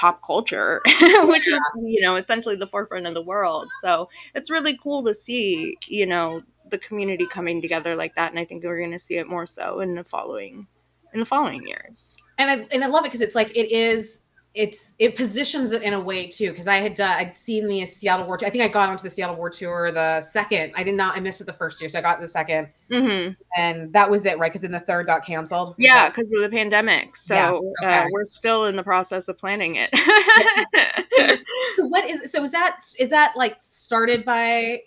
pop 0.01 0.23
culture, 0.23 0.81
which 1.25 1.47
is, 1.47 1.61
you 1.85 2.01
know, 2.01 2.17
essentially 2.17 2.57
the 2.57 2.67
forefront 2.67 3.07
of 3.07 3.13
the 3.13 3.23
world. 3.23 3.69
So 3.83 4.09
it's 4.35 4.51
really 4.51 4.75
cool 4.79 5.05
to 5.05 5.13
see, 5.13 5.77
you 5.87 6.07
know, 6.07 6.41
the 6.71 6.79
community 6.79 7.27
coming 7.27 7.61
together 7.61 7.95
like 7.95 8.15
that. 8.15 8.31
And 8.31 8.39
I 8.39 8.47
think 8.47 8.65
we're 8.65 8.79
going 8.79 8.93
to 8.93 8.99
see 8.99 9.19
it 9.19 9.29
more 9.29 9.45
so 9.45 9.81
in 9.81 9.95
the 9.95 10.05
following, 10.05 10.67
in 11.13 11.21
the 11.21 11.27
following 11.27 11.67
years. 11.67 12.17
And 12.39 12.51
I, 12.51 12.67
and 12.73 12.83
I 12.83 12.87
love 12.87 13.05
it 13.05 13.09
because 13.09 13.21
it's 13.21 13.35
like, 13.35 13.55
it 13.55 13.71
is 13.71 14.23
it's 14.55 14.95
it 14.99 15.15
positions 15.15 15.71
it 15.73 15.83
in 15.83 15.93
a 15.93 16.01
way 16.01 16.27
too 16.27 16.51
because 16.51 16.67
I 16.67 16.77
had 16.77 17.01
uh, 17.01 17.05
I'd 17.05 17.37
seen 17.37 17.69
the 17.69 17.87
Seattle 17.87 18.27
World. 18.27 18.41
Tour. 18.41 18.49
I 18.49 18.51
think 18.51 18.65
I 18.65 18.69
got 18.69 18.89
onto 18.89 19.03
the 19.03 19.11
Seattle 19.11 19.37
World 19.37 19.53
tour 19.53 19.93
the 19.93 20.21
second. 20.23 20.73
I 20.75 20.83
did 20.83 20.95
not. 20.95 21.17
I 21.17 21.21
missed 21.21 21.41
it 21.41 21.47
the 21.47 21.53
first 21.53 21.81
year, 21.81 21.89
so 21.89 21.99
I 21.99 22.03
got 22.03 22.21
the 22.21 22.27
2nd 22.27 22.69
mm-hmm. 22.91 23.33
and 23.57 23.93
that 23.93 24.11
was 24.11 24.27
it, 24.27 24.39
right? 24.39 24.51
Because 24.51 24.63
then 24.63 24.73
the 24.73 24.81
third 24.81 25.07
got 25.07 25.25
canceled. 25.25 25.77
Yeah, 25.79 26.09
because 26.09 26.33
of 26.33 26.43
the 26.43 26.49
pandemic. 26.49 27.15
So 27.17 27.35
yes, 27.35 27.53
uh, 27.53 27.87
okay. 27.87 27.99
uh, 28.01 28.07
we're 28.13 28.25
still 28.25 28.67
in 28.67 28.75
the 28.75 28.83
process 28.83 29.29
of 29.29 29.39
planning 29.39 29.77
it. 29.77 29.97
so 31.77 31.87
what 31.87 32.11
is 32.11 32.33
so 32.33 32.43
is 32.43 32.51
that 32.51 32.81
is 32.99 33.11
that 33.11 33.37
like 33.37 33.55
started 33.61 34.25
by 34.25 34.81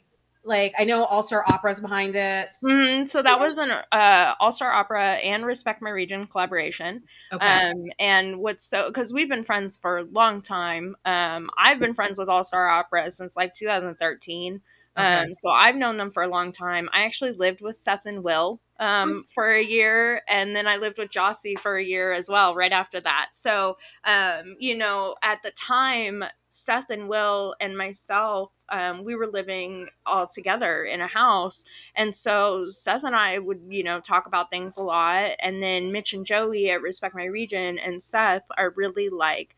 like 0.45 0.73
I 0.77 0.84
know 0.84 1.06
All 1.06 1.23
Star 1.23 1.43
Opera's 1.47 1.79
behind 1.79 2.15
it. 2.15 2.49
Mm-hmm. 2.63 3.06
So 3.06 3.21
that 3.21 3.39
was 3.39 3.58
an 3.58 3.71
uh, 3.91 4.34
All 4.39 4.51
Star 4.51 4.71
Opera 4.71 5.13
and 5.13 5.45
Respect 5.45 5.82
My 5.82 5.89
Region 5.89 6.27
collaboration. 6.27 7.03
Okay. 7.32 7.45
Um, 7.45 7.77
and 7.99 8.38
what's 8.39 8.69
so 8.69 8.88
because 8.88 9.13
we've 9.13 9.29
been 9.29 9.43
friends 9.43 9.77
for 9.77 9.97
a 9.97 10.03
long 10.03 10.41
time. 10.41 10.95
Um, 11.06 11.49
I've 11.58 11.79
been 11.79 11.93
friends 11.93 12.19
with 12.19 12.29
All 12.29 12.43
Star 12.43 12.67
Opera 12.67 13.10
since 13.12 13.36
like 13.38 13.53
2013. 13.53 14.62
Okay. 14.95 15.15
Um, 15.15 15.34
so 15.34 15.49
I've 15.49 15.75
known 15.75 15.97
them 15.97 16.12
for 16.12 16.23
a 16.23 16.27
long 16.27 16.51
time. 16.51 16.89
I 16.93 17.06
actually 17.06 17.32
lived 17.32 17.62
with 17.62 17.75
Seth 17.75 18.06
and 18.06 18.23
Will 18.23 18.62
um, 18.84 19.24
for 19.34 19.50
a 19.50 19.63
year, 19.63 20.22
and 20.28 20.54
then 20.54 20.67
I 20.67 20.76
lived 20.76 20.98
with 20.98 21.10
Jossie 21.10 21.58
for 21.58 21.78
a 21.78 21.84
year 21.84 22.12
as 22.12 22.30
well, 22.30 22.54
right 22.54 22.72
after 22.74 23.00
that. 23.00 23.30
So, 23.32 23.78
um, 24.04 24.58
you 24.60 24.78
know, 24.78 25.15
at 25.24 25.41
the 25.41 25.52
time, 25.52 26.22
Seth 26.50 26.89
and 26.89 27.08
Will 27.08 27.56
and 27.62 27.78
myself, 27.78 28.52
um, 28.67 29.06
we 29.06 29.15
were 29.15 29.28
living 29.28 29.88
all 30.06 30.28
together 30.28 30.84
in 30.84 31.00
a 31.00 31.08
house. 31.08 31.63
And 31.96 32.13
so 32.13 32.67
Seth 32.67 33.06
and 33.06 33.15
I 33.15 33.39
would, 33.39 33.62
you 33.69 33.84
know, 33.84 34.02
talk 34.02 34.28
about 34.28 34.50
things 34.50 34.76
a 34.76 34.84
lot. 34.84 35.32
And 35.39 35.63
then 35.63 35.93
Mitch 35.93 36.13
and 36.13 36.26
Joey 36.26 36.69
at 36.69 36.82
Respect 36.82 37.15
My 37.15 37.26
Region 37.26 37.80
and 37.80 38.04
Seth 38.04 38.43
are 38.58 38.74
really 38.76 39.08
like, 39.08 39.56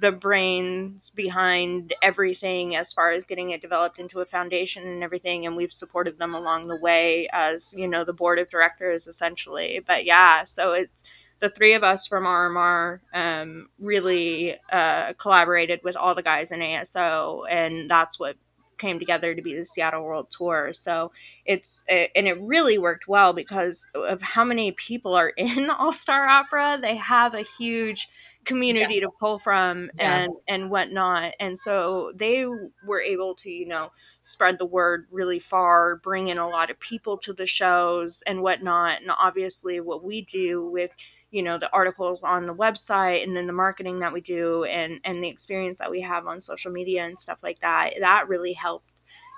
the 0.00 0.12
brains 0.12 1.10
behind 1.10 1.92
everything 2.00 2.76
as 2.76 2.92
far 2.92 3.10
as 3.10 3.24
getting 3.24 3.50
it 3.50 3.60
developed 3.60 3.98
into 3.98 4.20
a 4.20 4.26
foundation 4.26 4.84
and 4.84 5.02
everything 5.02 5.46
and 5.46 5.56
we've 5.56 5.72
supported 5.72 6.18
them 6.18 6.34
along 6.34 6.68
the 6.68 6.76
way 6.76 7.28
as 7.32 7.74
you 7.76 7.88
know 7.88 8.04
the 8.04 8.12
board 8.12 8.38
of 8.38 8.48
directors 8.48 9.08
essentially 9.08 9.80
but 9.84 10.04
yeah 10.04 10.44
so 10.44 10.72
it's 10.72 11.04
the 11.40 11.48
three 11.48 11.74
of 11.74 11.82
us 11.82 12.06
from 12.06 12.24
RMR 12.24 13.00
um, 13.12 13.68
really 13.78 14.56
uh, 14.70 15.12
collaborated 15.14 15.80
with 15.84 15.96
all 15.96 16.14
the 16.14 16.22
guys 16.22 16.52
in 16.52 16.60
ASO, 16.60 17.44
and 17.48 17.88
that's 17.90 18.18
what 18.18 18.36
came 18.78 18.98
together 18.98 19.34
to 19.34 19.42
be 19.42 19.54
the 19.54 19.64
Seattle 19.64 20.04
World 20.04 20.30
Tour. 20.30 20.72
So 20.72 21.12
it's 21.44 21.84
it, 21.86 22.10
and 22.16 22.26
it 22.26 22.40
really 22.40 22.78
worked 22.78 23.06
well 23.06 23.32
because 23.32 23.86
of 23.94 24.22
how 24.22 24.44
many 24.44 24.72
people 24.72 25.14
are 25.14 25.28
in 25.36 25.70
All 25.70 25.92
Star 25.92 26.26
Opera. 26.26 26.78
They 26.80 26.96
have 26.96 27.34
a 27.34 27.44
huge 27.58 28.08
community 28.44 28.94
yeah. 28.94 29.00
to 29.00 29.10
pull 29.18 29.38
from 29.38 29.90
and 29.98 30.24
yes. 30.24 30.40
and 30.48 30.70
whatnot 30.70 31.34
and 31.40 31.58
so 31.58 32.12
they 32.14 32.46
were 32.86 33.00
able 33.00 33.34
to 33.34 33.50
you 33.50 33.66
know 33.66 33.90
spread 34.22 34.58
the 34.58 34.66
word 34.66 35.06
really 35.10 35.38
far 35.38 35.96
bring 35.96 36.28
in 36.28 36.38
a 36.38 36.48
lot 36.48 36.70
of 36.70 36.78
people 36.80 37.16
to 37.18 37.32
the 37.32 37.46
shows 37.46 38.22
and 38.26 38.42
whatnot 38.42 39.00
and 39.00 39.10
obviously 39.18 39.80
what 39.80 40.04
we 40.04 40.22
do 40.22 40.66
with 40.66 40.94
you 41.30 41.42
know 41.42 41.58
the 41.58 41.72
articles 41.72 42.22
on 42.22 42.46
the 42.46 42.54
website 42.54 43.24
and 43.24 43.36
then 43.36 43.46
the 43.46 43.52
marketing 43.52 43.98
that 43.98 44.12
we 44.12 44.20
do 44.20 44.64
and 44.64 45.00
and 45.04 45.22
the 45.22 45.28
experience 45.28 45.78
that 45.80 45.90
we 45.90 46.00
have 46.00 46.26
on 46.26 46.40
social 46.40 46.70
media 46.70 47.02
and 47.04 47.18
stuff 47.18 47.42
like 47.42 47.58
that 47.60 47.92
that 48.00 48.28
really 48.28 48.52
helped 48.52 48.88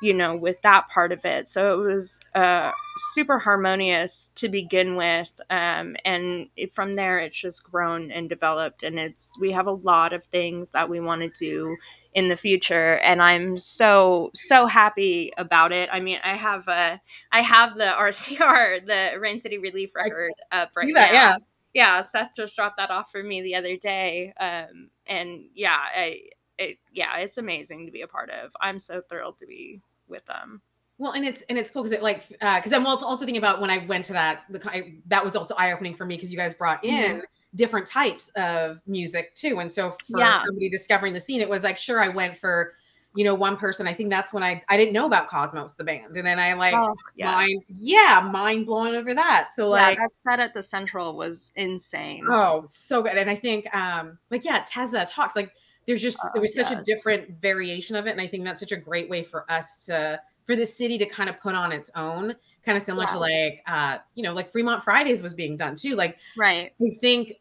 you 0.03 0.15
know 0.15 0.35
with 0.37 0.61
that 0.63 0.89
part 0.89 1.13
of 1.13 1.25
it. 1.25 1.49
So 1.49 1.81
it 1.81 1.85
was 1.85 2.21
uh, 2.35 2.73
super 2.97 3.39
harmonious 3.39 4.31
to 4.37 4.49
begin 4.49 4.97
with 4.97 5.41
um, 5.51 5.97
and 6.05 6.49
it, 6.57 6.73
from 6.73 6.97
there 6.97 7.19
it's 7.19 7.39
just 7.39 7.71
grown 7.71 8.11
and 8.11 8.29
developed 8.29 8.83
and 8.83 8.99
it's 8.99 9.39
we 9.41 9.51
have 9.51 9.67
a 9.67 9.73
lot 9.73 10.13
of 10.13 10.25
things 10.25 10.71
that 10.71 10.89
we 10.89 10.99
want 11.01 11.21
to 11.21 11.31
do 11.39 11.77
in 12.15 12.29
the 12.29 12.37
future 12.37 12.99
and 13.03 13.21
i'm 13.21 13.59
so 13.59 14.31
so 14.35 14.65
happy 14.65 15.31
about 15.37 15.73
it. 15.73 15.91
I 15.93 16.01
mean 16.01 16.19
i 16.25 16.35
have 16.37 16.67
a 16.69 17.01
i 17.33 17.43
have 17.43 17.77
the 17.77 17.85
rcr 17.99 18.87
the 18.87 19.21
rain 19.21 19.41
city 19.41 19.59
relief 19.59 19.95
record 19.95 20.33
up 20.51 20.71
right 20.77 20.93
that, 20.95 21.13
now. 21.13 21.19
yeah. 21.19 21.37
Yeah, 21.75 22.01
Seth 22.01 22.31
just 22.35 22.57
dropped 22.57 22.79
that 22.79 22.91
off 22.91 23.13
for 23.13 23.23
me 23.23 23.43
the 23.43 23.57
other 23.57 23.77
day. 23.77 24.33
Um, 24.41 24.89
and 25.07 25.51
yeah, 25.55 25.77
I, 25.77 26.23
it, 26.59 26.79
yeah, 26.93 27.19
it's 27.19 27.39
amazing 27.39 27.87
to 27.87 27.93
be 27.93 28.03
a 28.03 28.09
part 28.09 28.31
of. 28.31 28.53
I'm 28.61 28.79
so 28.79 29.01
thrilled 29.01 29.39
to 29.39 29.47
be 29.47 29.81
with 30.09 30.25
them. 30.27 30.63
Well, 30.99 31.13
and 31.13 31.27
it's 31.27 31.43
and 31.43 31.59
it's 31.59 31.71
cool 31.71 31.83
because 31.83 31.93
it 31.93 32.03
like 32.03 32.27
because 32.29 32.73
uh, 32.73 32.77
I'm 32.77 32.87
also, 32.87 33.05
also 33.07 33.27
thinking 33.27 33.43
about 33.43 33.61
when 33.61 33.71
I 33.71 33.85
went 33.87 34.07
to 34.07 34.15
that 34.15 34.45
the 34.49 34.61
I, 34.71 34.95
that 35.09 35.23
was 35.23 35.37
also 35.37 35.55
eye 35.57 35.73
opening 35.73 35.95
for 35.95 36.07
me 36.07 36.17
because 36.17 36.33
you 36.33 36.39
guys 36.39 36.55
brought 36.55 36.83
in 36.85 37.17
mm-hmm. 37.17 37.25
different 37.55 37.87
types 37.87 38.31
of 38.37 38.81
music 38.87 39.35
too, 39.35 39.59
and 39.59 39.71
so 39.71 39.91
for 40.11 40.19
yeah. 40.19 40.43
somebody 40.43 40.71
discovering 40.71 41.13
the 41.13 41.21
scene, 41.21 41.43
it 41.43 41.49
was 41.49 41.65
like 41.65 41.77
sure 41.77 42.03
I 42.03 42.09
went 42.09 42.39
for 42.39 42.73
you 43.17 43.25
know, 43.25 43.35
one 43.35 43.57
person. 43.57 43.89
I 43.89 43.95
think 43.95 44.11
that's 44.11 44.33
when 44.33 44.43
I 44.43 44.61
I 44.69 44.77
didn't 44.77 44.93
know 44.93 45.07
about 45.07 45.29
Cosmos 45.29 45.75
the 45.75 45.85
band, 45.85 46.17
and 46.17 46.27
then 46.27 46.39
I 46.39 46.53
like 46.53 46.75
oh, 46.77 46.95
yes. 47.17 47.35
mind 47.35 47.81
yeah 47.81 48.29
mind 48.31 48.67
blowing 48.67 48.95
over 48.95 49.15
that. 49.15 49.49
So 49.53 49.75
yeah, 49.75 49.83
like 49.83 49.99
that 49.99 50.15
set 50.15 50.39
at 50.39 50.53
the 50.53 50.63
Central 50.63 51.17
was 51.17 51.53
insane. 51.57 52.27
Oh, 52.29 52.63
so 52.67 53.03
good. 53.03 53.17
And 53.17 53.31
I 53.31 53.35
think 53.35 53.75
um 53.75 54.19
like 54.31 54.45
yeah, 54.45 54.65
Tessa 54.67 55.07
talks 55.07 55.35
like 55.35 55.53
there's 55.87 56.03
just 56.03 56.19
there 56.33 56.43
was 56.43 56.55
such 56.55 56.71
yes. 56.71 56.81
a 56.81 56.83
different 56.83 57.41
variation 57.41 57.97
of 57.97 58.07
it, 58.07 58.11
and 58.11 58.21
I 58.21 58.27
think 58.27 58.45
that's 58.45 58.61
such 58.61 58.73
a 58.73 58.77
great 58.77 59.09
way 59.09 59.23
for 59.23 59.51
us 59.51 59.85
to 59.87 60.21
for 60.45 60.55
the 60.55 60.67
city 60.67 60.97
to 60.99 61.07
kind 61.07 61.29
of 61.29 61.41
put 61.41 61.55
on 61.55 61.73
its 61.73 61.91
own 61.97 62.35
kind 62.65 62.77
of 62.77 62.83
similar 62.83 63.05
yeah. 63.05 63.13
to 63.13 63.19
like 63.19 63.63
uh 63.67 63.99
you 64.15 64.23
know 64.25 64.33
like 64.33 64.49
fremont 64.49 64.83
fridays 64.83 65.23
was 65.23 65.35
being 65.35 65.57
done 65.57 65.77
too 65.77 65.95
like 65.95 66.19
right 66.37 66.73
we 66.79 66.91
think 66.91 67.35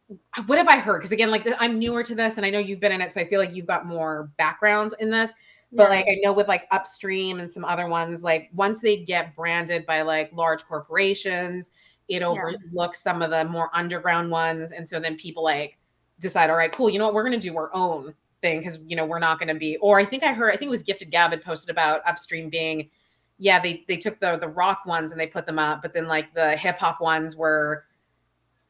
what 0.46 0.58
have 0.58 0.68
i 0.68 0.76
heard 0.76 0.98
because 0.98 1.10
again 1.10 1.30
like 1.30 1.46
i'm 1.58 1.80
newer 1.80 2.02
to 2.04 2.14
this 2.14 2.36
and 2.36 2.46
i 2.46 2.50
know 2.50 2.60
you've 2.60 2.78
been 2.78 2.92
in 2.92 3.00
it 3.00 3.12
so 3.12 3.20
i 3.20 3.24
feel 3.24 3.40
like 3.40 3.52
you've 3.52 3.66
got 3.66 3.86
more 3.86 4.30
background 4.38 4.94
in 5.00 5.10
this 5.10 5.34
but 5.72 5.90
like 5.90 6.06
I 6.08 6.16
know 6.22 6.32
with 6.32 6.48
like 6.48 6.66
Upstream 6.70 7.40
and 7.40 7.50
some 7.50 7.64
other 7.64 7.88
ones, 7.88 8.22
like 8.22 8.50
once 8.54 8.80
they 8.80 8.98
get 8.98 9.34
branded 9.34 9.84
by 9.84 10.02
like 10.02 10.30
large 10.32 10.64
corporations, 10.64 11.72
it 12.08 12.22
overlooks 12.22 12.64
yeah. 12.72 13.12
some 13.12 13.22
of 13.22 13.30
the 13.30 13.44
more 13.44 13.68
underground 13.74 14.30
ones. 14.30 14.72
And 14.72 14.88
so 14.88 15.00
then 15.00 15.16
people 15.16 15.42
like 15.42 15.76
decide, 16.20 16.50
all 16.50 16.56
right, 16.56 16.72
cool, 16.72 16.88
you 16.88 16.98
know 16.98 17.06
what, 17.06 17.14
we're 17.14 17.24
gonna 17.24 17.38
do 17.38 17.56
our 17.56 17.74
own 17.74 18.14
thing 18.46 18.58
because 18.60 18.78
you 18.86 18.96
know 18.96 19.04
we're 19.04 19.18
not 19.18 19.38
gonna 19.38 19.54
be 19.54 19.76
or 19.78 19.98
I 19.98 20.04
think 20.04 20.22
I 20.22 20.32
heard 20.32 20.50
I 20.50 20.56
think 20.56 20.68
it 20.68 20.70
was 20.70 20.82
Gifted 20.82 21.10
Gab 21.10 21.30
had 21.30 21.42
posted 21.42 21.70
about 21.70 22.00
Upstream 22.06 22.48
being 22.48 22.90
yeah, 23.38 23.58
they 23.58 23.84
they 23.88 23.96
took 23.96 24.18
the 24.20 24.38
the 24.38 24.48
rock 24.48 24.86
ones 24.86 25.12
and 25.12 25.20
they 25.20 25.26
put 25.26 25.46
them 25.46 25.58
up, 25.58 25.82
but 25.82 25.92
then 25.92 26.06
like 26.06 26.32
the 26.34 26.56
hip 26.56 26.78
hop 26.78 27.00
ones 27.00 27.36
were 27.36 27.84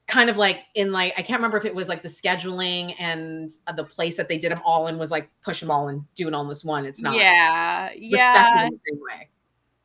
kind 0.07 0.31
of 0.31 0.37
like 0.37 0.61
in 0.75 0.93
like 0.93 1.13
I 1.17 1.23
can't 1.23 1.39
remember 1.39 1.57
if 1.57 1.65
it 1.65 1.75
was 1.75 1.89
like 1.89 2.03
the 2.03 2.09
scheduling 2.09 2.95
and 2.99 3.51
uh, 3.67 3.73
the 3.73 3.85
place 3.85 4.17
that 4.17 4.29
they 4.29 4.39
did 4.39 4.51
them 4.51 4.63
all 4.65 4.89
in 4.89 4.99
was 4.99 5.11
like 5.11 5.31
push 5.43 5.61
them 5.61 5.71
all 5.71 5.89
and 5.89 6.03
do 6.15 6.29
it 6.29 6.35
on 6.35 6.49
this 6.49 6.65
one. 6.65 6.85
It's 6.85 7.01
not 7.01 7.15
yeah 7.15 7.91
yeah 7.97 8.67
in 8.67 8.73
the 8.73 8.81
same 8.89 9.01
way 9.01 9.29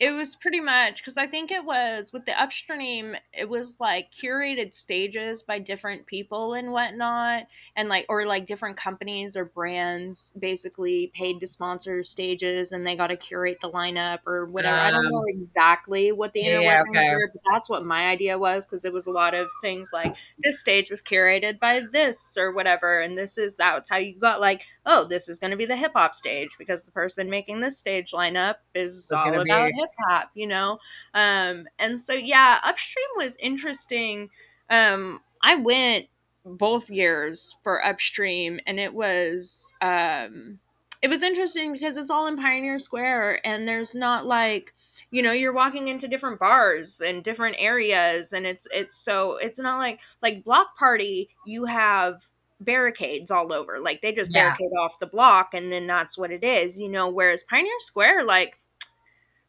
it 0.01 0.09
was 0.09 0.35
pretty 0.35 0.59
much 0.59 0.99
because 0.99 1.15
I 1.15 1.27
think 1.27 1.51
it 1.51 1.63
was 1.63 2.11
with 2.11 2.25
the 2.25 2.41
upstream, 2.41 3.15
it 3.33 3.47
was 3.47 3.79
like 3.79 4.11
curated 4.11 4.73
stages 4.73 5.43
by 5.43 5.59
different 5.59 6.07
people 6.07 6.55
and 6.55 6.71
whatnot, 6.71 7.43
and 7.75 7.87
like 7.87 8.07
or 8.09 8.25
like 8.25 8.47
different 8.47 8.77
companies 8.77 9.37
or 9.37 9.45
brands 9.45 10.35
basically 10.41 11.11
paid 11.13 11.39
to 11.41 11.45
sponsor 11.45 12.03
stages, 12.03 12.71
and 12.71 12.85
they 12.85 12.95
got 12.95 13.07
to 13.07 13.15
curate 13.15 13.59
the 13.61 13.69
lineup 13.69 14.25
or 14.25 14.47
whatever. 14.47 14.79
Um, 14.79 14.87
I 14.87 14.89
don't 14.89 15.11
know 15.11 15.23
exactly 15.27 16.11
what 16.11 16.33
the 16.33 16.41
inner 16.41 16.61
yeah, 16.61 16.79
workings 16.79 16.97
okay. 16.97 17.13
were, 17.13 17.29
but 17.31 17.43
that's 17.53 17.69
what 17.69 17.85
my 17.85 18.07
idea 18.07 18.39
was 18.39 18.65
because 18.65 18.85
it 18.85 18.93
was 18.93 19.05
a 19.05 19.11
lot 19.11 19.35
of 19.35 19.47
things 19.61 19.91
like 19.93 20.15
this 20.39 20.59
stage 20.59 20.89
was 20.89 21.03
curated 21.03 21.59
by 21.59 21.79
this 21.91 22.37
or 22.39 22.51
whatever, 22.51 23.01
and 23.01 23.15
this 23.15 23.37
is 23.37 23.55
that's 23.55 23.91
how 23.91 23.97
you 23.97 24.17
got 24.17 24.41
like 24.41 24.63
oh 24.87 25.05
this 25.07 25.29
is 25.29 25.37
going 25.37 25.51
to 25.51 25.57
be 25.57 25.67
the 25.67 25.75
hip 25.75 25.91
hop 25.93 26.15
stage 26.15 26.49
because 26.57 26.85
the 26.85 26.91
person 26.91 27.29
making 27.29 27.59
this 27.59 27.77
stage 27.77 28.13
lineup 28.13 28.55
is 28.73 29.11
all 29.15 29.39
about 29.39 29.71
hip 29.75 29.90
hop, 29.99 30.31
you 30.33 30.47
know? 30.47 30.79
Um, 31.13 31.67
and 31.79 31.99
so, 31.99 32.13
yeah, 32.13 32.59
Upstream 32.63 33.07
was 33.17 33.37
interesting. 33.37 34.29
Um, 34.69 35.21
I 35.41 35.55
went 35.55 36.07
both 36.45 36.89
years 36.89 37.55
for 37.63 37.83
Upstream, 37.85 38.59
and 38.65 38.79
it 38.79 38.93
was. 38.93 39.73
Um, 39.81 40.59
it 41.01 41.09
was 41.09 41.23
interesting 41.23 41.73
because 41.73 41.97
it's 41.97 42.11
all 42.11 42.27
in 42.27 42.37
Pioneer 42.37 42.77
Square, 42.77 43.45
and 43.45 43.67
there's 43.67 43.95
not 43.95 44.27
like 44.27 44.73
you 45.11 45.21
know 45.21 45.33
you're 45.33 45.53
walking 45.53 45.89
into 45.89 46.07
different 46.07 46.39
bars 46.39 47.01
and 47.01 47.23
different 47.23 47.55
areas 47.59 48.33
and 48.33 48.45
it's 48.45 48.67
it's 48.73 48.95
so 48.95 49.37
it's 49.37 49.59
not 49.59 49.77
like 49.77 49.99
like 50.21 50.43
block 50.43 50.75
party 50.77 51.29
you 51.45 51.65
have 51.65 52.25
barricades 52.61 53.29
all 53.29 53.51
over 53.51 53.77
like 53.79 54.01
they 54.01 54.13
just 54.13 54.31
yeah. 54.33 54.43
barricade 54.43 54.71
off 54.81 54.99
the 54.99 55.07
block 55.07 55.53
and 55.53 55.71
then 55.71 55.85
that's 55.85 56.17
what 56.17 56.31
it 56.31 56.43
is 56.43 56.79
you 56.79 56.89
know 56.89 57.09
whereas 57.09 57.43
pioneer 57.43 57.79
square 57.79 58.23
like 58.23 58.57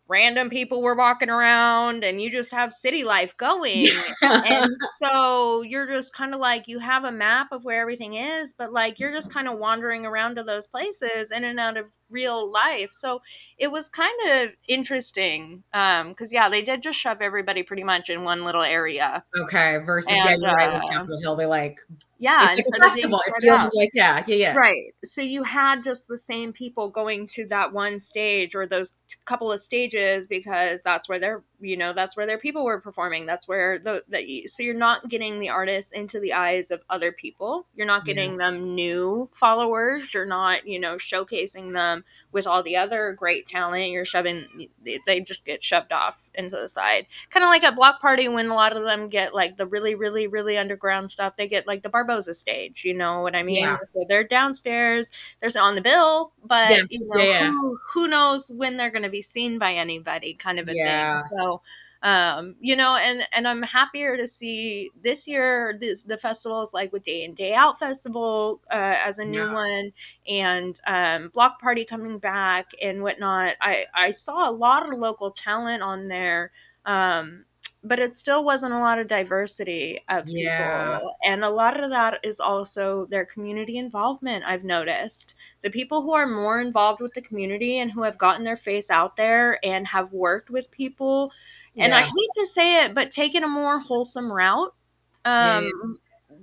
random 0.09 0.51
people 0.51 0.83
were 0.83 0.95
walking 0.95 1.31
around 1.31 2.05
and 2.05 2.21
you 2.21 2.31
just 2.31 2.53
have 2.53 2.73
city 2.73 3.05
life 3.05 3.37
going. 3.37 3.89
and 4.23 4.71
so 4.99 5.63
you're 5.63 5.87
just 5.87 6.15
kind 6.15 6.35
of 6.35 6.41
like 6.41 6.69
you 6.69 6.79
have 6.79 7.05
a 7.05 7.13
map 7.13 7.49
of 7.53 7.65
where 7.65 7.81
everything 7.81 8.15
is, 8.15 8.53
but 8.53 8.73
like 8.73 8.99
you're 8.99 9.13
just 9.13 9.33
kind 9.33 9.49
of 9.49 9.59
wandering 9.59 10.05
around 10.05 10.37
to 10.37 10.43
those 10.43 10.67
places 10.67 11.31
in 11.31 11.45
and 11.45 11.59
out 11.59 11.77
of 11.77 11.91
real 12.13 12.51
life. 12.51 12.91
So 12.93 13.23
it 13.59 13.73
was 13.73 13.89
kind 13.89 14.15
of 14.31 14.51
interesting 14.69 15.65
because 15.73 16.03
um, 16.03 16.15
yeah, 16.31 16.49
they 16.49 16.63
did 16.63 16.83
just 16.83 16.99
shove 16.99 17.21
everybody 17.21 17.63
pretty 17.63 17.85
much 17.85 18.11
in 18.11 18.23
one 18.23 18.45
little 18.45 18.63
area. 18.63 19.25
Okay, 19.37 19.79
versus 19.79 20.13
and, 20.13 20.41
yeah, 20.43 20.49
you're 20.49 20.57
right 20.57 20.73
with 20.73 20.85
uh, 20.85 20.91
Capitol 20.91 21.21
Hill, 21.21 21.37
they 21.37 21.47
like 21.47 21.79
yeah, 22.19 22.51
it's 22.53 22.69
instead 22.69 22.89
of 22.89 22.95
being 22.95 23.11
like 23.11 23.33
yeah, 23.43 23.69
yeah, 23.95 24.23
yeah, 24.29 24.55
right. 24.55 24.95
So 25.05 25.23
you 25.23 25.43
had 25.43 25.83
just 25.83 26.07
the 26.07 26.19
same 26.19 26.53
people 26.53 26.89
going 26.89 27.27
to 27.33 27.47
that 27.49 27.73
one 27.73 27.99
stage 27.99 28.55
or 28.55 28.65
those 28.65 28.97
couple 29.25 29.51
of 29.51 29.59
stages 29.59 30.29
because 30.29 30.83
that's 30.83 31.09
where 31.09 31.19
they're 31.19 31.43
you 31.63 31.77
know 31.77 31.93
that's 31.93 32.17
where 32.17 32.27
their 32.27 32.39
people 32.39 32.65
were 32.65 32.81
performing 32.81 33.25
that's 33.25 33.49
where 33.49 33.79
the, 33.79 34.03
the 34.09 34.47
so 34.47 34.63
you're 34.63 34.75
not 34.75 35.09
getting 35.09 35.39
the 35.39 35.49
artists 35.49 35.93
into 35.93 36.21
the 36.21 36.33
eyes 36.33 36.71
of 36.71 36.83
other 36.91 37.13
people 37.13 37.67
you're 37.75 37.87
not 37.87 38.05
getting 38.05 38.33
yeah. 38.33 38.51
them 38.51 38.75
new 38.75 39.29
followers 39.33 40.13
you're 40.13 40.27
not 40.27 40.67
you 40.67 40.79
know 40.79 40.97
showcasing 40.97 41.73
them 41.73 42.05
with 42.33 42.47
all 42.47 42.63
the 42.63 42.77
other 42.77 43.13
great 43.13 43.47
talent 43.47 43.91
you're 43.91 44.05
shoving 44.05 44.45
they 45.07 45.21
just 45.21 45.45
get 45.45 45.63
shoved 45.63 45.93
off 45.93 46.31
into 46.35 46.57
the 46.57 46.69
side 46.69 47.07
kind 47.31 47.45
of 47.45 47.49
like 47.49 47.65
at 47.65 47.77
block 47.77 48.01
party 48.01 48.29
when 48.29 48.49
a 48.49 48.55
lot 48.55 48.77
of 48.77 48.83
them 48.83 49.09
get 49.09 49.35
like 49.35 49.57
the 49.57 49.67
really 49.67 49.95
really 49.95 50.27
really 50.27 50.59
underground 50.59 51.11
stuff 51.11 51.37
they 51.37 51.49
get 51.49 51.67
like 51.67 51.83
the 51.83 51.89
barboza 51.89 52.35
stage 52.35 52.85
you 52.85 52.95
know 52.95 53.21
what 53.21 53.37
i 53.37 53.43
mean 53.43 53.63
yeah. 53.63 53.79
so 53.85 54.05
they're 54.09 54.25
downstairs 54.25 55.37
they're 55.41 55.51
on 55.61 55.75
the 55.75 55.81
bill 55.81 56.33
but 56.45 56.71
yes. 56.71 56.87
you 56.91 57.07
know 57.07 57.23
yeah. 57.23 57.47
who, 57.47 57.79
who 57.93 58.09
knows 58.09 58.51
when 58.57 58.77
they're 58.77 58.91
going 58.91 59.03
to 59.03 59.11
be 59.11 59.23
seen 59.23 59.59
by 59.59 59.75
anybody 59.75 60.35
kind 60.35 60.59
of 60.59 60.69
a 60.69 60.73
thing 60.73 61.19
so 61.37 61.52
So, 61.61 61.63
um, 62.03 62.57
you 62.61 62.77
know, 62.77 62.97
and 63.01 63.23
and 63.33 63.47
I'm 63.47 63.63
happier 63.63 64.17
to 64.17 64.27
see 64.27 64.91
this 65.01 65.29
year 65.29 65.75
the, 65.79 65.97
the 66.07 66.19
festivals 66.19 66.75
like 66.75 66.93
with 66.93 67.03
Day 67.05 67.25
in 67.25 67.35
Day 67.35 67.55
Out 67.55 67.79
Festival 67.79 68.61
uh, 68.71 68.97
as 69.05 69.19
a 69.19 69.25
new 69.25 69.47
Yeah. 69.47 69.53
one, 69.53 69.93
and 70.29 70.75
um, 70.87 71.29
Block 71.33 71.61
Party 71.61 71.85
coming 71.85 72.19
back 72.19 72.73
and 72.83 73.03
whatnot. 73.03 73.57
I 73.61 73.87
I 73.95 74.11
saw 74.11 74.49
a 74.49 74.53
lot 74.53 74.91
of 74.91 74.99
local 74.99 75.31
talent 75.31 75.83
on 75.83 76.09
there. 76.09 76.51
Um, 76.85 77.45
but 77.85 77.99
it 77.99 78.15
still 78.17 78.45
wasn't 78.45 78.73
a 78.73 78.79
lot 78.79 78.99
of 78.99 79.07
diversity 79.09 80.01
of 80.09 80.25
Yeah. 80.25 80.33
people. 80.35 81.15
And 81.25 81.43
a 81.45 81.51
lot 81.51 81.81
of 81.83 81.91
that 81.91 82.21
is 82.25 82.41
also 82.41 83.07
their 83.07 83.25
community 83.25 83.77
involvement, 83.79 84.45
I've 84.47 84.65
noticed. 84.65 85.35
The 85.63 85.71
people 85.71 86.03
who 86.03 86.13
are 86.15 86.27
more 86.27 86.61
involved 86.61 87.01
with 87.01 87.15
the 87.15 87.23
community 87.23 87.79
and 87.79 87.91
who 87.93 88.03
have 88.05 88.19
gotten 88.19 88.45
their 88.45 88.57
face 88.57 88.91
out 88.91 89.17
there 89.17 89.59
and 89.65 89.87
have 89.89 90.13
worked 90.13 90.51
with 90.51 90.71
people, 90.71 91.33
and 91.79 91.95
I 91.95 92.03
hate 92.03 92.33
to 92.35 92.47
say 92.47 92.85
it, 92.85 92.95
but 92.95 93.11
taking 93.11 93.43
a 93.43 93.49
more 93.49 93.79
wholesome 93.81 94.33
route, 94.33 94.75
Yeah, 95.39 95.61
um, 95.61 95.99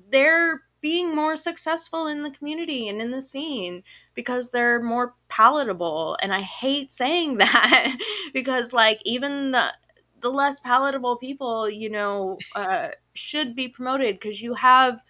they're 0.10 0.62
being 0.82 1.14
more 1.16 1.36
successful 1.36 2.08
in 2.08 2.24
the 2.24 2.32
community 2.32 2.88
and 2.88 3.02
in 3.02 3.12
the 3.12 3.22
scene 3.22 3.84
because 4.14 4.50
they're 4.52 4.82
more 4.82 5.14
palatable. 5.28 6.18
And 6.22 6.34
I 6.34 6.42
hate 6.42 6.92
saying 6.92 7.38
that 7.40 7.98
because, 8.34 8.74
like, 8.74 9.02
even 9.06 9.52
the 9.52 9.74
the 10.22 10.30
less 10.32 10.60
palatable 10.60 11.18
people, 11.18 11.70
you 11.70 11.90
know, 11.90 12.44
uh, 12.56 12.90
should 13.14 13.56
be 13.56 13.68
promoted 13.70 14.16
because 14.16 14.42
you 14.42 14.54
have 14.56 15.02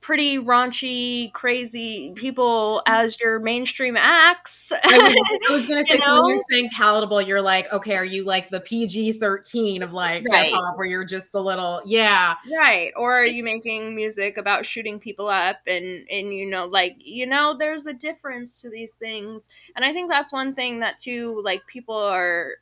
pretty 0.00 0.36
raunchy, 0.38 1.32
crazy 1.32 2.12
people 2.16 2.82
as 2.86 3.18
your 3.20 3.38
mainstream 3.40 3.96
acts. 3.96 4.72
I 4.90 4.98
was, 4.98 5.14
I 5.48 5.52
was 5.52 5.66
gonna 5.66 5.84
say, 5.86 5.94
You 5.94 6.00
so 6.00 6.16
when 6.16 6.26
you're 6.26 6.38
saying 6.38 6.70
palatable, 6.76 7.20
you're 7.22 7.40
like, 7.42 7.72
okay, 7.72 7.96
are 7.96 8.04
you 8.04 8.24
like 8.24 8.50
the 8.50 8.60
PG 8.60 9.14
13 9.14 9.82
of 9.82 9.92
like 9.92 10.28
Right. 10.28 10.46
hip 10.46 10.52
hop 10.52 10.76
where 10.76 10.86
you're 10.86 11.04
just 11.04 11.34
a 11.34 11.40
little, 11.40 11.80
yeah, 11.86 12.34
right 12.52 12.92
or 12.96 13.20
are 13.20 13.26
you 13.26 13.44
making 13.44 13.94
music 13.94 14.36
about 14.36 14.66
shooting 14.66 14.98
people 14.98 15.28
up 15.28 15.58
and 15.66 16.06
and 16.10 16.32
you 16.32 16.44
know 16.50 16.66
like 16.66 16.96
you 16.98 17.24
know 17.26 17.54
there's 17.56 17.86
a 17.86 17.94
difference 17.94 18.60
to 18.60 18.68
these 18.68 18.94
things 18.94 19.48
and 19.76 19.84
i 19.84 19.92
think 19.92 20.10
that's 20.10 20.32
one 20.32 20.52
thing 20.54 20.80
that 20.80 20.98
too 20.98 21.40
like 21.44 21.64
people 21.68 21.94
are 21.94 22.54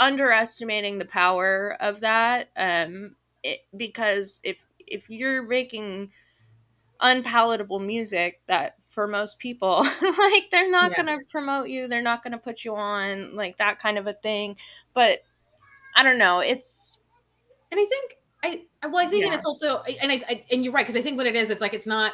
underestimating 0.00 0.98
the 0.98 1.04
power 1.04 1.76
of 1.80 2.00
that 2.00 2.48
um 2.56 3.16
it, 3.42 3.60
because 3.76 4.40
if 4.44 4.66
if 4.78 5.10
you're 5.10 5.42
making 5.42 6.10
unpalatable 7.00 7.78
music 7.78 8.40
that 8.46 8.74
for 8.88 9.06
most 9.06 9.38
people 9.38 9.84
like 10.02 10.44
they're 10.50 10.70
not 10.70 10.90
Yeah. 10.90 10.96
going 10.96 11.06
to 11.06 11.18
promote 11.30 11.68
you 11.68 11.88
they're 11.88 12.02
not 12.02 12.22
going 12.22 12.32
to 12.32 12.38
put 12.38 12.64
you 12.64 12.74
on 12.74 13.34
like 13.36 13.56
that 13.58 13.78
kind 13.78 13.98
of 13.98 14.06
a 14.08 14.12
thing 14.14 14.56
but 14.94 15.20
i 15.96 16.02
don't 16.02 16.18
know 16.18 16.40
it's 16.40 17.04
And 17.70 17.80
I 17.80 17.84
think 17.84 18.14
I 18.44 18.88
well, 18.88 19.04
I 19.04 19.08
think 19.08 19.26
Yeah. 19.26 19.34
it's 19.34 19.46
also 19.46 19.82
and 19.82 20.12
I, 20.12 20.22
I 20.28 20.44
and 20.50 20.64
you're 20.64 20.72
right 20.72 20.84
because 20.86 20.96
I 20.96 21.02
think 21.02 21.16
what 21.16 21.26
it 21.26 21.36
is, 21.36 21.50
it's 21.50 21.60
like 21.60 21.74
it's 21.74 21.86
not. 21.86 22.12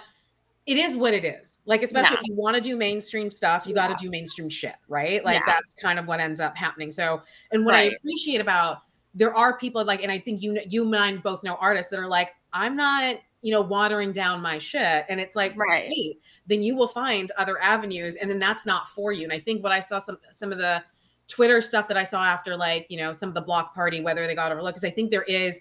It 0.66 0.78
is 0.78 0.96
what 0.96 1.12
it 1.12 1.24
is. 1.24 1.58
Like 1.66 1.82
especially 1.82 2.14
Yeah. 2.14 2.20
if 2.22 2.28
you 2.28 2.34
want 2.34 2.56
to 2.56 2.62
do 2.62 2.76
mainstream 2.76 3.30
stuff, 3.30 3.66
you 3.66 3.74
got 3.74 3.96
to 3.96 4.02
do 4.02 4.10
mainstream 4.10 4.48
shit, 4.48 4.76
right? 4.88 5.22
Like 5.24 5.40
Yeah. 5.40 5.42
that's 5.46 5.74
kind 5.74 5.98
of 5.98 6.06
what 6.06 6.20
ends 6.20 6.40
up 6.40 6.56
happening. 6.56 6.90
So, 6.90 7.22
and 7.52 7.66
what 7.66 7.74
I 7.74 7.82
appreciate 7.98 8.40
about 8.40 8.78
there 9.14 9.34
are 9.36 9.58
people 9.58 9.84
like, 9.84 10.02
and 10.02 10.10
I 10.10 10.18
think 10.18 10.42
you 10.42 10.58
you 10.66 10.84
and 10.84 10.96
I 10.96 11.16
both 11.16 11.44
know 11.44 11.56
artists 11.60 11.90
that 11.90 12.00
are 12.00 12.08
like, 12.08 12.30
I'm 12.52 12.76
not, 12.76 13.16
you 13.42 13.52
know, 13.52 13.60
watering 13.60 14.10
down 14.10 14.40
my 14.40 14.58
shit, 14.58 15.04
and 15.08 15.20
it's 15.20 15.36
like, 15.36 15.56
Right. 15.56 15.84
hey, 15.86 16.16
then 16.46 16.62
you 16.62 16.74
will 16.74 16.88
find 16.88 17.30
other 17.36 17.60
avenues, 17.60 18.16
and 18.16 18.30
then 18.30 18.38
that's 18.38 18.64
not 18.64 18.88
for 18.88 19.12
you. 19.12 19.24
And 19.24 19.32
I 19.32 19.38
think 19.38 19.62
what 19.62 19.70
I 19.72 19.80
saw 19.80 19.98
some 19.98 20.18
some 20.30 20.50
of 20.50 20.58
the 20.58 20.82
Twitter 21.28 21.60
stuff 21.60 21.88
that 21.88 21.96
I 21.96 22.04
saw 22.04 22.24
after 22.24 22.56
like, 22.56 22.86
you 22.90 22.96
know, 22.96 23.12
some 23.12 23.28
of 23.28 23.34
the 23.34 23.40
block 23.42 23.74
party, 23.74 24.00
whether 24.00 24.26
they 24.26 24.34
got 24.34 24.50
overlooked, 24.50 24.76
because 24.76 24.84
I 24.84 24.90
think 24.94 25.10
there 25.10 25.22
is 25.22 25.60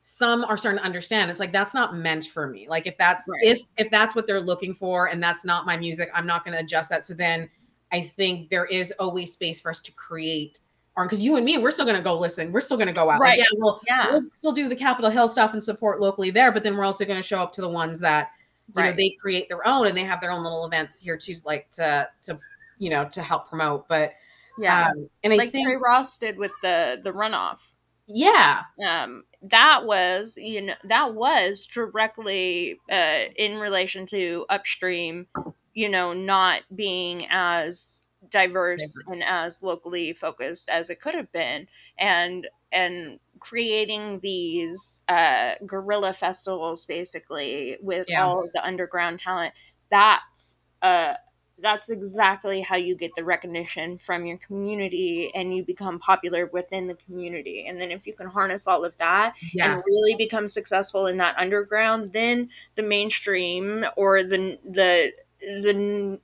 some 0.00 0.44
are 0.44 0.56
starting 0.56 0.78
to 0.78 0.84
understand 0.84 1.30
it's 1.30 1.40
like 1.40 1.52
that's 1.52 1.74
not 1.74 1.96
meant 1.96 2.26
for 2.26 2.46
me. 2.46 2.68
Like 2.68 2.86
if 2.86 2.96
that's 2.98 3.24
Right. 3.28 3.56
if 3.56 3.62
if 3.76 3.90
that's 3.90 4.14
what 4.14 4.26
they're 4.26 4.40
looking 4.40 4.72
for 4.72 5.08
and 5.08 5.22
that's 5.22 5.44
not 5.44 5.66
my 5.66 5.76
music 5.76 6.08
i'm 6.14 6.26
not 6.26 6.44
going 6.44 6.56
to 6.56 6.62
adjust 6.62 6.90
that. 6.90 7.04
So 7.04 7.14
then 7.14 7.50
i 7.90 8.00
think 8.00 8.50
there 8.50 8.66
is 8.66 8.92
always 9.00 9.32
space 9.32 9.60
for 9.60 9.70
us 9.70 9.80
to 9.80 9.92
create 9.92 10.60
or 10.96 11.04
because 11.04 11.22
you 11.22 11.36
and 11.36 11.44
me 11.44 11.58
we're 11.58 11.70
still 11.70 11.84
going 11.84 11.96
to 11.96 12.02
go 12.02 12.18
listen 12.18 12.52
we're 12.52 12.60
still 12.60 12.76
going 12.76 12.88
to 12.88 12.92
go 12.92 13.10
out. 13.10 13.20
Right. 13.20 13.38
like, 13.38 13.48
yeah 13.50 13.58
we'll, 13.58 13.80
yeah. 13.86 14.10
we'll 14.10 14.30
still 14.30 14.52
do 14.52 14.68
the 14.68 14.76
capitol 14.76 15.10
hill 15.10 15.28
stuff 15.28 15.52
and 15.52 15.62
support 15.62 16.00
locally 16.00 16.30
there 16.30 16.52
but 16.52 16.62
then 16.62 16.76
we're 16.76 16.84
also 16.84 17.04
going 17.04 17.20
to 17.20 17.26
show 17.26 17.40
up 17.40 17.52
to 17.52 17.60
the 17.60 17.68
ones 17.68 17.98
that 18.00 18.30
you 18.76 18.82
know 18.82 18.92
they 18.92 19.10
create 19.10 19.48
their 19.48 19.66
own 19.66 19.86
and 19.86 19.96
they 19.96 20.04
have 20.04 20.20
their 20.20 20.30
own 20.30 20.42
little 20.42 20.66
events 20.66 21.00
here 21.00 21.16
too 21.16 21.34
like 21.44 21.70
to 21.70 22.08
to 22.20 22.38
you 22.78 22.90
know 22.90 23.08
to 23.08 23.22
help 23.22 23.48
promote 23.48 23.88
but 23.88 24.12
yeah. 24.58 24.88
um 24.90 25.08
and 25.24 25.32
i 25.32 25.36
like 25.36 25.50
think 25.50 25.66
Trey 25.66 25.76
Ross 25.76 26.18
did 26.18 26.36
with 26.36 26.52
the 26.62 27.00
the 27.02 27.12
runoff 27.12 27.72
yeah. 28.08 28.62
Um 28.86 29.24
that 29.42 29.84
was 29.86 30.38
you 30.40 30.62
know 30.62 30.74
that 30.84 31.14
was 31.14 31.66
directly 31.66 32.78
uh 32.90 33.24
in 33.36 33.58
relation 33.60 34.06
to 34.06 34.44
upstream 34.48 35.26
you 35.74 35.88
know 35.88 36.12
not 36.12 36.62
being 36.74 37.26
as 37.30 38.00
diverse 38.30 39.00
and 39.06 39.22
as 39.24 39.62
locally 39.62 40.12
focused 40.12 40.68
as 40.68 40.90
it 40.90 41.00
could 41.00 41.14
have 41.14 41.30
been. 41.32 41.68
And 41.98 42.48
and 42.72 43.20
creating 43.40 44.20
these 44.20 45.02
uh 45.08 45.54
guerrilla 45.66 46.12
festivals 46.12 46.84
basically 46.86 47.78
with 47.80 48.08
Yeah. 48.08 48.22
all 48.24 48.42
of 48.44 48.52
the 48.52 48.64
underground 48.66 49.20
talent 49.20 49.54
that's 49.90 50.58
uh 50.82 51.14
that's 51.60 51.90
exactly 51.90 52.60
how 52.60 52.76
you 52.76 52.94
get 52.94 53.14
the 53.14 53.24
recognition 53.24 53.98
from 53.98 54.24
your 54.24 54.38
community 54.38 55.30
and 55.34 55.54
you 55.54 55.64
become 55.64 55.98
popular 55.98 56.46
within 56.46 56.86
the 56.86 56.94
community. 56.94 57.66
And 57.66 57.80
then 57.80 57.90
if 57.90 58.06
you 58.06 58.14
can 58.14 58.28
harness 58.28 58.66
all 58.66 58.84
of 58.84 58.96
that 58.98 59.34
and 59.58 59.72
really 59.74 60.14
become 60.16 60.46
successful 60.46 61.06
in 61.06 61.16
that 61.18 61.36
underground, 61.38 62.12
then 62.12 62.50
the 62.76 62.82
mainstream 62.82 63.84
or 63.96 64.22
the 64.22 64.58
the 64.64 65.12
the 65.40 66.20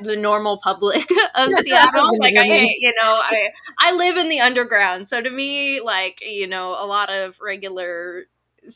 the 0.02 0.16
normal 0.16 0.58
public 0.62 1.04
of 1.34 1.52
Seattle, 1.52 2.18
like 2.18 2.34
I, 2.38 2.46
you 2.78 2.92
know, 3.00 3.20
I 3.22 3.48
I 3.78 3.92
live 3.94 4.16
in 4.16 4.28
the 4.28 4.40
underground, 4.40 5.06
so 5.06 5.20
to 5.20 5.30
me, 5.30 5.80
like 5.80 6.20
you 6.22 6.46
know, 6.46 6.70
a 6.78 6.86
lot 6.86 7.10
of 7.12 7.38
regular 7.40 8.24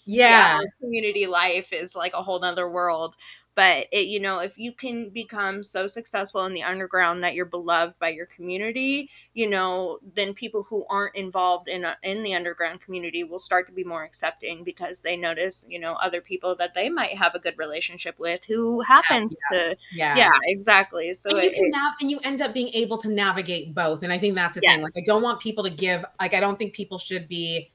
Yeah. 0.07 0.59
Seattle 0.59 0.66
community 0.81 1.26
life 1.26 1.72
is 1.72 1.97
like 1.97 2.12
a 2.14 2.22
whole 2.22 2.41
nother 2.41 2.68
world 2.70 3.16
but 3.55 3.86
it, 3.92 4.07
you 4.07 4.20
know 4.20 4.40
if 4.40 4.59
you 4.59 4.72
can 4.72 5.11
become 5.11 5.62
so 5.62 5.86
successful 5.86 6.44
in 6.44 6.53
the 6.53 6.62
underground 6.62 7.22
that 7.22 7.34
you're 7.34 7.44
beloved 7.44 7.98
by 7.98 8.09
your 8.09 8.26
community 8.26 9.11
you 9.34 9.48
know 9.48 9.98
then 10.14 10.34
people 10.34 10.62
who 10.62 10.84
aren't 10.88 11.14
involved 11.16 11.68
in 11.68 11.84
a, 11.84 11.96
in 12.03 12.22
the 12.22 12.34
underground 12.34 12.80
community 12.80 13.24
will 13.24 13.38
start 13.38 13.66
to 13.66 13.72
be 13.72 13.84
more 13.84 14.05
accepting 14.05 14.64
because 14.64 15.03
they 15.03 15.16
notice 15.16 15.64
you 15.68 15.78
know 15.78 15.92
other 15.94 16.20
people 16.20 16.55
that 16.57 16.74
they 16.74 16.88
might 16.88 17.16
have 17.16 17.34
a 17.34 17.38
good 17.38 17.57
relationship 17.59 18.18
with 18.18 18.44
who 18.44 18.80
happens 18.82 19.38
to 19.51 19.76
yeah 19.92 20.16
yeah. 20.16 20.28
Exactly. 20.46 21.12
So 21.12 21.30
and 21.30 21.42
you 21.42 21.51
it, 21.53 21.70
nav- 21.70 21.94
and 22.01 22.11
you 22.11 22.18
end 22.22 22.42
up 22.42 22.53
being 22.53 22.68
able 22.74 22.98
to 22.98 23.09
navigate 23.09 23.74
both 23.74 24.03
and 24.03 24.12
i 24.12 24.18
think 24.18 24.34
that's 24.34 24.55
the 24.55 24.61
thing 24.61 24.80
like 24.82 24.92
i 24.98 25.03
don't 25.05 25.22
want 25.22 25.40
people 25.40 25.64
to 25.64 25.70
give 25.70 26.05
like 26.20 26.34
i 26.34 26.40
don't 26.40 26.59
think 26.59 26.74
people 26.74 26.98
should 26.98 27.28
be 27.28 27.70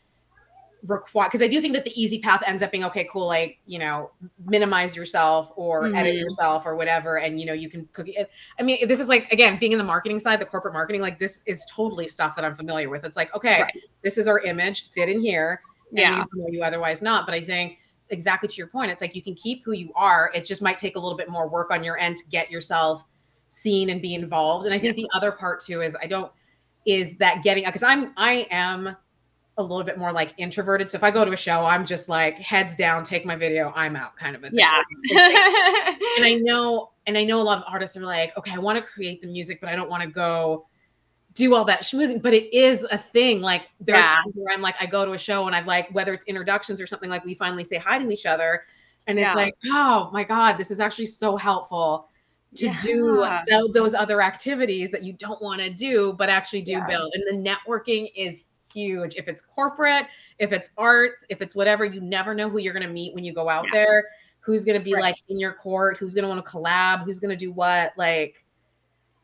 required 0.87 1.27
because 1.29 1.41
i 1.41 1.47
do 1.47 1.59
think 1.61 1.73
that 1.73 1.83
the 1.83 1.99
easy 2.01 2.19
path 2.19 2.43
ends 2.45 2.61
up 2.61 2.71
being 2.71 2.83
okay 2.83 3.07
cool 3.11 3.25
like 3.27 3.59
you 3.65 3.79
know 3.79 4.11
minimize 4.45 4.95
yourself 4.95 5.51
or 5.55 5.87
edit 5.87 6.15
Mhm. 6.15 6.19
yourself 6.21 6.65
or 6.65 6.75
whatever 6.75 7.17
and 7.17 7.39
you 7.39 7.45
know 7.45 7.53
you 7.53 7.69
can 7.69 7.87
cook 7.93 8.07
it 8.07 8.29
i 8.59 8.63
mean 8.63 8.87
this 8.87 8.99
is 8.99 9.07
like 9.09 9.31
again 9.31 9.57
being 9.59 9.71
in 9.71 9.77
the 9.77 9.83
marketing 9.83 10.19
side 10.19 10.39
the 10.39 10.45
corporate 10.45 10.73
marketing 10.73 11.01
like 11.01 11.17
this 11.19 11.43
is 11.47 11.65
totally 11.73 12.07
stuff 12.07 12.35
that 12.35 12.45
i'm 12.45 12.55
familiar 12.55 12.89
with 12.89 13.03
it's 13.03 13.17
like 13.17 13.33
okay 13.35 13.61
Right. 13.63 13.77
this 14.03 14.17
is 14.17 14.27
our 14.27 14.39
image 14.41 14.89
fit 14.91 15.09
in 15.09 15.19
here 15.21 15.59
and 15.91 15.99
Yeah. 15.99 16.23
you 16.49 16.61
otherwise 16.63 17.01
not 17.01 17.25
but 17.25 17.33
i 17.33 17.41
think 17.43 17.79
exactly 18.09 18.47
to 18.47 18.55
your 18.55 18.67
point 18.67 18.91
it's 18.91 19.01
like 19.01 19.15
you 19.15 19.21
can 19.23 19.33
keep 19.33 19.63
who 19.65 19.71
you 19.71 19.91
are 19.95 20.31
it 20.35 20.45
just 20.45 20.61
might 20.61 20.77
take 20.77 20.95
a 20.95 20.99
little 20.99 21.17
bit 21.17 21.29
more 21.29 21.47
work 21.49 21.71
on 21.71 21.83
your 21.83 21.97
end 21.97 22.17
to 22.17 22.23
get 22.29 22.51
yourself 22.51 23.03
seen 23.47 23.89
and 23.89 24.01
be 24.01 24.13
involved 24.13 24.65
and 24.65 24.75
i 24.75 24.79
think 24.79 24.95
the 24.95 25.09
other 25.13 25.31
part 25.31 25.59
too 25.63 25.81
is 25.81 25.95
i 26.01 26.05
don't 26.05 26.31
is 26.85 27.17
that 27.17 27.43
getting 27.43 27.65
because 27.65 27.81
i'm 27.83 28.13
i 28.17 28.45
am 28.51 28.95
a 29.57 29.63
little 29.63 29.83
bit 29.85 29.97
more 29.97 30.11
like 30.11 30.33
introverted 30.37 30.91
so 30.91 30.97
if 30.97 31.03
i 31.03 31.09
go 31.09 31.23
to 31.23 31.31
a 31.31 31.37
show 31.37 31.63
i'm 31.65 31.85
just 31.85 32.09
like 32.09 32.37
heads 32.39 32.75
down 32.75 33.03
take 33.03 33.25
my 33.25 33.35
video 33.37 33.71
i'm 33.75 33.95
out 33.95 34.15
kind 34.17 34.35
of 34.35 34.43
a 34.43 34.49
thing 34.49 34.59
yeah 34.59 34.81
and 36.17 36.25
I 36.25 36.39
know, 36.43 36.91
and 37.07 37.17
I 37.17 37.23
know 37.23 37.39
a 37.39 37.43
lot 37.43 37.57
of 37.59 37.63
artists 37.67 37.95
are 37.97 38.01
like, 38.01 38.35
okay, 38.37 38.51
I 38.53 38.57
want 38.57 38.77
to 38.77 38.81
create 38.83 39.21
the 39.21 39.27
music, 39.27 39.59
but 39.61 39.69
I 39.69 39.75
don't 39.75 39.89
want 39.89 40.03
to 40.03 40.09
go 40.09 40.65
do 41.33 41.53
all 41.53 41.65
that 41.65 41.81
schmoozing. 41.81 42.21
But 42.21 42.33
it 42.33 42.51
is 42.53 42.83
a 42.83 42.97
thing. 42.97 43.41
Like 43.41 43.67
there 43.79 43.95
Yeah. 43.95 44.01
are 44.19 44.23
times 44.23 44.33
where 44.35 44.53
I'm 44.53 44.61
like, 44.61 44.75
I 44.79 44.85
go 44.85 45.05
to 45.05 45.11
a 45.11 45.17
show 45.17 45.45
and 45.47 45.55
I've 45.55 45.67
like, 45.67 45.89
whether 45.93 46.13
it's 46.13 46.25
introductions 46.25 46.81
or 46.81 46.87
something 46.87 47.09
like 47.09 47.23
we 47.25 47.33
finally 47.35 47.63
say 47.63 47.77
hi 47.77 47.99
to 47.99 48.09
each 48.09 48.25
other. 48.25 48.63
And 49.07 49.19
it's 49.19 49.29
Yeah. 49.29 49.35
like, 49.35 49.53
oh 49.67 50.09
my 50.11 50.23
God, 50.23 50.53
this 50.57 50.71
is 50.71 50.79
actually 50.79 51.07
so 51.07 51.37
helpful 51.37 52.07
to 52.55 52.69
do 52.81 53.19
Yeah. 53.21 53.43
tho- 53.47 53.67
those 53.67 53.93
other 53.93 54.21
activities 54.21 54.89
that 54.91 55.03
you 55.03 55.13
don't 55.13 55.41
want 55.41 55.61
to 55.61 55.69
do, 55.71 56.13
but 56.17 56.29
actually 56.29 56.61
do 56.63 56.81
build. 56.87 57.13
And 57.13 57.23
the 57.45 57.49
networking 57.49 58.09
is 58.15 58.45
huge. 58.75 59.15
If 59.15 59.27
it's 59.27 59.41
corporate, 59.41 60.05
if 60.37 60.51
it's 60.51 60.69
art, 60.77 61.13
if 61.29 61.41
it's 61.41 61.55
whatever, 61.55 61.85
you 61.85 62.01
never 62.01 62.35
know 62.35 62.49
who 62.49 62.59
you're 62.59 62.73
going 62.73 62.85
to 62.85 62.91
meet 62.93 63.15
when 63.15 63.23
you 63.23 63.33
go 63.33 63.49
out 63.49 63.65
Yeah. 63.65 63.71
there. 63.73 64.03
Who's 64.41 64.63
going 64.65 64.77
to 64.77 64.83
be 64.83 64.93
Right. 64.93 65.01
like 65.01 65.15
in 65.29 65.39
your 65.39 65.53
court? 65.53 65.97
Who's 65.97 66.13
going 66.13 66.23
to 66.23 66.29
want 66.29 66.45
to 66.45 66.51
collab? 66.51 67.03
Who's 67.03 67.19
going 67.19 67.35
to 67.35 67.45
do 67.45 67.51
what? 67.51 67.93
Like, 67.97 68.43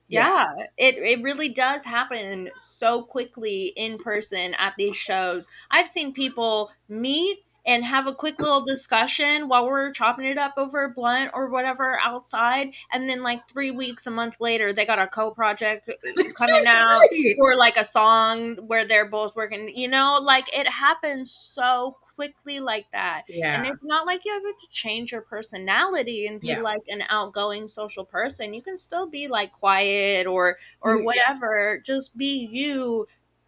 Yeah, 0.08 0.46
it, 0.78 0.96
it 0.98 1.22
really 1.24 1.50
does 1.50 1.86
happen 1.86 2.50
so 2.56 3.04
quickly 3.04 3.68
in 3.78 3.98
person 3.98 4.54
at 4.58 4.74
these 4.78 4.96
shows. 4.96 5.50
I've 5.70 5.88
seen 5.88 6.12
people 6.12 6.72
meet 6.90 7.46
and 7.66 7.86
have 7.86 8.08
a 8.08 8.14
quick 8.14 8.40
little 8.40 8.62
discussion 8.66 9.48
while 9.48 9.68
we're 9.68 9.92
chopping 9.92 10.26
it 10.26 10.38
up 10.38 10.54
over 10.58 10.84
a 10.86 10.90
blunt 10.90 11.30
or 11.34 11.50
whatever 11.50 12.00
outside. 12.02 12.74
And 12.92 13.08
then, 13.08 13.22
like, 13.22 13.48
three 13.48 13.70
weeks, 13.72 14.08
a 14.08 14.12
month 14.12 14.42
later, 14.42 14.74
they 14.74 14.86
got 14.86 14.98
a 15.00 15.08
co 15.08 15.32
project 15.32 15.90
coming 16.38 16.66
out 16.68 17.04
or 17.40 17.56
like 17.56 17.78
a 17.78 17.84
song 17.84 18.56
where 18.68 18.86
they're 18.86 19.08
both 19.10 19.36
working. 19.36 19.70
You 19.76 19.88
know, 19.90 20.18
like 20.22 20.58
it 20.58 20.68
happens 20.68 21.32
so 21.32 21.98
quickly 22.16 22.60
like 22.60 22.86
that. 22.92 23.24
Yeah. 23.28 23.58
And 23.62 23.68
it's 23.72 23.86
not 23.86 24.06
like 24.08 24.26
you 24.26 24.34
have 24.34 24.42
to 24.44 24.70
change 24.72 25.12
your 25.12 25.22
personality 25.22 26.26
and 26.28 26.40
be 26.42 26.48
Yeah. 26.48 26.62
like 26.62 26.82
an 26.90 27.04
outgoing 27.10 27.68
social 27.68 28.06
person. 28.06 28.54
You 28.54 28.62
can 28.62 28.78
still 28.78 29.08
be 29.08 29.28
like 29.28 29.52
quiet 29.52 30.26
or 30.28 30.58
or 30.82 30.98
Mm, 30.98 31.00
yeah. 31.00 31.04
whatever. 31.06 31.82
Just 31.86 32.18
be 32.18 32.48
you. 32.52 33.08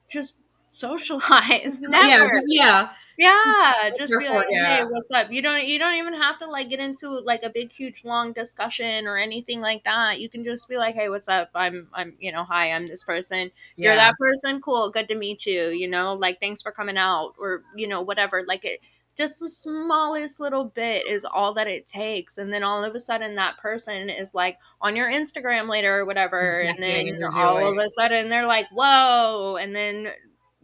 Just 0.09 0.43
socialize. 0.69 1.81
Never. 1.81 2.29
just- 2.33 2.45
yeah. 2.49 2.89
Yeah, 3.17 3.91
just 3.97 4.13
be 4.17 4.27
like, 4.27 4.47
yeah. 4.49 4.77
hey, 4.77 4.83
what's 4.85 5.11
up? 5.11 5.31
You 5.31 5.41
don't 5.41 5.65
you 5.65 5.77
don't 5.77 5.95
even 5.95 6.13
have 6.13 6.39
to 6.39 6.47
like 6.47 6.69
get 6.69 6.79
into 6.79 7.09
like 7.19 7.43
a 7.43 7.49
big 7.49 7.71
huge 7.71 8.03
long 8.03 8.33
discussion 8.33 9.07
or 9.07 9.17
anything 9.17 9.61
like 9.61 9.83
that. 9.83 10.19
You 10.19 10.29
can 10.29 10.43
just 10.43 10.67
be 10.67 10.77
like, 10.77 10.95
hey, 10.95 11.09
what's 11.09 11.29
up? 11.29 11.51
I'm 11.53 11.89
I'm 11.93 12.15
you 12.19 12.31
know, 12.31 12.43
hi, 12.43 12.71
I'm 12.71 12.87
this 12.87 13.03
person. 13.03 13.51
You're 13.75 13.95
that 13.95 14.15
person, 14.17 14.61
cool, 14.61 14.89
good 14.89 15.07
to 15.09 15.15
meet 15.15 15.45
you, 15.45 15.67
you 15.67 15.87
know, 15.87 16.13
like 16.13 16.39
thanks 16.39 16.61
for 16.61 16.71
coming 16.71 16.97
out 16.97 17.33
or 17.37 17.63
you 17.75 17.87
know, 17.87 18.01
whatever. 18.01 18.43
Like 18.47 18.65
it 18.65 18.79
just 19.15 19.39
the 19.39 19.49
smallest 19.49 20.39
little 20.39 20.65
bit 20.65 21.07
is 21.07 21.25
all 21.25 21.53
that 21.53 21.67
it 21.67 21.85
takes 21.85 22.37
and 22.37 22.51
then 22.51 22.63
all 22.63 22.83
of 22.83 22.95
a 22.95 22.99
sudden 22.99 23.35
that 23.35 23.57
person 23.57 24.09
is 24.09 24.33
like 24.33 24.57
on 24.81 24.95
your 24.95 25.09
instagram 25.09 25.69
later 25.69 25.99
or 25.99 26.05
whatever 26.05 26.61
and 26.61 26.81
then 26.81 27.19
all 27.35 27.63
of 27.63 27.77
a 27.77 27.89
sudden 27.89 28.29
they're 28.29 28.47
like 28.47 28.65
whoa 28.71 29.55
and 29.59 29.75
then 29.75 30.07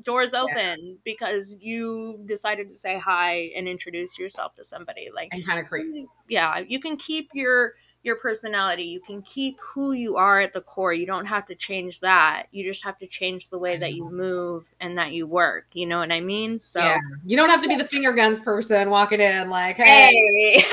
doors 0.04 0.34
open 0.34 0.98
because 1.04 1.58
you 1.62 2.22
decided 2.26 2.70
to 2.70 2.76
say 2.76 2.98
hi 2.98 3.52
and 3.56 3.68
introduce 3.68 4.18
yourself 4.18 4.56
to 4.56 4.64
somebody 4.64 5.10
like 5.14 5.30
and 5.34 5.46
kind 5.46 5.60
of 5.60 5.68
creep. 5.68 5.84
somebody- 5.84 6.08
yeah 6.28 6.60
you 6.60 6.80
can 6.80 6.96
keep 6.98 7.30
your 7.34 7.74
your 8.02 8.16
personality 8.16 8.84
you 8.84 9.02
can 9.02 9.22
keep 9.24 9.60
who 9.60 9.92
you 9.92 10.16
are 10.16 10.40
at 10.40 10.54
the 10.54 10.62
core 10.62 10.94
you 10.94 11.06
don't 11.06 11.26
have 11.26 11.46
to 11.46 11.54
change 11.54 12.00
that 12.00 12.46
you 12.52 12.64
just 12.64 12.84
have 12.84 12.98
to 12.98 13.06
change 13.06 13.50
the 13.50 13.58
way 13.58 13.76
that 13.76 13.94
you 13.94 14.06
mm-hmm. 14.06 14.16
move 14.16 14.72
and 14.80 14.98
that 14.98 15.12
you 15.12 15.28
work 15.28 15.66
you 15.74 15.86
know 15.86 15.98
what 15.98 16.12
i 16.12 16.22
mean 16.22 16.58
so 16.60 16.80
yeah. 16.80 16.98
You 17.26 17.38
don't 17.38 17.50
have 17.50 17.62
to 17.62 17.68
be 17.68 17.76
the 17.76 17.84
finger 17.84 18.12
guns 18.12 18.40
person 18.40 18.90
walking 18.90 19.20
in 19.22 19.50
like, 19.50 19.78
hey. 19.78 20.10
Hey. 20.12 20.62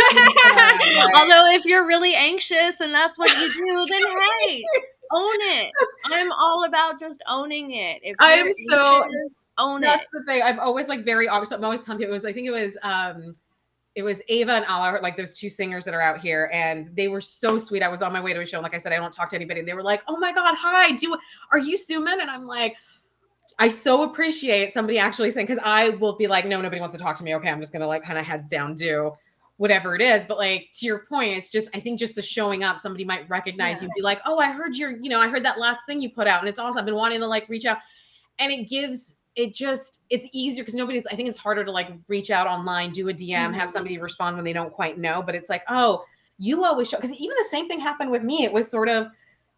Yeah. 0.97 1.07
Although 1.15 1.43
if 1.55 1.65
you're 1.65 1.87
really 1.87 2.15
anxious 2.17 2.81
and 2.81 2.95
that's 2.95 3.19
what 3.19 3.31
you 3.37 3.53
do, 3.53 3.87
then 3.91 4.03
hey, 4.03 4.65
own 5.13 5.37
it. 5.41 5.73
I'm 6.07 6.31
all 6.33 6.65
about 6.65 6.99
just 7.01 7.23
owning 7.29 7.71
it. 7.73 8.01
If 8.03 8.17
I'm 8.21 8.53
so- 8.71 9.03
anxious, 9.05 9.47
own 9.59 9.83
it. 9.83 9.87
That's 9.87 10.07
the 10.13 10.23
thing. 10.25 10.43
I'm 10.43 10.59
always 10.61 10.89
like 10.89 11.05
very 11.05 11.29
obvious. 11.29 11.51
I'm 11.53 11.65
always 11.65 11.85
telling 11.85 11.99
people 11.99 12.13
it 12.13 12.15
was. 12.15 12.25
I 12.25 12.33
think 12.33 12.47
it 12.47 12.53
was. 12.53 12.77
um 12.83 13.33
it 13.95 14.03
was 14.03 14.21
Ava 14.29 14.53
and 14.53 14.67
Oliver, 14.67 15.01
like 15.03 15.17
those 15.17 15.33
two 15.33 15.49
singers 15.49 15.87
that 15.87 15.95
are 15.95 16.03
out 16.03 16.21
here, 16.21 16.51
and 16.53 16.91
they 16.95 17.09
were 17.09 17.23
so 17.23 17.57
sweet. 17.57 17.83
I 17.83 17.89
was 17.89 18.03
on 18.03 18.13
my 18.13 18.21
way 18.21 18.35
to 18.35 18.41
a 18.43 18.47
show, 18.47 18.59
and 18.59 18.63
like 18.63 18.75
I 18.75 18.79
said, 18.79 18.93
I 18.93 18.97
don't 18.97 19.11
talk 19.11 19.31
to 19.31 19.37
anybody. 19.37 19.61
And 19.61 19.69
they 19.69 19.73
were 19.73 19.83
like, 19.83 20.03
"Oh 20.07 20.19
my 20.19 20.33
god, 20.33 20.55
hi, 20.55 20.93
do 20.93 21.17
are 21.51 21.59
you 21.59 21.79
Suman?" 21.79 22.21
And 22.21 22.31
I'm 22.31 22.45
like, 22.47 22.77
I 23.59 23.71
so 23.71 24.03
appreciate 24.03 24.75
somebody 24.75 24.99
actually 24.99 25.31
saying 25.31 25.47
because 25.47 25.63
I 25.65 25.91
will 25.91 26.15
be 26.15 26.27
like, 26.27 26.45
"No, 26.45 26.61
nobody 26.61 26.79
wants 26.79 26.95
to 26.95 27.01
talk 27.03 27.17
to 27.17 27.25
me." 27.25 27.35
Okay, 27.37 27.49
I'm 27.49 27.59
just 27.59 27.73
gonna 27.73 27.87
like 27.87 28.03
kind 28.03 28.19
of 28.19 28.27
heads 28.27 28.51
down 28.51 28.75
do 28.75 29.13
whatever 29.59 29.95
it 29.95 30.03
is. 30.03 30.27
But 30.27 30.39
like 30.39 30.69
to 30.75 30.87
your 30.87 31.07
point, 31.09 31.37
it's 31.37 31.51
just 31.51 31.75
I 31.75 31.81
think 31.81 31.99
just 31.99 32.15
the 32.15 32.23
showing 32.23 32.63
up, 32.65 32.81
somebody 32.81 33.05
might 33.05 33.29
recognize 33.29 33.77
Yeah. 33.77 33.83
you, 33.83 33.87
and 33.89 33.93
be 33.97 34.03
like, 34.03 34.21
"Oh, 34.27 34.39
I 34.39 34.53
heard 34.53 34.77
your, 34.77 34.91
you 34.91 35.09
know, 35.09 35.21
I 35.21 35.29
heard 35.29 35.45
that 35.45 35.59
last 35.59 35.87
thing 35.87 36.01
you 36.03 36.11
put 36.11 36.27
out, 36.27 36.41
and 36.41 36.49
it's 36.49 36.59
awesome. 36.59 36.79
I've 36.81 36.85
been 36.87 36.95
wanting 36.95 37.21
to 37.21 37.27
like 37.27 37.49
reach 37.49 37.65
out." 37.65 37.79
and 38.39 38.53
it 38.53 38.69
gives 38.69 39.23
it 39.35 39.55
just 39.55 40.03
it's 40.11 40.29
easier 40.31 40.63
because 40.63 40.75
nobody's 40.75 41.07
i 41.07 41.15
think 41.17 41.27
it's 41.27 41.39
harder 41.39 41.65
to 41.65 41.71
like 41.73 41.89
reach 42.07 42.31
out 42.31 42.47
online 42.47 42.91
do 42.91 43.09
a 43.09 43.15
dm 43.15 43.51
Mhm. 43.51 43.55
have 43.55 43.71
somebody 43.71 43.97
respond 43.97 44.37
when 44.37 44.45
they 44.45 44.53
don't 44.53 44.71
quite 44.75 44.99
know 44.99 45.23
but 45.23 45.35
it's 45.35 45.49
like 45.49 45.63
oh 45.71 46.05
you 46.37 46.63
always 46.63 46.87
show 46.91 46.99
because 46.99 47.15
even 47.19 47.35
the 47.39 47.49
same 47.49 47.67
thing 47.67 47.81
happened 47.81 48.11
with 48.11 48.23
me 48.23 48.45
it 48.45 48.53
was 48.53 48.71
sort 48.71 48.91
of 48.91 49.07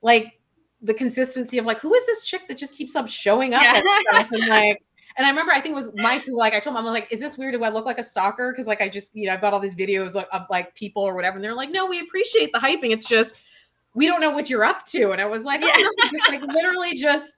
like 0.00 0.38
the 0.80 0.94
consistency 0.94 1.58
of 1.58 1.64
like 1.66 1.80
who 1.80 1.92
is 1.92 2.06
this 2.06 2.22
chick 2.24 2.46
that 2.46 2.56
just 2.56 2.76
keeps 2.76 2.94
up 2.94 3.08
showing 3.08 3.52
up 3.52 3.62
Yeah. 3.62 4.24
and 4.30 4.46
like 4.48 4.78
and 5.18 5.26
I 5.26 5.30
remember 5.30 5.52
I 5.52 5.60
think 5.60 5.72
it 5.72 5.76
was 5.76 5.92
Mike 5.96 6.22
who 6.24 6.36
like 6.36 6.54
I 6.54 6.60
told 6.60 6.74
him 6.76 6.86
I'm 6.86 6.92
like, 6.92 7.08
is 7.10 7.20
this 7.20 7.36
weird? 7.36 7.52
Do 7.52 7.62
I 7.64 7.68
look 7.68 7.84
like 7.84 7.98
a 7.98 8.02
stalker? 8.02 8.52
Because 8.52 8.66
like 8.66 8.80
I 8.80 8.88
just 8.88 9.14
you 9.14 9.26
know 9.26 9.34
I've 9.34 9.40
got 9.40 9.52
all 9.52 9.60
these 9.60 9.74
videos 9.74 10.16
of, 10.16 10.24
of 10.32 10.42
like 10.48 10.74
people 10.74 11.02
or 11.02 11.14
whatever, 11.14 11.36
and 11.36 11.44
they're 11.44 11.54
like, 11.54 11.70
no, 11.70 11.84
we 11.86 12.00
appreciate 12.00 12.52
the 12.52 12.58
hyping. 12.58 12.90
It's 12.90 13.06
just 13.06 13.34
we 13.94 14.06
don't 14.06 14.20
know 14.20 14.30
what 14.30 14.48
you're 14.48 14.64
up 14.64 14.84
to. 14.86 15.10
And 15.10 15.20
I 15.20 15.26
was 15.26 15.44
like, 15.44 15.60
oh, 15.62 15.66
Yeah. 15.66 15.74
no, 15.76 16.10
just 16.10 16.30
like 16.30 16.42
literally 16.54 16.94
just 16.94 17.34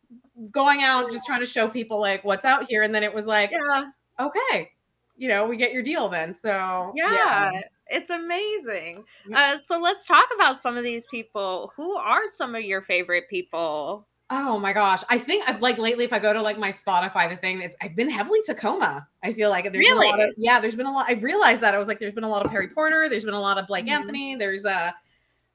going 0.50 0.82
out, 0.82 1.06
just 1.10 1.26
trying 1.26 1.40
to 1.40 1.46
show 1.46 1.68
people 1.68 2.00
like 2.00 2.22
what's 2.22 2.44
out 2.44 2.68
here. 2.68 2.82
And 2.82 2.94
then 2.94 3.02
it 3.02 3.14
was 3.14 3.26
like, 3.26 3.50
yeah, 3.50 3.86
okay, 4.20 4.70
you 5.16 5.28
know, 5.28 5.46
we 5.46 5.56
get 5.56 5.72
your 5.72 5.82
deal 5.82 6.08
then. 6.08 6.34
So 6.34 6.92
yeah. 6.94 7.62
It's 7.92 8.10
amazing. 8.10 9.04
Uh, 9.34 9.56
so 9.56 9.80
let's 9.80 10.06
talk 10.06 10.28
about 10.36 10.60
some 10.60 10.76
of 10.76 10.84
these 10.84 11.06
people. 11.06 11.72
Who 11.76 11.96
are 11.96 12.28
some 12.28 12.54
of 12.54 12.62
your 12.62 12.80
favorite 12.80 13.28
people? 13.28 14.06
Oh 14.32 14.58
my 14.58 14.72
gosh. 14.72 15.02
I 15.10 15.18
think 15.18 15.48
I've 15.48 15.60
like 15.60 15.76
lately, 15.78 16.04
if 16.04 16.12
I 16.12 16.20
go 16.20 16.32
to 16.32 16.40
like 16.40 16.56
my 16.56 16.68
Spotify, 16.70 17.28
the 17.28 17.36
thing 17.36 17.60
it's 17.62 17.74
I've 17.82 17.96
been 17.96 18.08
heavily 18.08 18.40
Tacoma. 18.46 19.08
I 19.24 19.32
feel 19.32 19.50
like 19.50 19.64
there's 19.64 19.74
been 19.84 19.92
a 19.92 19.94
lot 19.96 20.18
Really? 20.18 20.28
of 20.30 20.34
yeah, 20.36 20.60
there's 20.60 20.76
been 20.76 20.86
a 20.86 20.92
lot. 20.92 21.06
I 21.08 21.14
realized 21.14 21.60
that 21.62 21.74
I 21.74 21.78
was 21.78 21.88
like, 21.88 21.98
there's 21.98 22.14
been 22.14 22.22
a 22.24 22.28
lot 22.28 22.44
of 22.44 22.50
Perry 22.52 22.68
Porter, 22.68 23.08
there's 23.08 23.24
been 23.24 23.34
a 23.34 23.40
lot 23.40 23.58
of 23.58 23.66
Blake 23.66 23.86
Mhm. 23.86 23.90
Anthony, 23.90 24.36
there's 24.36 24.64
uh 24.64 24.92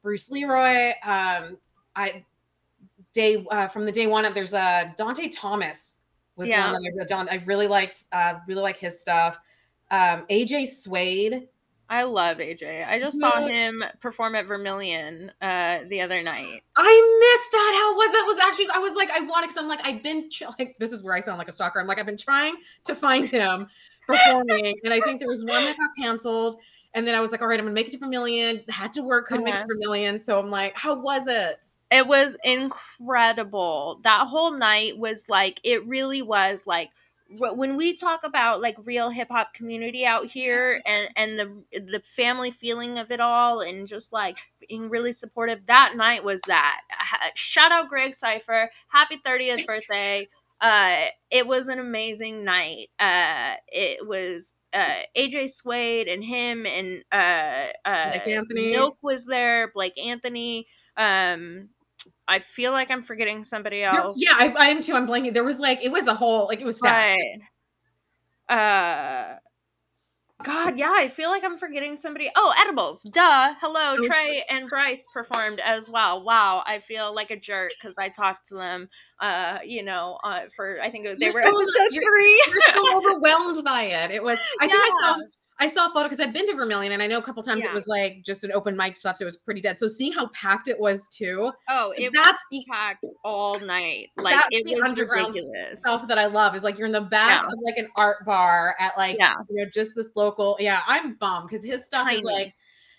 Bruce 0.04 0.30
Leroy. 0.30 0.90
Um 1.04 1.58
I 1.96 2.26
day 3.14 3.46
uh 3.50 3.68
from 3.68 3.86
the 3.86 3.92
day 3.94 4.08
one 4.08 4.26
up, 4.26 4.34
there's 4.34 4.54
uh 4.54 4.92
Dante 4.98 5.30
Thomas 5.30 6.02
was 6.36 6.50
Yeah. 6.50 6.74
one 6.74 6.84
that 6.98 7.12
I, 7.32 7.36
I 7.36 7.44
really 7.46 7.68
liked 7.70 8.04
uh 8.12 8.36
really 8.46 8.62
like 8.62 8.78
his 8.78 9.00
stuff. 9.00 9.40
Um 9.90 10.26
AJ 10.30 10.68
Suede. 10.68 11.48
I 11.90 12.04
love 12.04 12.38
AJ. 12.38 12.88
I 12.88 13.00
just 13.00 13.20
saw 13.20 13.46
him 13.46 13.84
perform 14.02 14.34
at 14.36 14.48
Vermillion 14.48 15.32
uh, 15.42 15.80
the 15.88 16.02
other 16.02 16.24
night. 16.24 16.62
I 16.76 17.20
missed 17.34 17.52
that. 17.52 17.74
How 17.80 17.96
was 17.96 18.12
that? 18.12 18.24
Was 18.26 18.38
actually 18.44 18.68
I 18.74 18.80
was 18.80 18.96
like 18.96 19.12
I 19.12 19.20
wanted 19.20 19.48
because 19.48 19.58
I'm 19.58 19.68
like 19.68 19.86
I've 19.86 20.02
been 20.02 20.30
like 20.58 20.76
this 20.80 20.92
is 20.92 21.04
where 21.04 21.16
I 21.16 21.20
sound 21.20 21.38
like 21.38 21.48
a 21.48 21.52
stalker. 21.52 21.80
I'm 21.80 21.88
like 21.88 22.00
I've 22.00 22.06
been 22.08 22.18
trying 22.18 22.56
to 22.86 22.96
find 22.96 23.30
him 23.30 23.68
performing, 24.08 24.76
and 24.84 24.94
I 24.94 25.00
think 25.02 25.20
there 25.20 25.30
was 25.30 25.42
one 25.44 25.64
that 25.64 25.76
got 25.78 26.04
canceled, 26.04 26.56
and 26.96 27.08
then 27.08 27.14
I 27.14 27.20
was 27.22 27.32
like, 27.32 27.42
all 27.42 27.48
right, 27.48 27.60
I'm 27.60 27.66
gonna 27.66 27.74
make 27.76 27.88
it 27.88 27.92
to 27.92 27.98
Vermillion. 28.00 28.64
Had 28.70 28.94
to 28.94 29.02
work, 29.04 29.28
couldn't 29.28 29.44
make 29.46 29.54
it 29.54 29.58
Uh-huh. 29.58 29.68
to 29.68 29.74
Vermillion, 29.74 30.20
so 30.20 30.40
I'm 30.40 30.50
like, 30.50 30.76
how 30.76 30.96
was 31.00 31.28
it? 31.28 31.66
It 31.92 32.08
was 32.08 32.36
incredible. 32.44 34.00
That 34.04 34.28
whole 34.28 34.52
night 34.52 34.98
was 34.98 35.30
like, 35.30 35.60
it 35.64 35.86
really 35.86 36.22
was 36.22 36.66
like, 36.66 36.90
when 37.30 37.76
we 37.76 37.96
talk 37.96 38.24
about 38.24 38.62
like 38.62 38.76
real 38.84 39.10
hip 39.10 39.30
hop 39.32 39.54
community 39.54 40.06
out 40.06 40.26
here 40.26 40.82
and 40.86 41.10
and 41.16 41.40
the 41.40 41.80
the 41.80 42.02
family 42.06 42.52
feeling 42.52 42.98
of 43.00 43.12
it 43.12 43.20
all 43.20 43.62
and 43.62 43.88
just 43.88 44.14
like 44.14 44.38
being 44.68 44.90
really 44.90 45.12
supportive 45.12 45.66
that 45.68 45.94
night 45.96 46.24
was 46.24 46.42
that. 46.44 46.82
Shout 47.36 47.72
out 47.72 47.90
Greg 47.90 48.14
Cypher. 48.14 48.70
Happy 48.90 49.18
30th 49.18 49.66
birthday. 49.66 50.28
Uh 50.62 51.06
it 51.32 51.48
was 51.48 51.68
an 51.68 51.80
amazing 51.80 52.44
night. 52.46 52.88
Uh 53.00 53.56
it 53.68 54.08
was 54.08 54.56
uh 54.74 55.02
AJ 55.18 55.50
Suede 55.50 56.08
and 56.08 56.24
him 56.24 56.66
and 56.66 57.04
uh 57.12 57.68
uh 57.86 58.10
Blake 58.12 58.28
Anthony. 58.28 58.70
Milk 58.72 58.98
was 59.02 59.26
there 59.26 59.72
Blake 59.74 59.98
Anthony. 60.06 60.68
Um 60.96 61.70
I 62.28 62.40
feel 62.40 62.72
like 62.72 62.90
I'm 62.92 63.02
forgetting 63.04 63.44
somebody 63.44 63.84
else 63.84 64.20
yeah, 64.22 64.36
I, 64.38 64.54
I 64.58 64.66
am 64.70 64.82
too. 64.82 64.94
I'm 64.94 65.08
blanking. 65.08 65.34
There 65.34 65.44
was 65.44 65.60
like 65.60 65.84
it 65.84 65.92
was 65.92 66.08
a 66.08 66.16
whole 66.16 66.48
like 66.48 66.60
it 66.62 66.66
was 66.66 66.78
stacked. 66.78 67.22
but 68.48 68.56
uh 68.56 69.36
God, 70.44 70.78
yeah, 70.78 70.92
I 70.94 71.08
feel 71.08 71.30
like 71.30 71.46
I'm 71.46 71.56
forgetting 71.56 71.96
somebody. 71.96 72.30
Oh, 72.36 72.54
edibles. 72.60 73.02
Duh. 73.04 73.54
Hello, 73.62 73.96
Oh. 73.98 74.06
Trey 74.06 74.44
and 74.50 74.70
Bryce 74.70 75.08
performed 75.14 75.62
as 75.64 75.90
well. 75.90 76.24
Wow, 76.26 76.62
I 76.66 76.80
feel 76.80 77.16
like 77.16 77.32
a 77.32 77.38
jerk 77.40 77.72
because 77.80 77.98
I 77.98 78.10
talked 78.10 78.48
to 78.48 78.56
them. 78.56 78.90
Uh, 79.20 79.60
you 79.64 79.82
know, 79.82 80.20
uh, 80.24 80.42
for 80.56 80.78
I 80.82 80.90
think 80.90 81.06
they 81.06 81.16
You're 81.18 81.34
were 81.34 81.42
so- 81.42 81.48
episode 81.58 81.94
you're- 81.94 82.06
three. 82.06 82.44
You're 82.52 82.62
so 82.84 82.98
overwhelmed 83.12 83.64
by 83.64 83.84
it. 83.84 84.12
It 84.12 84.22
was. 84.24 84.38
I 84.62 84.68
think 84.68 84.80
I 84.80 84.90
saw. 85.02 85.18
I 85.60 85.68
saw 85.68 85.88
a 85.90 85.94
photo 85.94 86.04
because 86.04 86.20
I've 86.20 86.34
been 86.34 86.46
to 86.48 86.54
Vermillion, 86.54 86.92
and 86.92 87.02
I 87.02 87.08
know 87.08 87.18
a 87.18 87.22
couple 87.22 87.42
times 87.42 87.64
Yeah. 87.64 87.70
it 87.70 87.74
was 87.74 87.88
like 87.88 88.24
just 88.26 88.44
an 88.44 88.52
open 88.52 88.76
mic 88.76 88.96
stuff, 88.98 89.16
so 89.18 89.24
it 89.24 89.26
was 89.26 89.38
pretty 89.38 89.62
dead. 89.62 89.80
So 89.80 89.88
seeing 89.88 90.12
how 90.12 90.28
packed 90.28 90.68
it 90.68 90.78
was 90.80 91.08
too, 91.08 91.52
Oh, 91.70 91.94
it 91.98 92.12
That's 92.14 92.38
was 92.52 92.66
packed 92.70 93.06
all 93.24 93.60
night. 93.62 94.10
Like 94.18 94.36
that's 94.36 94.48
it 94.52 94.66
the 94.66 94.76
was 94.76 94.90
ridiculous. 94.98 95.80
stuff 95.80 96.08
that 96.10 96.18
I 96.20 96.26
love 96.26 96.56
is 96.56 96.64
like 96.66 96.78
you're 96.78 96.88
in 96.88 96.92
the 96.94 97.02
back 97.02 97.42
Yeah. 97.44 97.48
of 97.48 97.54
like 97.64 97.78
an 97.78 97.88
art 97.96 98.26
bar 98.26 98.76
at 98.80 98.98
like 98.98 99.18
Yeah. 99.18 99.34
you 99.50 99.64
know 99.64 99.70
just 99.74 99.94
this 99.96 100.12
local. 100.16 100.58
Yeah, 100.60 100.82
I'm 100.88 101.14
bummed 101.16 101.48
because 101.50 101.64
his 101.64 101.86
stuff 101.88 102.04
Tiny. 102.04 102.18
is 102.18 102.24
like 102.26 102.54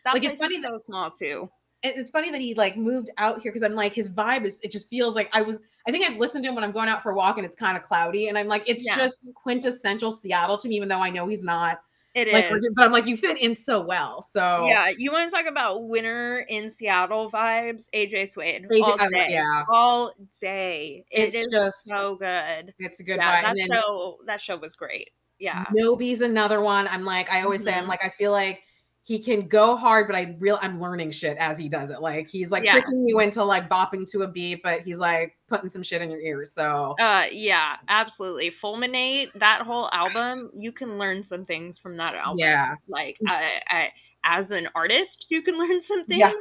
That 0.05 0.15
like, 0.15 0.25
it's 0.25 0.41
funny 0.41 0.61
so 0.63 0.79
small 0.79 1.11
too. 1.11 1.49
it- 1.83 1.97
it's 1.99 2.11
funny 2.11 2.31
that 2.31 2.41
he 2.41 2.55
like 2.55 2.77
moved 2.79 3.11
out 3.19 3.43
here 3.43 3.53
because 3.53 3.63
I'm 3.63 3.75
like 3.75 3.93
his 3.93 4.09
vibe 4.09 4.45
is 4.47 4.61
it 4.63 4.71
just 4.73 4.89
feels 4.89 5.15
like 5.15 5.29
I 5.35 5.43
was 5.43 5.61
I 5.87 5.93
think 5.93 6.05
I've 6.11 6.17
listened 6.19 6.43
to 6.45 6.49
him 6.49 6.55
when 6.57 6.65
I'm 6.65 6.73
going 6.73 6.89
out 6.89 7.03
for 7.03 7.13
a 7.13 7.15
walk 7.15 7.37
and 7.37 7.45
it's 7.47 7.55
kind 7.57 7.77
of 7.77 7.83
cloudy 7.83 8.29
and 8.29 8.39
I'm 8.39 8.49
like 8.49 8.63
it's 8.67 8.85
just 8.85 9.31
quintessential 9.35 10.11
Seattle 10.11 10.57
to 10.59 10.69
me 10.69 10.77
even 10.77 10.89
though 10.89 11.01
I 11.03 11.11
know 11.11 11.27
he's 11.29 11.45
not 11.45 11.81
It 12.17 12.33
like, 12.33 12.47
is. 12.51 12.75
but 12.77 12.85
I'm 12.87 12.93
like, 12.93 13.07
you 13.07 13.17
fit 13.17 13.39
in 13.41 13.55
so 13.55 13.81
well. 13.81 14.23
So 14.23 14.63
Yeah, 14.65 14.91
you 14.97 15.13
want 15.13 15.29
to 15.31 15.37
talk 15.37 15.45
about 15.47 15.87
winter 15.87 16.45
in 16.49 16.71
Seattle 16.71 17.31
vibes? 17.31 17.91
AJ 17.95 18.29
Suede 18.29 18.67
AJ 18.71 18.83
all 18.83 18.97
day, 18.97 19.27
yeah, 19.31 19.63
all 19.71 20.13
day. 20.41 21.05
It 21.11 21.19
It's 21.27 21.35
is 21.37 21.47
just- 21.53 21.83
so 21.87 22.17
good. 22.17 22.73
it's 22.79 23.01
a 23.01 23.05
good 23.05 23.17
Yeah, 23.17 23.43
vibe. 23.43 23.55
that 23.55 23.59
show 23.59 24.17
that 24.27 24.41
show 24.41 24.57
was 24.57 24.75
great. 24.75 25.11
Yeah, 25.39 25.65
Nobi's 25.75 26.23
another 26.23 26.63
one. 26.63 26.89
I'm 26.89 27.05
like, 27.05 27.31
I 27.31 27.43
always 27.43 27.63
say, 27.63 27.75
I'm 27.75 27.85
Mhm. 27.85 27.89
like, 27.89 28.03
I 28.03 28.09
feel 28.09 28.33
like 28.33 28.63
he 29.07 29.21
can 29.21 29.47
go 29.47 29.77
hard, 29.77 30.09
but 30.09 30.17
I 30.17 30.35
real 30.41 30.59
I'm 30.61 30.81
learning 30.81 31.13
shit 31.13 31.37
as 31.39 31.57
he 31.57 31.69
does 31.69 31.93
it. 31.93 32.03
Like 32.03 32.29
he's 32.29 32.51
like 32.51 32.65
tricking 32.65 33.05
you 33.05 33.21
into 33.21 33.45
like 33.45 33.71
bopping 33.71 34.05
to 34.11 34.23
a 34.23 34.29
beat, 34.29 34.65
but 34.65 34.81
he's 34.81 34.99
like 34.99 35.37
putting 35.47 35.69
some 35.69 35.85
shit 35.85 36.03
in 36.03 36.11
your 36.11 36.19
ears. 36.19 36.53
So 36.53 36.97
uh, 36.99 37.27
yeah, 37.31 37.77
absolutely. 37.87 38.51
Fulminate 38.51 39.33
that 39.35 39.63
whole 39.63 39.89
album. 39.93 40.51
You 40.55 40.73
can 40.73 40.99
learn 40.99 41.23
some 41.23 41.45
things 41.45 41.79
from 41.79 41.97
that 41.99 42.17
album. 42.17 42.41
yeah, 42.41 42.75
like 42.89 43.17
I, 43.29 43.61
I 43.69 43.93
as 44.27 44.51
an 44.51 44.69
artist 44.75 45.27
you 45.31 45.41
can 45.41 45.57
learn 45.59 45.81
some 45.81 46.05
things 46.05 46.21
Yeah. 46.21 46.33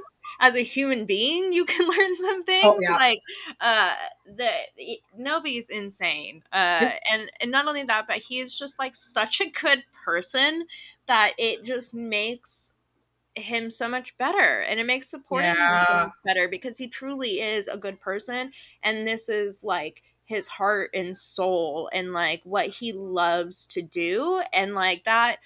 as 0.41 0.55
a 0.55 0.61
human 0.61 1.05
being 1.05 1.53
you 1.53 1.63
can 1.63 1.87
learn 1.97 2.15
some 2.15 2.43
things 2.43 2.65
Oh, 2.65 2.77
yeah. 2.81 2.97
like 2.97 3.19
uh 3.61 3.93
the 4.35 4.49
Nobi's 5.17 5.69
insane 5.69 6.43
uh 6.51 6.89
and 7.13 7.31
and 7.39 7.51
not 7.51 7.67
only 7.67 7.83
that 7.83 8.07
but 8.07 8.17
he 8.17 8.39
is 8.39 8.57
just 8.57 8.79
like 8.79 8.95
such 8.95 9.39
a 9.39 9.49
good 9.51 9.83
person 10.03 10.65
that 11.07 11.33
it 11.37 11.63
just 11.63 11.93
makes 11.93 12.73
him 13.35 13.69
so 13.69 13.87
much 13.87 14.17
better 14.17 14.61
and 14.61 14.79
it 14.79 14.85
makes 14.85 15.09
supporting 15.09 15.49
him 15.49 15.79
so 15.79 15.93
much 15.93 16.11
better 16.25 16.47
because 16.47 16.77
he 16.77 16.87
truly 16.87 17.41
is 17.41 17.67
a 17.67 17.77
good 17.77 17.99
person 17.99 18.51
and 18.83 19.05
this 19.05 19.29
is 19.29 19.63
like 19.63 20.01
his 20.23 20.47
heart 20.47 20.89
and 20.93 21.15
soul 21.15 21.89
and 21.93 22.13
like 22.13 22.41
what 22.45 22.67
he 22.67 22.93
loves 22.93 23.65
to 23.65 23.81
do 23.81 24.41
and 24.53 24.73
like 24.73 25.03
that 25.03 25.37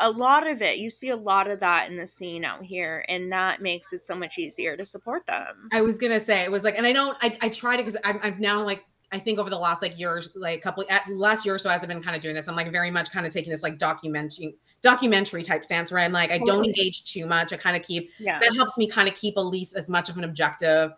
a 0.00 0.10
lot 0.10 0.46
of 0.46 0.62
it 0.62 0.78
you 0.78 0.90
see 0.90 1.10
a 1.10 1.16
lot 1.16 1.48
of 1.48 1.60
that 1.60 1.90
in 1.90 1.96
the 1.96 2.06
scene 2.06 2.44
out 2.44 2.62
here 2.62 3.04
and 3.08 3.30
that 3.32 3.60
makes 3.60 3.92
it 3.92 3.98
so 3.98 4.14
much 4.14 4.38
easier 4.38 4.76
to 4.76 4.84
support 4.84 5.26
them 5.26 5.68
I 5.72 5.80
was 5.80 5.98
gonna 5.98 6.20
say 6.20 6.42
it 6.44 6.50
was 6.50 6.64
like, 6.64 6.76
and 6.76 6.86
I 6.86 6.92
don't, 6.92 7.16
I, 7.20 7.36
I 7.40 7.48
try 7.48 7.76
to 7.76 7.82
because 7.82 7.96
I'm, 8.04 8.18
I've 8.22 8.40
now 8.40 8.64
like, 8.64 8.84
I 9.10 9.18
think 9.18 9.38
over 9.38 9.48
the 9.48 9.58
last 9.58 9.80
like 9.80 9.98
years, 9.98 10.30
like 10.34 10.58
a 10.58 10.60
couple, 10.60 10.84
at 10.90 11.08
last 11.08 11.46
year 11.46 11.54
or 11.54 11.58
so, 11.58 11.70
as 11.70 11.82
I've 11.82 11.88
been 11.88 12.02
kind 12.02 12.14
of 12.14 12.20
doing 12.20 12.34
this, 12.34 12.46
I'm 12.46 12.56
like 12.56 12.70
very 12.70 12.90
much 12.90 13.10
kind 13.10 13.26
of 13.26 13.32
taking 13.32 13.50
this 13.50 13.62
like 13.62 13.78
documenting, 13.78 14.54
documentary 14.82 15.42
type 15.42 15.64
stance 15.64 15.90
where 15.90 16.00
I'm 16.00 16.12
like, 16.12 16.30
I 16.30 16.38
don't 16.38 16.64
engage 16.64 17.04
too 17.04 17.26
much. 17.26 17.52
I 17.52 17.56
kind 17.56 17.76
of 17.76 17.82
keep 17.82 18.10
yeah 18.18 18.38
that 18.38 18.54
helps 18.54 18.76
me 18.76 18.86
kind 18.86 19.08
of 19.08 19.14
keep 19.14 19.36
at 19.38 19.40
least 19.40 19.76
as 19.76 19.88
much 19.88 20.08
of 20.10 20.18
an 20.18 20.24
objectiveness 20.24 20.94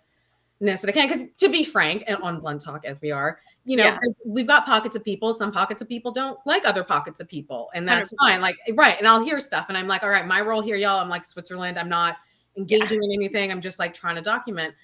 that 0.61 0.87
I 0.89 0.93
can. 0.93 1.07
Because 1.07 1.33
to 1.35 1.49
be 1.49 1.63
frank, 1.63 2.05
and 2.09 2.17
on 2.23 2.41
Blunt 2.41 2.63
Talk 2.63 2.85
as 2.85 3.01
we 3.01 3.13
are, 3.13 3.39
you 3.71 3.77
know, 3.77 3.85
Yeah. 3.85 3.99
we've 4.27 4.49
got 4.49 4.67
pockets 4.67 4.97
of 4.97 5.05
people. 5.05 5.33
Some 5.33 5.53
pockets 5.53 5.81
of 5.81 5.89
people 5.89 6.11
don't 6.11 6.37
like 6.45 6.65
other 6.67 6.83
pockets 6.83 7.21
of 7.21 7.29
people, 7.29 7.71
and 7.73 7.87
that's 7.89 8.13
100%. 8.13 8.17
fine. 8.19 8.41
Like 8.41 8.57
right, 8.75 8.99
and 8.99 9.07
I'll 9.07 9.23
hear 9.23 9.39
stuff, 9.39 9.67
and 9.69 9.79
I'm 9.79 9.87
like, 9.87 10.03
all 10.03 10.11
right, 10.11 10.27
my 10.27 10.41
role 10.41 10.61
here, 10.61 10.75
y'all. 10.75 10.99
I'm 10.99 11.09
like 11.09 11.25
Switzerland. 11.25 11.79
I'm 11.79 11.89
not 11.89 12.17
engaging 12.57 13.01
in 13.01 13.13
anything. 13.13 13.53
I'm 13.53 13.61
just 13.61 13.79
like 13.79 13.95
trying 13.95 14.17
to 14.17 14.23
document. 14.23 14.75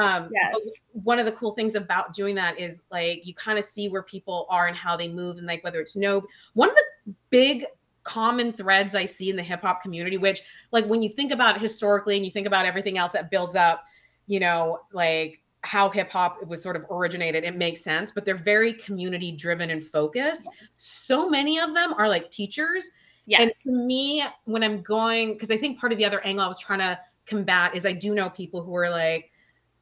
Um, 0.00 0.28
Yes. 0.34 0.80
One 0.92 1.20
of 1.20 1.24
the 1.24 1.30
cool 1.30 1.52
things 1.52 1.76
about 1.76 2.12
doing 2.14 2.34
that 2.34 2.58
is 2.58 2.82
like 2.90 3.24
you 3.24 3.32
kind 3.34 3.60
of 3.60 3.64
see 3.64 3.88
where 3.88 4.02
people 4.02 4.46
are 4.50 4.66
and 4.66 4.76
how 4.76 4.96
they 4.96 5.06
move, 5.08 5.38
and 5.38 5.46
like 5.46 5.62
whether 5.62 5.80
it's 5.80 5.94
no. 5.94 6.26
One 6.54 6.68
of 6.68 6.74
the 7.06 7.14
big 7.30 7.66
common 8.02 8.52
threads 8.52 8.96
I 8.96 9.04
see 9.04 9.30
in 9.30 9.36
the 9.36 9.42
hip 9.44 9.60
hop 9.60 9.82
community, 9.82 10.16
which 10.18 10.40
like 10.72 10.84
when 10.86 11.00
you 11.00 11.10
think 11.10 11.30
about 11.30 11.54
it 11.54 11.62
historically 11.62 12.16
and 12.16 12.24
you 12.24 12.32
think 12.32 12.48
about 12.48 12.66
everything 12.66 12.98
else 12.98 13.12
that 13.12 13.30
builds 13.30 13.54
up, 13.54 13.84
you 14.26 14.40
know, 14.40 14.80
like 14.92 15.41
how 15.62 15.88
hip 15.88 16.10
hop 16.10 16.44
was 16.46 16.62
sort 16.62 16.76
of 16.76 16.84
originated, 16.90 17.44
it 17.44 17.56
makes 17.56 17.82
sense, 17.82 18.10
but 18.10 18.24
they're 18.24 18.34
very 18.34 18.72
community 18.72 19.32
driven 19.32 19.70
and 19.70 19.84
focused. 19.84 20.48
So 20.76 21.28
many 21.28 21.58
of 21.58 21.74
them 21.74 21.94
are 21.94 22.08
like 22.08 22.30
teachers. 22.30 22.90
And 23.38 23.50
to 23.50 23.72
me, 23.74 24.24
when 24.44 24.64
I'm 24.64 24.82
going, 24.82 25.34
because 25.34 25.50
I 25.50 25.56
think 25.56 25.78
part 25.78 25.92
of 25.92 25.98
the 25.98 26.04
other 26.04 26.20
angle 26.24 26.44
I 26.44 26.48
was 26.48 26.58
trying 26.58 26.80
to 26.80 26.98
combat 27.26 27.76
is 27.76 27.86
I 27.86 27.92
do 27.92 28.14
know 28.14 28.28
people 28.28 28.62
who 28.62 28.74
are 28.76 28.90
like 28.90 29.30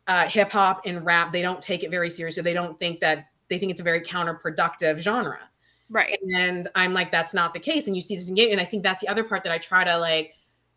uh, 0.07 0.27
hip 0.27 0.53
hop 0.53 0.83
and 0.85 1.05
rap, 1.05 1.33
they 1.33 1.41
don't 1.41 1.63
take 1.63 1.83
it 1.83 1.91
very 1.91 2.11
seriously. 2.11 2.43
They 2.43 2.53
don't 2.53 2.79
think 2.79 3.01
that 3.01 3.29
they 3.49 3.59
think 3.59 3.71
it's 3.71 3.81
a 3.81 3.85
very 3.85 4.01
counterproductive 4.01 4.99
genre 4.99 5.41
right 5.91 6.19
and 6.23 6.69
i'm 6.75 6.95
like 6.95 7.11
that's 7.11 7.35
not 7.35 7.53
the 7.53 7.61
case 7.61 7.87
and 7.87 7.97
you 7.97 8.01
see 8.01 8.17
this 8.17 8.29
engagement 8.29 8.53
and 8.53 8.61
i 8.61 8.65
think 8.65 8.83
that's 8.83 9.03
the 9.03 9.09
other 9.09 9.25
part 9.25 9.43
that 9.43 9.53
i 9.53 9.59
try 9.59 9.85
to 9.85 9.99
like 9.99 10.33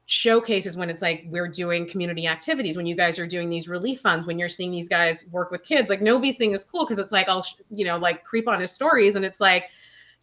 showcase 0.05 0.65
is 0.65 0.75
when 0.75 0.89
it's 0.89 1.01
like 1.01 1.23
we're 1.27 1.47
doing 1.47 1.87
community 1.87 2.27
activities 2.27 2.75
when 2.75 2.85
you 2.85 2.95
guys 2.95 3.17
are 3.17 3.25
doing 3.25 3.49
these 3.49 3.69
relief 3.69 4.01
funds 4.01 4.27
when 4.27 4.37
you're 4.37 4.49
seeing 4.49 4.71
these 4.71 4.89
guys 4.89 5.25
work 5.31 5.49
with 5.49 5.63
kids 5.63 5.89
like 5.89 6.01
Nobi's 6.01 6.35
thing 6.35 6.51
is 6.51 6.65
cool 6.65 6.83
because 6.83 6.99
it's 6.99 7.13
like 7.13 7.29
i'll 7.29 7.45
you 7.69 7.85
know 7.85 7.97
like 7.97 8.23
creep 8.25 8.49
on 8.49 8.59
his 8.59 8.71
stories 8.71 9.15
and 9.15 9.23
it's 9.23 9.39
like 9.39 9.69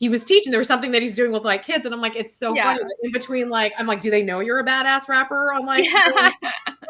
he 0.01 0.09
was 0.09 0.25
teaching 0.25 0.51
there 0.51 0.59
was 0.59 0.67
something 0.67 0.91
that 0.91 1.03
he's 1.03 1.15
doing 1.15 1.31
with 1.31 1.45
like 1.45 1.63
kids 1.63 1.87
and 1.87 1.95
i'm 1.95 2.01
like 2.01 2.17
it's 2.17 2.35
so 2.35 2.55
Yeah. 2.55 2.75
funny 2.75 2.81
in 3.03 3.13
between 3.13 3.49
like 3.49 3.73
i'm 3.79 3.87
like 3.87 4.01
do 4.01 4.11
they 4.11 4.23
know 4.23 4.41
you're 4.41 4.59
a 4.59 4.65
badass 4.65 5.09
rapper 5.09 5.53
i'm 5.53 5.67
like 5.67 5.85
yeah. 5.85 6.31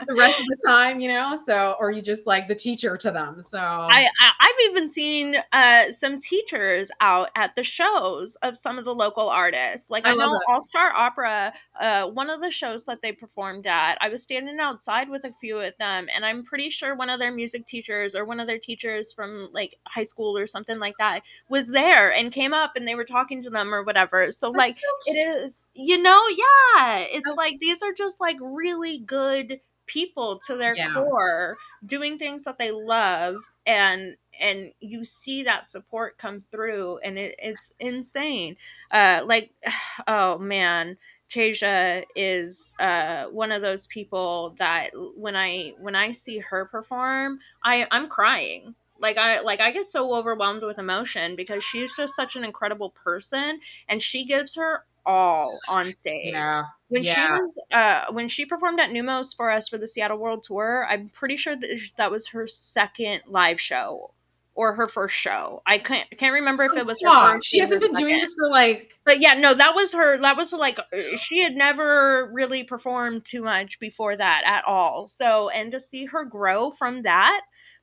the 0.07 0.15
rest 0.15 0.41
of 0.41 0.47
the 0.47 0.57
time 0.67 1.01
you 1.01 1.09
know 1.09 1.35
so 1.35 1.77
or 1.79 1.91
you 1.91 2.01
just 2.01 2.27
like 2.27 2.49
the 2.49 2.55
teacher 2.55 2.97
to 2.97 3.11
them 3.11 3.43
so 3.43 3.59
I, 3.59 4.09
I 4.21 4.51
I've 4.51 4.71
even 4.71 4.89
seen 4.89 5.37
uh, 5.53 5.91
some 5.91 6.19
teachers 6.19 6.91
out 7.01 7.31
at 7.37 7.55
the 7.55 7.63
shows 7.63 8.37
of 8.37 8.57
some 8.57 8.79
of 8.79 8.85
the 8.85 8.95
local 8.95 9.29
artists. 9.29 9.91
Like 9.91 10.07
I, 10.07 10.13
I 10.13 10.15
know. 10.15 10.41
All 10.49 10.61
Star 10.61 10.93
Opera, 10.95 11.53
uh, 11.79 12.11
one 12.11 12.31
of 12.31 12.41
the 12.41 12.51
shows 12.51 12.87
that 12.87 13.03
they 13.03 13.13
performed 13.13 13.67
at. 13.67 13.97
I 14.01 14.09
was 14.09 14.23
standing 14.23 14.59
outside 14.59 15.09
with 15.09 15.25
a 15.25 15.31
few 15.31 15.59
of 15.59 15.75
them, 15.79 16.09
and 16.15 16.25
I'm 16.25 16.45
pretty 16.45 16.71
sure 16.71 16.95
one 16.95 17.11
of 17.11 17.19
their 17.19 17.33
music 17.33 17.67
teachers 17.67 18.15
or 18.15 18.25
one 18.25 18.41
of 18.41 18.47
their 18.47 18.59
teachers 18.59 19.13
from 19.13 19.49
like 19.53 19.75
high 19.87 20.03
school 20.03 20.37
or 20.37 20.47
something 20.47 20.79
like 20.79 20.95
that 20.99 21.23
was 21.49 21.69
there 21.69 22.13
and 22.13 22.33
came 22.33 22.53
up 22.53 22.73
and 22.77 22.87
they 22.89 22.95
were 22.95 23.00
talking 23.05 23.43
to 23.43 23.51
them 23.51 23.75
or 23.75 23.83
whatever. 23.85 24.31
So 24.31 24.51
like 24.51 24.77
so 24.77 24.87
it 25.07 25.15
is, 25.17 25.67
you 25.75 26.03
know, 26.03 26.23
yeah, 26.31 26.99
it's 27.11 27.31
Oh. 27.31 27.35
like 27.37 27.59
these 27.61 27.83
are 27.83 27.93
just 27.93 28.21
like 28.21 28.37
really 28.41 28.99
good 28.99 29.61
people 29.87 30.39
to 30.47 30.57
their 30.57 30.77
Yeah. 30.77 30.93
core 30.95 31.57
doing 31.85 32.19
things 32.19 32.45
that 32.45 32.59
they 32.59 32.71
love 32.71 33.37
and 33.67 34.17
and 34.41 34.73
you 34.81 35.05
see 35.05 35.43
that 35.43 35.65
support 35.65 36.17
come 36.17 36.45
through 36.53 36.99
and 36.99 37.19
it, 37.19 37.35
it's 37.41 37.75
insane 37.81 38.57
uh 38.93 39.21
like 39.25 39.51
oh 40.07 40.39
man 40.39 40.97
Tasia 41.29 42.05
is 42.17 42.75
uh, 42.81 43.27
one 43.27 43.53
of 43.53 43.63
those 43.63 43.87
people 43.87 44.55
that 44.59 44.91
when 45.17 45.37
I 45.37 45.75
when 45.79 45.95
I 45.95 46.11
see 46.11 46.39
her 46.39 46.65
perform, 46.65 47.39
I 47.65 47.87
I'm 47.91 48.09
crying. 48.09 48.75
Like 49.01 49.19
I 49.19 49.41
like 49.41 49.61
I 49.61 49.71
get 49.71 49.85
so 49.85 50.15
overwhelmed 50.15 50.63
with 50.63 50.79
emotion 50.79 51.37
because 51.37 51.65
she's 51.65 51.97
just 51.97 52.15
such 52.15 52.37
an 52.37 52.45
incredible 52.45 52.91
person 52.91 53.61
and 53.89 54.01
she 54.01 54.25
gives 54.25 54.57
her 54.57 54.85
all 55.07 55.59
on 55.69 55.91
stage 55.93 56.35
yeah 56.35 56.61
when 56.91 57.05
she 57.05 57.21
was 57.21 57.63
uh 57.71 58.07
when 58.13 58.29
she 58.29 58.45
performed 58.45 58.81
at 58.81 58.91
Neumos 58.91 59.35
for 59.35 59.49
us 59.51 59.69
for 59.69 59.79
the 59.79 59.87
Seattle 59.87 60.19
World 60.19 60.43
Tour, 60.43 60.87
I'm 60.89 61.09
pretty 61.09 61.37
sure 61.37 61.57
that 61.57 61.91
that 61.97 62.11
was 62.11 62.29
her 62.29 62.47
second 62.47 63.23
live 63.27 63.61
show 63.61 64.13
or 64.55 64.75
her 64.75 64.89
first 64.89 65.15
show. 65.15 65.63
I 65.65 65.79
can't 65.79 66.09
can't 66.17 66.35
remember 66.35 66.65
if 66.65 66.73
it 66.73 66.87
was 66.87 66.89
her 66.89 67.09
Stop. 67.09 67.33
first. 67.35 67.47
she 67.47 67.61
hasn't 67.61 67.81
her 67.81 67.89
been 67.89 67.97
doing 67.97 68.19
this 68.19 68.35
for 68.37 68.51
like 68.51 68.91
But 69.07 69.21
yeah, 69.21 69.35
no, 69.35 69.55
that 69.55 69.77
was 69.77 69.95
her. 69.95 70.19
That 70.19 70.37
was 70.37 70.53
like 70.53 70.81
uh, 70.81 71.17
she 71.17 71.43
had 71.43 71.55
never 71.55 72.29
really 72.33 72.65
performed 72.65 73.25
too 73.25 73.43
much 73.43 73.79
before 73.79 74.17
that 74.17 74.43
at 74.45 74.65
all. 74.67 75.07
So, 75.07 75.49
and 75.49 75.71
to 75.71 75.79
see 75.79 76.07
her 76.07 76.25
grow 76.25 76.73
from 76.73 77.03
that, 77.03 77.41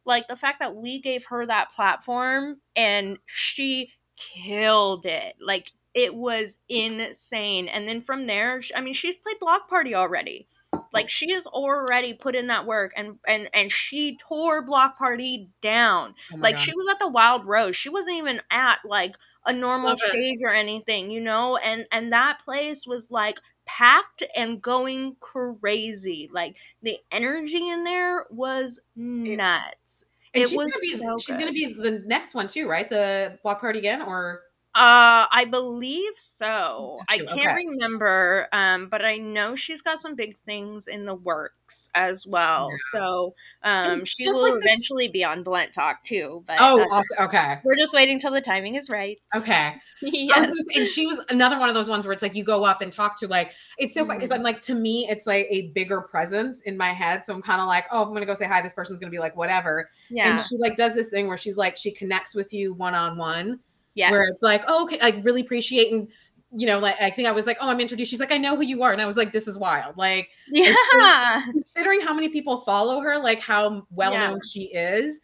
like 0.08 0.28
the 0.28 0.36
fact 0.36 0.60
that 0.60 0.76
we 0.76 1.00
gave 1.00 1.26
her 1.26 1.46
that 1.46 1.72
platform 1.72 2.62
and 2.76 3.20
she 3.26 3.92
killed 4.16 5.06
it. 5.06 5.36
Like 5.40 5.70
it 5.94 6.16
was 6.16 6.60
insane. 6.70 7.68
And 7.68 7.88
then 7.88 8.02
from 8.02 8.26
there, 8.26 8.60
I 8.76 8.82
mean, 8.82 8.94
she's 8.94 9.18
played 9.18 9.40
Block 9.40 9.68
Party 9.68 9.94
already. 9.94 10.48
Like 10.94 11.10
she 11.10 11.32
has 11.34 11.46
already 11.46 12.14
put 12.14 12.36
in 12.36 12.48
that 12.48 12.66
work 12.66 12.94
and 12.96 13.20
and 13.28 13.50
and 13.54 13.72
she 13.72 14.18
tore 14.18 14.64
Block 14.64 14.98
Party 14.98 15.50
down 15.62 16.16
oh 16.34 16.38
like 16.40 16.56
God. 16.56 16.62
she 16.62 16.72
was 16.76 16.88
at 16.90 17.00
the 17.00 17.10
wild 17.10 17.46
rose 17.46 17.76
she 17.76 17.90
wasn't 17.90 18.18
even 18.18 18.42
at 18.52 18.80
like 18.86 19.16
a 19.46 19.54
normal 19.54 19.90
Love 19.90 20.00
it. 20.02 20.10
stage 20.10 20.38
or 20.44 20.54
anything 20.54 21.12
you 21.12 21.20
know 21.22 21.58
and 21.64 21.86
and 21.92 22.14
that 22.14 22.40
place 22.40 22.86
was 22.88 23.12
like 23.12 23.40
packed 23.68 24.24
and 24.36 24.62
going 24.62 25.16
crazy 25.20 26.30
like 26.34 26.58
the 26.84 26.98
energy 27.12 27.70
in 27.70 27.84
there 27.84 28.26
was 28.32 28.80
nuts 28.96 30.06
And 30.34 30.44
it 30.44 30.50
she's 30.50 30.58
was 30.58 30.72
gonna 30.72 30.82
be 30.82 30.96
so 30.96 31.20
she's 31.20 31.38
good. 31.38 31.40
gonna 31.40 31.52
be 31.52 31.74
the 31.74 32.04
next 32.06 32.36
one 32.36 32.48
too, 32.48 32.68
right? 32.70 32.90
The 32.90 33.40
block 33.44 33.60
party 33.62 33.80
again, 33.80 34.02
or 34.02 34.42
Uh, 34.78 35.26
I 35.32 35.46
believe 35.50 36.14
so. 36.16 36.96
I 37.10 37.18
can't 37.18 37.32
okay. 37.32 37.56
remember, 37.56 38.48
um, 38.52 38.90
but 38.90 39.04
I 39.04 39.18
know 39.18 39.56
she's 39.56 39.82
got 39.82 39.98
some 39.98 40.16
big 40.16 40.38
things 40.38 40.88
in 40.88 41.06
the 41.06 41.16
works 41.16 41.90
as 41.96 42.28
well. 42.28 42.70
Yeah. 42.70 42.76
So, 42.92 43.34
um, 43.64 43.92
And 43.92 44.08
she 44.08 44.30
will 44.30 44.44
like 44.44 44.54
this- 44.54 44.66
eventually 44.66 45.08
be 45.08 45.24
on 45.24 45.42
Blunt 45.42 45.74
Talk 45.74 46.04
too. 46.04 46.44
But 46.46 46.58
oh, 46.60 46.80
uh, 46.80 46.86
also, 46.96 47.24
okay, 47.26 47.58
we're 47.64 47.76
just 47.76 47.94
waiting 47.96 48.20
till 48.20 48.32
the 48.32 48.40
timing 48.42 48.76
is 48.76 48.90
right. 48.90 49.18
okay. 49.36 49.70
Yes. 50.00 50.36
gonna 50.36 50.52
and 50.76 50.88
she 50.88 51.08
was 51.08 51.20
another 51.30 51.58
one 51.58 51.70
of 51.70 51.74
those 51.74 51.90
ones 51.90 52.06
where 52.06 52.14
it's 52.14 52.22
like 52.22 52.36
you 52.36 52.44
go 52.44 52.64
up 52.66 52.82
and 52.84 52.94
talk 52.94 53.18
to 53.22 53.28
like 53.28 53.52
it's 53.80 53.96
so 53.96 54.06
funny 54.06 54.20
because. 54.20 54.32
I'm 54.32 54.44
like 54.44 54.62
to 54.62 54.76
me 54.76 55.08
it's 55.10 55.26
like 55.26 55.48
a 55.50 55.70
bigger 55.70 56.02
presence 56.02 56.62
in 56.62 56.78
my 56.78 56.90
head, 56.90 57.24
so 57.24 57.34
I'm 57.34 57.42
kind 57.42 57.60
of 57.62 57.66
like 57.68 57.86
oh 57.92 58.04
if 58.04 58.08
I'm 58.10 58.14
gonna 58.14 58.28
go 58.28 58.36
say 58.36 58.46
hi, 58.46 58.62
this 58.62 58.74
person's 58.74 59.00
gonna 59.00 59.10
be 59.10 59.18
like 59.18 59.36
whatever, 59.36 59.90
Yeah. 60.12 60.30
and 60.30 60.40
she 60.40 60.56
like 60.58 60.76
does 60.76 60.94
this 60.94 61.10
thing 61.10 61.28
where 61.28 61.36
she's 61.36 61.58
like 61.58 61.78
she 61.78 61.90
connects 61.92 62.36
with 62.36 62.54
you 62.54 62.76
one 62.76 62.94
on 62.94 63.18
one, 63.18 63.60
yes. 63.98 64.12
where 64.12 64.22
it's 64.22 64.42
like 64.42 64.64
oh, 64.68 64.84
okay, 64.84 65.00
I 65.02 65.22
really 65.24 65.42
appreciate 65.42 65.92
and 65.92 66.08
you 66.52 66.66
know, 66.66 66.80
like 66.80 66.96
I 67.02 67.10
think 67.10 67.28
I 67.28 67.32
was 67.32 67.46
like, 67.46 67.58
oh, 67.60 67.70
I'm 67.70 67.80
introduced. 67.80 68.10
She's 68.10 68.20
like, 68.20 68.32
I 68.32 68.38
know 68.38 68.56
who 68.56 68.64
you 68.64 68.82
are, 68.84 68.94
and 68.94 69.02
I 69.02 69.06
was 69.06 69.18
like, 69.18 69.34
this 69.34 69.48
is 69.48 69.58
wild. 69.58 69.98
Like, 69.98 70.30
yeah, 70.54 71.42
considering 71.52 72.02
how 72.02 72.14
many 72.14 72.30
people 72.30 72.62
follow 72.62 73.02
her, 73.02 73.18
like 73.18 73.40
how 73.40 73.86
well 73.92 74.14
known 74.14 74.40
yeah. 74.42 74.50
she 74.50 74.64
is, 74.74 75.22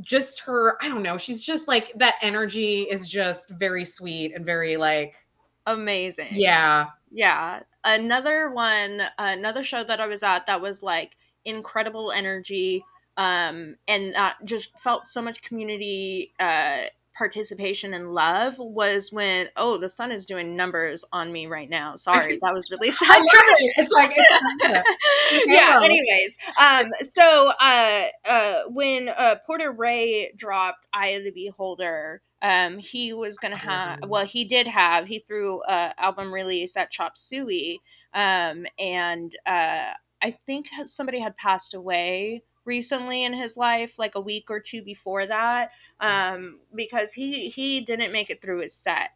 just 0.00 0.40
her, 0.40 0.82
I 0.82 0.88
don't 0.88 1.02
know, 1.02 1.18
she's 1.18 1.42
just 1.42 1.68
like 1.68 1.92
that 1.96 2.14
energy 2.22 2.82
is 2.82 3.08
just 3.08 3.50
very 3.50 3.84
sweet 3.84 4.34
and 4.34 4.44
very 4.44 4.76
like 4.76 5.14
amazing. 5.66 6.28
Yeah, 6.30 6.86
yeah. 7.10 7.60
Another 7.84 8.50
one, 8.50 9.02
another 9.18 9.62
show 9.62 9.84
that 9.84 10.00
I 10.00 10.06
was 10.06 10.22
at 10.22 10.46
that 10.46 10.60
was 10.60 10.82
like 10.82 11.16
incredible 11.44 12.10
energy 12.10 12.84
um, 13.16 13.76
and 13.86 14.14
uh, 14.14 14.32
just 14.44 14.78
felt 14.78 15.06
so 15.06 15.22
much 15.22 15.42
community 15.42 16.32
uh, 16.40 16.84
participation 17.16 17.94
and 17.94 18.12
love 18.12 18.56
was 18.58 19.10
when 19.12 19.48
oh 19.56 19.76
the 19.78 19.88
sun 19.88 20.10
is 20.10 20.26
doing 20.26 20.56
numbers 20.56 21.04
on 21.12 21.32
me 21.32 21.46
right 21.46 21.70
now. 21.70 21.94
Sorry 21.96 22.38
that 22.42 22.52
was 22.54 22.70
really 22.70 22.90
sad. 22.90 23.22
it's 23.76 23.92
like 23.92 24.12
it's, 24.16 25.46
yeah 25.46 25.80
anyways 25.82 26.38
um 26.60 26.86
so 27.00 27.50
uh 27.60 28.04
uh 28.30 28.60
when 28.68 29.08
uh 29.16 29.36
porter 29.46 29.72
ray 29.72 30.30
dropped 30.36 30.86
eye 30.92 31.08
of 31.08 31.24
the 31.24 31.30
beholder 31.30 32.22
um 32.42 32.78
he 32.78 33.12
was 33.12 33.38
gonna 33.38 33.56
have 33.56 33.98
well 34.06 34.24
he 34.24 34.44
did 34.44 34.66
have 34.66 35.06
he 35.06 35.18
threw 35.18 35.62
a 35.68 35.94
album 35.98 36.32
release 36.32 36.76
at 36.76 36.90
chop 36.90 37.16
suey 37.16 37.80
um 38.14 38.66
and 38.78 39.36
uh 39.46 39.90
i 40.22 40.30
think 40.46 40.66
somebody 40.84 41.18
had 41.18 41.36
passed 41.36 41.74
away 41.74 42.42
recently 42.66 43.24
in 43.24 43.32
his 43.32 43.56
life, 43.56 43.98
like 43.98 44.14
a 44.14 44.20
week 44.20 44.50
or 44.50 44.60
two 44.60 44.82
before 44.82 45.26
that, 45.26 45.72
um, 46.00 46.60
because 46.74 47.12
he 47.12 47.48
he 47.48 47.80
didn't 47.80 48.12
make 48.12 48.30
it 48.30 48.42
through 48.42 48.60
his 48.60 48.74
set. 48.74 49.10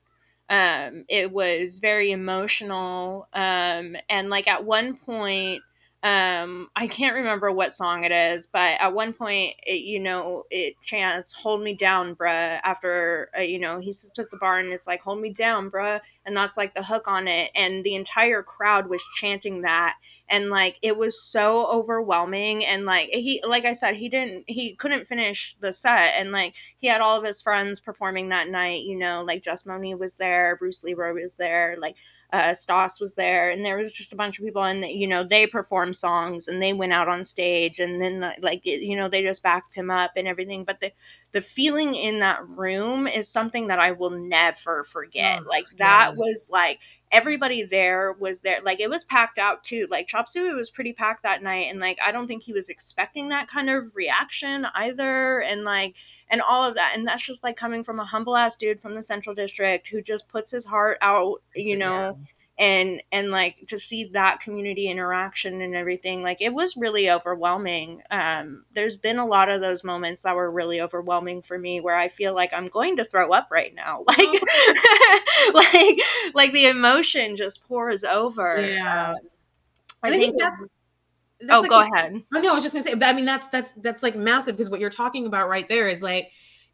Um, 0.49 1.05
it 1.09 1.31
was 1.31 1.79
very 1.79 2.11
emotional, 2.11 3.29
um, 3.33 3.97
and 4.09 4.31
like 4.31 4.49
at 4.49 4.65
one 4.65 4.97
point, 4.97 5.63
um 6.03 6.71
i 6.77 6.87
can't 6.87 7.15
remember 7.15 7.53
what 7.53 7.75
song 7.75 8.05
it 8.05 8.13
is 8.13 8.47
but 8.47 8.81
at 8.81 8.95
one 8.95 9.13
point 9.13 9.55
it, 9.67 9.83
you 9.83 10.01
know 10.01 10.45
it 10.51 10.81
chants 10.81 11.35
hold 11.35 11.63
me 11.63 11.75
down 11.75 12.17
bruh 12.17 12.59
after 12.65 13.29
uh, 13.39 13.43
you 13.43 13.59
know 13.59 13.79
he 13.79 13.93
sits 13.93 14.33
a 14.33 14.39
bar 14.39 14.59
and 14.59 14.71
it's 14.71 14.87
like 14.87 15.03
hold 15.03 15.21
me 15.21 15.31
down 15.31 15.71
bruh 15.71 16.01
and 16.25 16.35
that's 16.35 16.57
like 16.57 16.75
the 16.75 16.83
hook 16.83 17.07
on 17.07 17.29
it 17.29 17.51
and 17.55 17.85
the 17.85 17.95
entire 17.95 18.43
crowd 18.43 18.89
was 18.89 19.05
chanting 19.17 19.61
that 19.61 19.95
and 20.31 20.49
like 20.49 20.79
it 20.81 20.97
was 20.97 21.23
so 21.23 21.71
overwhelming 21.71 22.65
and 22.65 22.87
like 22.87 23.09
he 23.11 23.43
like 23.47 23.67
i 23.67 23.73
said 23.73 23.95
he 23.95 24.09
didn't 24.09 24.45
he 24.47 24.75
couldn't 24.77 25.07
finish 25.07 25.53
the 25.61 25.73
set 25.73 26.15
and 26.17 26.31
like 26.31 26.55
he 26.79 26.87
had 26.87 27.03
all 27.03 27.19
of 27.19 27.25
his 27.25 27.43
friends 27.43 27.79
performing 27.79 28.31
that 28.31 28.49
night 28.49 28.85
you 28.85 28.97
know 28.97 29.23
like 29.27 29.43
JusMoni 29.43 29.99
was 29.99 30.17
there 30.17 30.57
bruce 30.57 30.83
leroy 30.83 31.13
was 31.13 31.37
there 31.37 31.77
like 31.79 31.97
uh, 32.33 32.55
Stoss 32.55 33.01
was 33.01 33.15
there, 33.15 33.51
and 33.51 33.65
there 33.65 33.77
was 33.77 33.93
just 33.93 34.13
a 34.13 34.17
bunch 34.17 34.39
of 34.39 34.45
people, 34.45 34.63
and 34.63 34.83
you 34.83 35.07
know 35.07 35.25
they 35.25 35.47
performed 35.47 35.97
songs, 35.97 36.49
and 36.49 36.63
they 36.63 36.73
went 36.73 36.93
out 36.93 37.09
on 37.09 37.25
stage, 37.25 37.81
and 37.81 38.01
then 38.01 38.33
like 38.41 38.65
you 38.65 38.97
know 38.97 39.09
they 39.09 39.23
just 39.23 39.43
backed 39.43 39.75
him 39.75 39.91
up 39.91 40.13
and 40.17 40.29
everything. 40.29 40.65
But 40.65 40.81
the 40.81 40.93
the 41.33 41.41
feeling 41.41 41.95
in 41.95 42.21
that 42.21 42.47
room 42.49 43.07
is 43.07 43.29
something 43.29 43.69
that 43.69 43.79
I 43.79 43.93
will 43.93 44.11
never 44.11 44.85
forget. 44.85 45.41
Oh, 45.45 45.49
like 45.49 45.67
that 45.79 46.11
yeah. 46.13 46.17
was 46.17 46.49
like 46.53 46.83
everybody 47.13 47.65
there 47.65 48.13
was 48.19 48.43
there 48.43 48.61
like 48.63 48.81
it 48.81 48.89
was 48.91 49.05
packed 49.05 49.39
out 49.39 49.65
too. 49.65 49.87
Like 49.91 50.07
chop 50.07 50.29
suey 50.29 50.53
was 50.53 50.71
pretty 50.71 50.93
packed 50.93 51.23
that 51.23 51.43
night 51.43 51.67
and 51.71 51.81
like 51.81 51.99
i 52.05 52.13
don't 52.13 52.27
think 52.27 52.43
he 52.43 52.53
was 52.53 52.69
expecting 52.69 53.29
that 53.29 53.49
kind 53.49 53.69
of 53.71 53.95
reaction 53.95 54.67
either 54.75 55.41
and 55.41 55.65
like 55.65 55.97
and 56.29 56.41
all 56.41 56.67
of 56.67 56.75
that 56.75 56.95
and 56.97 57.07
that's 57.07 57.27
just 57.27 57.43
like 57.43 57.57
coming 57.57 57.85
from 57.85 58.01
a 58.01 58.05
humble 58.05 58.37
ass 58.37 58.57
dude 58.57 58.81
from 58.81 58.95
the 58.95 59.03
central 59.03 59.35
district 59.35 59.89
who 59.89 60.01
just 60.03 60.29
puts 60.29 60.51
his 60.51 60.67
heart 60.67 60.99
out 61.01 61.43
you 61.55 61.77
know? 61.77 62.17
yeah 62.19 62.27
and 62.61 63.03
and 63.11 63.31
like 63.31 63.57
to 63.69 63.79
see 63.79 64.05
that 64.13 64.39
community 64.39 64.87
interaction 64.87 65.63
and 65.63 65.75
everything 65.75 66.23
like 66.23 66.43
it 66.43 66.53
was 66.53 66.77
really 66.77 67.11
overwhelming 67.11 68.03
um, 68.11 68.65
there's 68.75 68.97
been 68.97 69.19
a 69.19 69.27
lot 69.27 69.49
of 69.49 69.63
those 69.63 69.83
moments 69.83 70.23
that 70.23 70.37
were 70.37 70.51
really 70.51 70.81
overwhelming 70.81 71.41
for 71.41 71.59
me 71.59 71.81
where 71.81 71.97
i 71.97 72.07
feel 72.07 72.35
like 72.35 72.53
i'm 72.53 72.69
going 72.69 72.97
to 72.97 73.05
throw 73.05 73.31
up 73.31 73.49
right 73.51 73.75
now 73.75 74.05
like 74.07 74.19
oh. 74.21 75.51
like 75.55 76.35
like 76.35 76.53
the 76.53 76.67
emotion 76.67 77.35
just 77.35 77.67
pours 77.67 78.05
over 78.05 78.61
yeah 78.65 79.11
um, 79.13 79.17
I, 80.03 80.09
I, 80.09 80.11
think, 80.11 80.35
think 80.35 80.43
that's 80.43 80.65
that's 81.43 81.55
oh, 81.55 81.61
like 81.61 81.71
go 81.71 81.81
a, 81.81 81.85
ahead. 81.85 82.23
Oh 82.35 82.41
no, 82.41 82.51
I 82.51 82.55
was 82.55 82.63
just 82.63 82.75
gonna 82.75 82.83
say. 82.83 82.95
I 83.07 83.13
mean, 83.15 83.25
that's 83.25 83.49
that's 83.49 83.73
that's 83.73 84.03
like 84.03 84.15
massive 84.15 84.57
because 84.57 84.69
what 84.71 84.81
you're 84.81 84.91
talking 84.91 85.27
about 85.27 85.49
right 85.49 85.67
there 85.69 85.89
is 85.89 86.03
like 86.03 86.31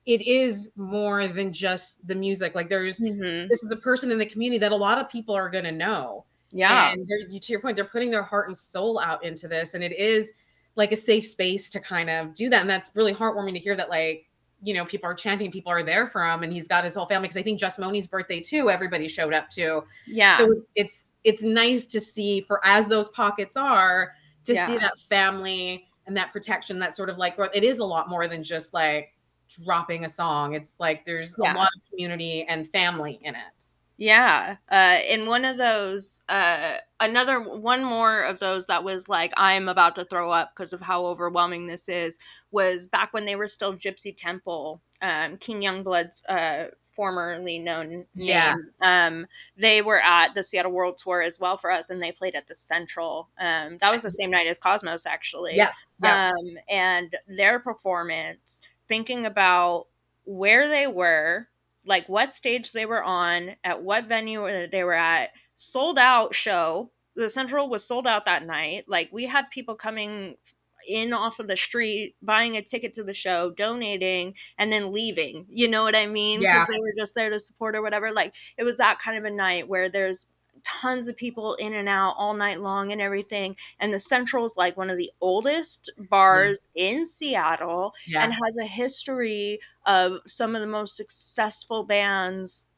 it 0.06 0.22
is 0.22 0.72
more 0.76 1.26
than 1.26 1.52
just 1.52 2.06
the 2.06 2.14
music. 2.14 2.54
Like 2.54 2.68
there's 2.68 3.00
mm-hmm. 3.00 3.48
this 3.48 3.62
is 3.62 3.72
a 3.72 3.76
person 3.76 4.12
in 4.12 4.18
the 4.18 4.26
community 4.26 4.58
that 4.58 4.72
a 4.72 4.76
lot 4.76 4.98
of 4.98 5.10
people 5.10 5.34
are 5.34 5.50
going 5.50 5.64
to 5.64 5.72
know. 5.72 6.24
Yeah. 6.52 6.92
And 6.92 7.06
to 7.08 7.52
your 7.52 7.60
point, 7.60 7.74
they're 7.74 7.84
putting 7.84 8.12
their 8.12 8.22
heart 8.22 8.46
and 8.46 8.56
soul 8.56 9.00
out 9.00 9.24
into 9.24 9.48
this, 9.48 9.74
and 9.74 9.82
it 9.82 9.92
is 9.92 10.32
like 10.76 10.92
a 10.92 10.96
safe 10.96 11.26
space 11.26 11.68
to 11.70 11.80
kind 11.80 12.08
of 12.08 12.34
do 12.34 12.48
that. 12.50 12.60
And 12.60 12.70
that's 12.70 12.90
really 12.94 13.12
heartwarming 13.12 13.54
to 13.54 13.58
hear 13.58 13.74
that, 13.76 13.90
like, 13.90 14.26
you 14.62 14.72
know, 14.72 14.84
people 14.84 15.10
are 15.10 15.14
chanting, 15.14 15.50
people 15.50 15.72
are 15.72 15.82
there 15.82 16.06
for 16.06 16.24
him, 16.24 16.44
and 16.44 16.52
he's 16.52 16.68
got 16.68 16.84
his 16.84 16.94
whole 16.94 17.06
family. 17.06 17.26
Because 17.26 17.36
I 17.36 17.42
think 17.42 17.60
JusMoni's 17.60 18.06
birthday 18.06 18.40
too, 18.40 18.70
everybody 18.70 19.08
showed 19.08 19.34
up 19.34 19.50
to. 19.50 19.82
Yeah. 20.06 20.38
So 20.38 20.52
it's 20.52 20.70
it's 20.76 21.12
it's 21.24 21.42
nice 21.42 21.84
to 21.86 22.00
see 22.00 22.42
for 22.42 22.60
as 22.64 22.88
those 22.88 23.08
pockets 23.08 23.56
are 23.56 24.12
to 24.44 24.54
yeah. 24.54 24.66
see 24.66 24.78
that 24.78 24.96
family 24.98 25.88
and 26.06 26.16
that 26.16 26.32
protection. 26.32 26.78
That 26.78 26.94
sort 26.94 27.10
of 27.10 27.18
like 27.18 27.34
it 27.54 27.64
is 27.64 27.80
a 27.80 27.84
lot 27.84 28.08
more 28.08 28.28
than 28.28 28.44
just 28.44 28.72
like 28.72 29.12
dropping 29.56 30.04
a 30.04 30.08
song. 30.08 30.54
It's 30.54 30.78
like 30.78 31.04
there's 31.04 31.36
yeah. 31.42 31.52
a 31.52 31.56
lot 31.56 31.70
of 31.76 31.90
community 31.90 32.44
and 32.44 32.66
family 32.66 33.18
in 33.22 33.34
it. 33.34 33.74
Yeah. 33.98 34.56
Uh, 34.68 34.98
in 35.08 35.26
one 35.26 35.44
of 35.44 35.56
those, 35.56 36.22
uh, 36.28 36.76
another 37.00 37.40
one 37.40 37.82
more 37.82 38.22
of 38.22 38.38
those 38.38 38.66
that 38.66 38.84
was 38.84 39.08
like, 39.08 39.32
I'm 39.36 39.68
about 39.68 39.94
to 39.94 40.04
throw 40.04 40.30
up 40.30 40.52
because 40.54 40.72
of 40.72 40.80
how 40.80 41.06
overwhelming 41.06 41.66
this 41.66 41.88
is, 41.88 42.18
was 42.50 42.86
back 42.86 43.14
when 43.14 43.24
they 43.24 43.36
were 43.36 43.46
still 43.46 43.74
Gypsy 43.74 44.14
Temple, 44.14 44.82
um, 45.00 45.38
King 45.38 45.62
Youngblood's 45.62 46.24
uh, 46.26 46.66
formerly 46.94 47.58
known 47.58 48.06
yeah. 48.14 48.54
name. 48.54 48.70
Um, 48.80 49.26
they 49.56 49.82
were 49.82 50.00
at 50.02 50.34
the 50.34 50.42
Seattle 50.42 50.72
World 50.72 50.98
Tour 50.98 51.22
as 51.22 51.38
well 51.38 51.56
for 51.56 51.70
us, 51.70 51.90
and 51.90 52.02
they 52.02 52.12
played 52.12 52.34
at 52.34 52.48
the 52.48 52.54
Central. 52.54 53.28
Um, 53.38 53.78
that 53.78 53.92
was 53.92 54.02
the 54.02 54.10
same 54.10 54.30
night 54.30 54.46
as 54.46 54.58
Cosmos, 54.58 55.06
actually. 55.06 55.56
Yeah. 55.56 55.70
yeah. 56.02 56.32
Um, 56.32 56.58
and 56.68 57.16
their 57.28 57.60
performance 57.60 58.62
thinking 58.88 59.26
about 59.26 59.86
where 60.24 60.68
they 60.68 60.86
were, 60.86 61.48
like 61.86 62.08
what 62.08 62.32
stage 62.32 62.72
they 62.72 62.86
were 62.86 63.02
on, 63.02 63.56
at 63.62 63.82
what 63.82 64.06
venue 64.06 64.66
they 64.68 64.84
were 64.84 64.92
at, 64.92 65.30
sold 65.54 65.98
out 65.98 66.34
show. 66.34 66.90
The 67.14 67.30
Central 67.30 67.68
was 67.68 67.86
sold 67.86 68.06
out 68.06 68.26
that 68.26 68.46
night. 68.46 68.84
Like 68.88 69.08
we 69.12 69.24
had 69.24 69.50
people 69.50 69.74
coming 69.74 70.36
in 70.86 71.12
off 71.12 71.40
of 71.40 71.48
the 71.48 71.56
street, 71.56 72.14
buying 72.22 72.56
a 72.56 72.62
ticket 72.62 72.94
to 72.94 73.04
the 73.04 73.12
show, 73.12 73.50
donating, 73.50 74.34
and 74.58 74.72
then 74.72 74.92
leaving. 74.92 75.46
You 75.48 75.68
know 75.68 75.82
what 75.82 75.96
I 75.96 76.06
mean? 76.06 76.40
Because 76.40 76.66
yeah. 76.68 76.74
they 76.74 76.80
were 76.80 76.92
just 76.96 77.14
there 77.14 77.30
to 77.30 77.40
support 77.40 77.76
or 77.76 77.82
whatever. 77.82 78.12
Like 78.12 78.34
it 78.56 78.64
was 78.64 78.76
that 78.76 78.98
kind 78.98 79.18
of 79.18 79.24
a 79.24 79.30
night 79.30 79.68
where 79.68 79.88
there's 79.88 80.26
tons 80.62 81.08
of 81.08 81.16
people 81.16 81.54
in 81.54 81.74
and 81.74 81.88
out 81.88 82.14
all 82.16 82.34
night 82.34 82.60
long 82.60 82.92
and 82.92 83.00
everything. 83.00 83.56
And 83.80 83.92
the 83.92 83.98
Central's 83.98 84.56
like 84.56 84.76
one 84.76 84.90
of 84.90 84.96
the 84.96 85.10
oldest 85.20 85.90
bars 86.10 86.68
mm. 86.76 86.82
in 86.90 87.06
Seattle 87.06 87.94
yeah. 88.06 88.24
and 88.24 88.32
has 88.32 88.58
a 88.58 88.66
history 88.66 89.58
of 89.86 90.20
some 90.26 90.54
of 90.54 90.60
the 90.60 90.66
most 90.66 90.96
successful 90.96 91.84
bands 91.84 92.68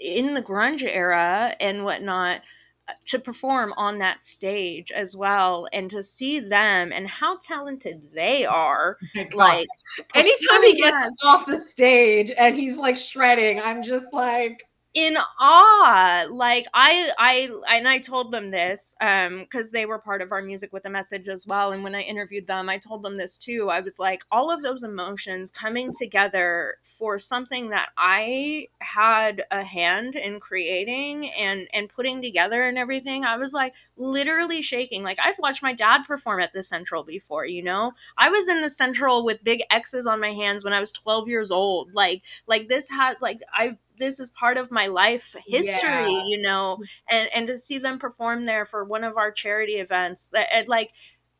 in 0.00 0.34
the 0.34 0.42
grunge 0.42 0.84
era 0.84 1.54
and 1.60 1.84
whatnot 1.84 2.42
uh, 2.88 2.92
to 3.06 3.18
perform 3.18 3.72
on 3.76 3.98
that 3.98 4.24
stage 4.24 4.90
as 4.90 5.16
well 5.16 5.66
and 5.72 5.90
to 5.90 6.02
see 6.02 6.40
them 6.40 6.92
and 6.92 7.08
how 7.08 7.36
talented 7.40 8.02
they 8.12 8.44
are 8.44 8.98
oh 9.16 9.24
like 9.34 9.68
anytime 10.14 10.62
he 10.64 10.74
gets 10.74 11.24
off 11.24 11.46
the 11.46 11.56
stage 11.56 12.32
and 12.36 12.56
he's 12.56 12.78
like 12.78 12.96
shredding 12.96 13.60
i'm 13.60 13.82
just 13.82 14.12
like 14.12 14.64
in 14.94 15.16
awe. 15.40 16.26
Like 16.30 16.66
i 16.74 17.10
i 17.18 17.48
and 17.76 17.88
i 17.88 17.98
told 17.98 18.30
them 18.30 18.50
this 18.50 18.94
um 19.00 19.40
because 19.40 19.70
they 19.70 19.86
were 19.86 19.98
part 19.98 20.20
of 20.20 20.32
our 20.32 20.42
music 20.42 20.72
with 20.72 20.84
a 20.84 20.90
message 20.90 21.28
as 21.28 21.46
well. 21.46 21.72
And 21.72 21.82
when 21.82 21.94
i 21.94 22.02
interviewed 22.02 22.46
them 22.46 22.68
i 22.68 22.78
told 22.78 23.02
them 23.02 23.16
this 23.16 23.38
too. 23.38 23.68
I 23.70 23.80
was 23.80 23.98
like 23.98 24.22
all 24.30 24.50
of 24.50 24.62
those 24.62 24.82
emotions 24.82 25.50
coming 25.50 25.92
together 25.98 26.76
for 26.82 27.18
something 27.18 27.70
that 27.70 27.88
i 27.96 28.68
had 28.80 29.42
a 29.50 29.62
hand 29.62 30.14
in 30.14 30.40
creating 30.40 31.30
and 31.30 31.68
and 31.72 31.88
putting 31.88 32.20
together 32.20 32.62
and 32.62 32.76
everything 32.76 33.24
i 33.24 33.38
was 33.38 33.54
like 33.54 33.74
literally 33.96 34.60
shaking. 34.60 35.02
Like 35.02 35.18
i've 35.24 35.38
watched 35.38 35.62
my 35.62 35.72
dad 35.72 36.02
perform 36.06 36.40
at 36.40 36.52
the 36.52 36.62
central 36.62 37.02
before 37.02 37.46
you 37.46 37.62
know? 37.62 37.92
I 38.18 38.28
was 38.28 38.48
in 38.48 38.60
the 38.60 38.68
central 38.68 39.24
with 39.24 39.42
big 39.42 39.62
x's 39.70 40.06
on 40.06 40.20
my 40.20 40.32
hands 40.32 40.64
when 40.64 40.74
i 40.74 40.80
was 40.80 40.92
12 40.92 41.28
years 41.28 41.50
old. 41.50 41.94
Like 41.94 42.22
like 42.46 42.68
this 42.68 42.90
has 42.90 43.22
like 43.22 43.38
i've 43.56 43.78
this 44.02 44.20
is 44.20 44.30
part 44.30 44.58
of 44.58 44.70
my 44.70 44.86
life 44.86 45.34
history 45.46 46.12
yeah. 46.12 46.24
you 46.24 46.42
know 46.42 46.76
and 47.10 47.28
and 47.34 47.46
to 47.46 47.56
see 47.56 47.78
them 47.78 47.98
perform 47.98 48.44
there 48.44 48.64
for 48.64 48.84
one 48.84 49.04
of 49.04 49.16
our 49.16 49.30
charity 49.30 49.74
events 49.74 50.28
that 50.28 50.68
like 50.68 50.90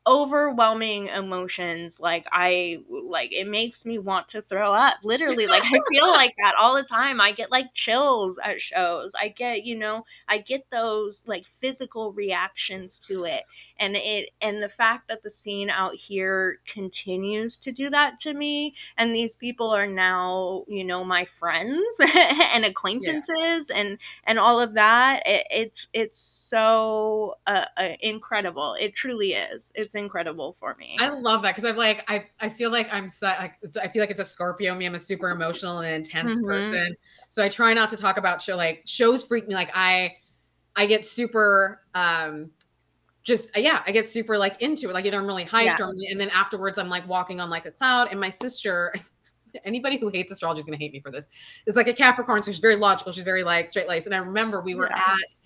overwhelming 0.07 1.07
emotions 1.07 2.01
like 2.01 2.27
i 2.33 2.79
like 2.91 3.33
it 3.33 3.47
makes 3.47 3.87
me 3.87 3.99
want 3.99 4.27
to 4.29 4.43
throw 4.43 4.73
up 4.73 4.95
literally 5.05 5.47
like 5.47 5.63
i 5.65 5.79
feel 5.93 6.09
like 6.11 6.35
that 6.43 6.55
all 6.61 6.75
the 6.75 6.83
time. 6.83 7.21
I 7.21 7.33
get 7.33 7.51
like 7.51 7.73
chills 7.73 8.39
at 8.43 8.61
shows. 8.61 9.15
I 9.21 9.29
get 9.29 9.65
you 9.65 9.79
know 9.79 10.05
i 10.29 10.39
get 10.39 10.71
those 10.71 11.25
like 11.27 11.45
physical 11.45 12.13
reactions 12.13 12.99
to 13.07 13.25
it 13.25 13.45
and 13.79 13.95
it 13.97 14.31
and 14.41 14.63
the 14.63 14.69
fact 14.69 15.09
that 15.09 15.23
the 15.23 15.31
scene 15.31 15.71
out 15.71 15.95
here 15.95 16.59
continues 16.67 17.57
to 17.59 17.73
do 17.73 17.91
that 17.91 18.19
to 18.21 18.35
me 18.35 18.75
and 18.97 19.15
these 19.15 19.35
people 19.35 19.71
are 19.71 19.87
now 19.87 20.65
you 20.69 20.85
know 20.85 21.05
my 21.05 21.25
friends 21.25 22.01
and 22.55 22.65
acquaintances 22.65 23.71
yeah. 23.71 23.81
and 23.81 23.99
and 24.25 24.39
all 24.39 24.61
of 24.61 24.75
that 24.75 25.23
it, 25.27 25.47
it's 25.51 25.89
it's 25.93 26.19
so 26.19 27.37
uh, 27.47 27.65
uh, 27.77 27.89
incredible. 28.01 28.77
It 28.81 28.95
truly 28.95 29.33
is. 29.33 29.73
It's 29.75 29.92
it's 29.93 30.03
incredible 30.03 30.55
for 30.55 30.75
me. 30.77 30.97
I 30.99 31.11
love 31.11 31.43
that 31.43 31.51
because 31.51 31.67
I'm 31.67 31.77
like 31.77 32.11
I 32.11 32.27
I 32.41 32.49
feel 32.49 32.71
like 32.71 32.93
I'm 32.93 33.09
so, 33.11 33.27
like 33.27 33.59
I 33.83 33.89
feel 33.89 34.03
like 34.03 34.11
it's 34.11 34.21
a 34.21 34.25
Scorpio 34.25 34.75
me. 34.75 34.87
I'm 34.87 34.95
a 34.95 34.99
super 34.99 35.31
emotional 35.31 35.81
and 35.81 35.95
intense 35.95 36.33
mm-hmm. 36.37 36.47
person, 36.47 36.97
so 37.29 37.45
I 37.45 37.51
try 37.51 37.75
not 37.75 37.91
to 37.91 37.97
talk 37.97 38.17
about 38.17 38.41
show 38.41 38.57
like 38.57 38.83
shows 38.87 39.23
freak 39.23 39.49
me. 39.49 39.55
Like 39.55 39.71
I 39.75 40.15
I 40.75 40.87
get 40.87 41.05
super 41.05 41.83
um 41.95 42.51
just 43.23 43.57
yeah 43.57 43.83
I 43.87 43.93
get 43.93 44.09
super 44.09 44.39
like 44.39 44.63
into 44.63 44.89
it. 44.89 44.95
Like 44.95 45.05
either 45.05 45.19
I'm 45.19 45.27
really 45.27 45.45
hyped 45.45 45.65
yeah. 45.65 45.77
or 45.81 45.93
and 46.11 46.19
then 46.19 46.31
afterwards 46.31 46.79
I'm 46.79 46.89
like 46.89 47.07
walking 47.07 47.39
on 47.41 47.51
like 47.51 47.67
a 47.67 47.71
cloud. 47.71 48.09
And 48.11 48.19
my 48.21 48.31
sister. 48.31 48.95
Anybody 49.67 49.99
who 49.99 50.09
hates 50.09 50.33
astrology 50.33 50.61
is 50.61 50.65
going 50.65 50.79
to 50.79 50.83
hate 50.83 50.95
me 50.95 51.01
for 51.01 51.11
this. 51.11 51.29
It's 51.67 51.77
like 51.77 51.87
a 51.87 51.93
Capricorn, 51.93 52.43
so 52.43 52.51
she's 52.51 52.59
very 52.59 52.75
logical. 52.75 53.13
She's 53.13 53.23
very 53.23 53.45
like 53.45 53.69
straight 53.69 53.87
laced. 53.87 54.07
And 54.07 54.15
I 54.15 54.19
remember 54.19 54.63
we 54.63 54.75
were 54.75 54.89
yeah. 54.91 54.97
at 54.99 55.39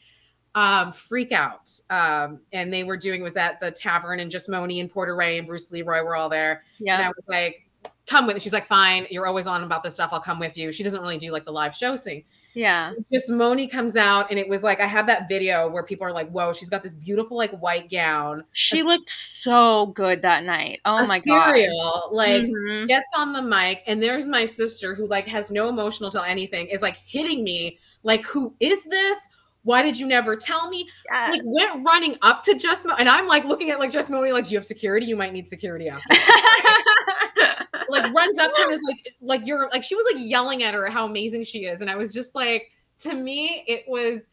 um, 0.57 0.92
Freak 0.92 1.30
Out. 1.30 1.70
Um, 1.90 2.40
and 2.52 2.72
they 2.72 2.82
were 2.82 2.96
doing 2.96 3.22
was 3.22 3.36
at 3.36 3.61
the 3.61 3.70
tavern 3.70 4.18
and 4.18 4.32
JusMoni 4.32 4.80
and 4.80 4.90
Porter 4.90 5.14
Ray 5.14 5.38
and 5.38 5.46
Bruce 5.46 5.70
Leroy 5.70 6.02
were 6.02 6.16
all 6.16 6.28
there. 6.28 6.64
Yeah. 6.80 6.96
And 6.96 7.04
I 7.04 7.09
was 7.09 7.28
like, 7.28 7.68
come 8.07 8.26
with. 8.26 8.40
She's 8.42 8.54
like, 8.54 8.66
fine, 8.66 9.07
you're 9.11 9.26
always 9.26 9.46
on 9.46 9.62
about 9.62 9.82
this 9.82 9.94
stuff. 9.94 10.12
I'll 10.12 10.20
come 10.20 10.40
with 10.40 10.57
you. 10.57 10.72
She 10.72 10.82
doesn't 10.82 11.00
really 11.00 11.18
do 11.18 11.30
like 11.30 11.44
the 11.44 11.52
live 11.52 11.76
show 11.76 11.94
scene. 11.94 12.24
Yeah. 12.54 12.94
JusMoni 13.12 13.70
comes 13.70 13.98
out 13.98 14.30
and 14.30 14.38
it 14.38 14.48
was 14.48 14.64
like 14.64 14.80
I 14.80 14.86
have 14.86 15.07
that 15.09 15.28
video 15.28 15.68
where 15.68 15.82
people 15.82 16.07
are 16.07 16.12
like, 16.12 16.30
whoa, 16.30 16.54
she's 16.54 16.70
got 16.70 16.82
this 16.82 16.94
beautiful 16.94 17.36
like 17.36 17.50
white 17.59 17.90
gown. 17.90 18.42
She 18.52 18.82
looked 18.82 19.11
so 19.11 19.86
good 19.86 20.22
that 20.22 20.42
night. 20.42 20.80
Oh 20.86 21.07
my 21.07 21.20
cereal, 21.20 22.09
god. 22.09 22.12
Like 22.12 22.44
mm-hmm. 22.44 22.86
gets 22.86 23.11
on 23.14 23.34
the 23.34 23.42
mic 23.42 23.82
and 23.86 24.02
there's 24.02 24.26
my 24.26 24.46
sister 24.46 24.94
who 24.94 25.07
like 25.07 25.26
has 25.26 25.50
no 25.50 25.68
emotional 25.68 26.11
to 26.12 26.22
anything, 26.26 26.68
is 26.68 26.80
like 26.80 26.96
hitting 26.96 27.44
me 27.44 27.78
like, 28.04 28.24
who 28.24 28.54
is 28.61 28.84
this? 28.84 29.28
Why 29.66 29.82
did 29.82 29.98
you 29.98 30.06
never 30.06 30.36
tell 30.36 30.70
me? 30.70 30.88
Yes. 31.10 31.32
Like 31.32 31.40
went 31.44 31.84
running 31.84 32.16
up 32.22 32.44
to 32.44 32.54
Just 32.54 32.86
Mo, 32.86 32.94
and 33.00 33.08
I'm 33.08 33.26
like 33.26 33.44
looking 33.44 33.70
at 33.70 33.80
like 33.80 33.90
JusMoni, 33.90 34.32
like, 34.32 34.44
do 34.44 34.50
you 34.52 34.58
have 34.58 34.64
security? 34.64 35.06
You 35.06 35.16
might 35.16 35.32
need 35.32 35.44
security 35.48 35.88
after. 35.88 36.06
like 37.88 38.14
runs 38.14 38.38
up 38.38 38.52
to 38.52 38.62
him 38.62 38.70
is 38.70 38.80
like 38.86 39.14
like 39.20 39.46
you're 39.46 39.68
like 39.70 39.82
she 39.82 39.96
was 39.96 40.06
like 40.14 40.22
yelling 40.24 40.62
at 40.62 40.72
her 40.72 40.88
how 40.88 41.04
amazing 41.04 41.42
she 41.42 41.64
is. 41.64 41.80
And 41.80 41.90
I 41.90 41.96
was 41.96 42.14
just 42.14 42.36
like, 42.36 42.70
to 42.98 43.12
me, 43.12 43.64
it 43.66 43.82
was 43.88 44.28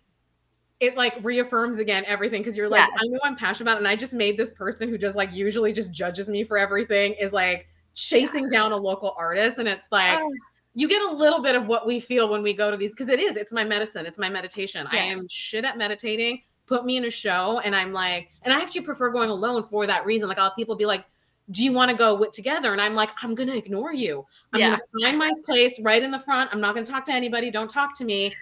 it 0.79 0.95
like 0.95 1.15
reaffirms 1.23 1.79
again 1.79 2.03
everything 2.05 2.41
because 2.41 2.55
you're 2.55 2.69
like, 2.69 2.87
yes. 2.87 2.91
I 2.93 3.01
know 3.03 3.31
I'm 3.31 3.35
passionate 3.35 3.71
about 3.71 3.77
it. 3.77 3.79
And 3.79 3.87
I 3.87 3.95
just 3.95 4.13
made 4.13 4.37
this 4.37 4.51
person 4.51 4.87
who 4.87 4.99
just 4.99 5.17
like 5.17 5.33
usually 5.33 5.73
just 5.73 5.95
judges 5.95 6.29
me 6.29 6.43
for 6.43 6.59
everything 6.59 7.13
is 7.13 7.33
like 7.33 7.65
chasing 7.95 8.49
down 8.49 8.71
a 8.71 8.77
local 8.77 9.15
artist. 9.17 9.57
And 9.57 9.67
it's 9.67 9.87
like, 9.91 10.19
oh 10.21 10.31
you 10.73 10.87
get 10.87 11.01
a 11.01 11.11
little 11.11 11.41
bit 11.41 11.55
of 11.55 11.67
what 11.67 11.85
we 11.85 11.99
feel 11.99 12.29
when 12.29 12.41
we 12.41 12.53
go 12.53 12.71
to 12.71 12.77
these 12.77 12.93
because 12.93 13.09
it 13.09 13.19
is 13.19 13.37
it's 13.37 13.53
my 13.53 13.63
medicine 13.63 14.05
it's 14.05 14.19
my 14.19 14.29
meditation. 14.29 14.87
Yeah. 14.91 14.99
i 14.99 15.03
am 15.03 15.27
shit 15.27 15.65
at 15.65 15.77
meditating 15.77 16.41
put 16.65 16.85
me 16.85 16.97
in 16.97 17.05
a 17.05 17.11
show 17.11 17.59
and 17.59 17.75
i'm 17.75 17.91
like 17.91 18.29
and 18.43 18.53
i 18.53 18.61
actually 18.61 18.81
prefer 18.81 19.09
going 19.09 19.29
alone 19.29 19.63
for 19.63 19.85
that 19.85 20.05
reason 20.05 20.27
like 20.29 20.39
i'll 20.39 20.53
people 20.55 20.75
be 20.75 20.85
like 20.85 21.05
do 21.51 21.63
you 21.63 21.73
want 21.73 21.91
to 21.91 21.97
go 21.97 22.15
with 22.15 22.31
together? 22.31 22.71
And 22.71 22.81
i'm 22.81 22.95
like 22.95 23.09
i'm 23.21 23.35
gonna 23.35 23.55
ignore 23.55 23.93
you. 23.93 24.25
I'm 24.53 24.59
yeah. 24.59 24.69
gonna 24.69 24.79
find 25.03 25.19
my 25.19 25.31
place 25.45 25.79
right 25.81 26.01
in 26.01 26.11
the 26.11 26.19
front. 26.19 26.49
I'm 26.53 26.61
not 26.61 26.73
gonna 26.73 26.85
talk 26.85 27.05
to 27.05 27.11
anybody. 27.11 27.51
Don't 27.51 27.69
talk 27.69 27.97
to 27.97 28.05
me. 28.05 28.33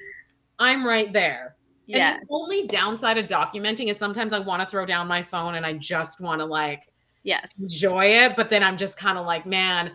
I'm 0.59 0.85
right 0.85 1.11
there. 1.11 1.55
Yes. 1.87 2.19
and 2.19 2.21
the 2.21 2.33
only 2.33 2.67
downside 2.67 3.17
of 3.17 3.25
documenting 3.25 3.89
is 3.89 3.97
sometimes 3.97 4.33
i 4.33 4.39
want 4.39 4.61
to 4.61 4.67
throw 4.67 4.85
down 4.85 5.07
my 5.07 5.21
phone 5.21 5.55
and 5.55 5.65
i 5.65 5.73
just 5.73 6.21
want 6.21 6.39
to 6.39 6.45
like 6.45 6.83
yes. 7.23 7.63
enjoy 7.63 8.05
it 8.05 8.35
but 8.35 8.49
then 8.49 8.63
i'm 8.63 8.77
just 8.77 8.97
kind 8.97 9.17
of 9.17 9.25
like 9.25 9.45
man 9.45 9.91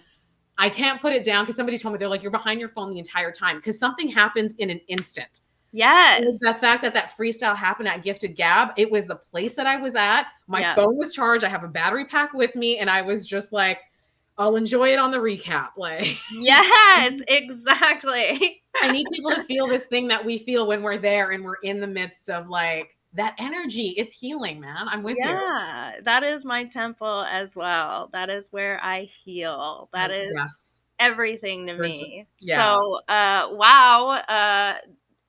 I 0.59 0.69
can't 0.71 1.01
put 1.01 1.13
it 1.13 1.25
down 1.25 1.45
because 1.45 1.57
somebody 1.57 1.79
told 1.79 1.93
me 1.93 1.99
they're 1.99 2.09
like, 2.09 2.23
you're 2.23 2.33
behind 2.33 2.61
your 2.61 2.71
phone 2.71 2.91
the 2.91 2.99
entire 2.99 3.31
time 3.31 3.57
because 3.57 3.79
something 3.79 4.09
happens 4.09 4.55
in 4.55 4.71
an 4.71 4.81
instant. 4.89 5.41
Yes. 5.73 6.41
The 6.41 6.55
fact 6.55 6.83
that 6.83 6.95
that 6.95 7.13
freestyle 7.19 7.55
happened 7.55 7.89
at 7.89 8.03
Gifted 8.03 8.35
Gab, 8.35 8.71
it 8.79 8.91
was 8.91 9.07
the 9.07 9.17
place 9.17 9.57
that 9.57 9.67
I 9.67 9.77
was 9.77 9.95
at. 9.95 10.27
My 10.47 10.61
yep. 10.61 10.77
phone 10.77 10.97
was 10.97 11.13
charged. 11.13 11.45
I 11.45 11.49
have 11.49 11.65
a 11.65 11.69
battery 11.69 12.07
pack 12.07 12.33
with 12.33 12.57
me. 12.57 12.79
And 12.79 12.89
I 12.89 13.03
was 13.03 13.27
just 13.27 13.53
like, 13.53 13.81
I'll 14.39 14.57
enjoy 14.57 14.93
it 14.95 14.99
on 14.99 15.11
the 15.11 15.19
recap. 15.19 15.71
Like, 15.77 16.17
yes, 16.33 17.21
exactly. 17.29 18.63
I 18.83 18.91
need 18.91 19.07
people 19.13 19.33
to 19.33 19.43
feel 19.45 19.67
this 19.67 19.87
thing 19.87 20.09
that 20.09 20.25
we 20.25 20.39
feel 20.39 20.67
when 20.67 20.83
we're 20.83 20.99
there 20.99 21.33
and 21.33 21.45
we're 21.45 21.57
in 21.63 21.81
the 21.81 21.87
midst 21.87 22.31
of 22.31 22.49
like 22.49 22.96
that 23.17 23.35
energy 23.39 23.95
it's 23.97 24.19
healing 24.19 24.61
man 24.61 24.87
i'm 24.89 25.03
with 25.03 25.17
yeah, 25.19 25.31
you 25.31 25.37
yeah 25.37 25.93
that 26.03 26.23
is 26.23 26.45
my 26.45 26.65
temple 26.65 27.23
as 27.31 27.57
well 27.57 28.09
that 28.13 28.29
is 28.31 28.53
where 28.53 28.79
i 28.83 29.03
heal 29.03 29.89
That 29.93 30.11
is 30.11 30.33
yes. 30.35 30.83
everything 30.99 31.67
to 31.67 31.75
me 31.75 32.25
yeah. 32.41 32.57
so 32.57 33.01
uh 33.09 33.49
wow 33.53 34.21
uh 34.29 34.75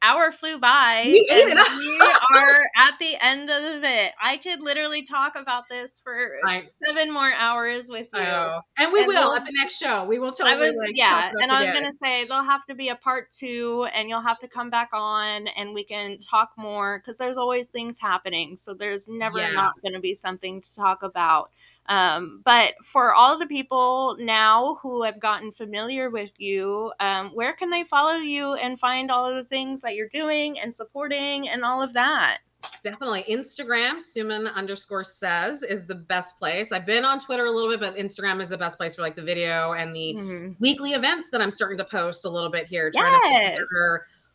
hour 0.01 0.31
flew 0.31 0.59
by 0.59 1.03
we 1.05 1.27
and 1.31 1.59
we 1.59 2.01
are 2.35 2.65
at 2.75 2.99
the 2.99 3.15
end 3.21 3.49
of 3.49 3.83
it. 3.83 4.11
I 4.21 4.37
could 4.37 4.61
literally 4.61 5.03
talk 5.03 5.35
about 5.35 5.63
this 5.69 5.99
for 6.03 6.31
I, 6.45 6.63
seven 6.85 7.13
more 7.13 7.31
hours 7.33 7.89
with 7.91 8.09
you. 8.13 8.21
And 8.21 8.93
we 8.93 8.99
and 8.99 9.07
will 9.07 9.07
we'll, 9.07 9.35
at 9.35 9.45
the 9.45 9.53
next 9.53 9.77
show. 9.77 10.05
We 10.05 10.19
will 10.19 10.31
tell 10.31 10.47
I 10.47 10.57
was 10.57 10.77
like, 10.77 10.95
yeah, 10.95 11.31
and 11.41 11.51
I 11.51 11.61
was 11.61 11.71
gonna 11.71 11.91
say 11.91 12.25
there'll 12.25 12.43
have 12.43 12.65
to 12.65 12.75
be 12.75 12.89
a 12.89 12.95
part 12.95 13.29
two 13.31 13.87
and 13.93 14.09
you'll 14.09 14.21
have 14.21 14.39
to 14.39 14.47
come 14.47 14.69
back 14.69 14.89
on 14.93 15.47
and 15.47 15.73
we 15.73 15.83
can 15.83 16.19
talk 16.19 16.51
more 16.57 16.99
because 16.99 17.17
there's 17.17 17.37
always 17.37 17.67
things 17.67 17.99
happening. 17.99 18.55
So 18.55 18.73
there's 18.73 19.07
never 19.07 19.39
yes. 19.39 19.53
not 19.53 19.73
gonna 19.83 19.99
be 19.99 20.13
something 20.13 20.61
to 20.61 20.75
talk 20.75 21.03
about. 21.03 21.51
Um, 21.87 22.41
but 22.43 22.73
for 22.83 23.13
all 23.13 23.37
the 23.37 23.47
people 23.47 24.17
now 24.19 24.77
who 24.81 25.03
have 25.03 25.19
gotten 25.19 25.51
familiar 25.51 26.09
with 26.09 26.33
you, 26.39 26.91
um, 26.99 27.29
where 27.33 27.53
can 27.53 27.69
they 27.69 27.83
follow 27.83 28.15
you 28.15 28.55
and 28.55 28.79
find 28.79 29.09
all 29.09 29.25
of 29.25 29.35
the 29.35 29.43
things 29.43 29.81
that 29.81 29.95
you're 29.95 30.09
doing 30.09 30.59
and 30.59 30.73
supporting 30.73 31.47
and 31.47 31.63
all 31.63 31.81
of 31.81 31.93
that? 31.93 32.39
Definitely. 32.83 33.25
Instagram, 33.29 33.95
Suman 33.97 34.53
underscore 34.53 35.03
says 35.03 35.63
is 35.63 35.85
the 35.85 35.95
best 35.95 36.37
place. 36.37 36.71
I've 36.71 36.85
been 36.85 37.05
on 37.05 37.19
Twitter 37.19 37.45
a 37.45 37.51
little 37.51 37.69
bit, 37.69 37.79
but 37.79 37.95
Instagram 37.95 38.41
is 38.41 38.49
the 38.49 38.57
best 38.57 38.77
place 38.77 38.95
for 38.95 39.01
like 39.01 39.15
the 39.15 39.23
video 39.23 39.73
and 39.73 39.95
the 39.95 40.15
mm-hmm. 40.17 40.53
weekly 40.59 40.91
events 40.91 41.29
that 41.31 41.41
I'm 41.41 41.51
starting 41.51 41.77
to 41.77 41.85
post 41.85 42.25
a 42.25 42.29
little 42.29 42.49
bit 42.49 42.67
here. 42.69 42.91
Yes. 42.93 43.59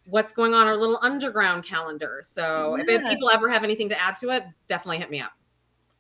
what's 0.07 0.33
going 0.33 0.53
on 0.55 0.67
our 0.67 0.77
little 0.77 0.99
underground 1.03 1.65
calendar. 1.65 2.21
So 2.23 2.77
yes. 2.77 2.87
if 2.89 3.09
people 3.09 3.31
ever 3.31 3.49
have 3.49 3.65
anything 3.65 3.89
to 3.91 4.01
add 4.01 4.17
to 4.21 4.31
it, 4.31 4.45
definitely 4.67 4.99
hit 4.99 5.11
me 5.11 5.21
up. 5.21 5.33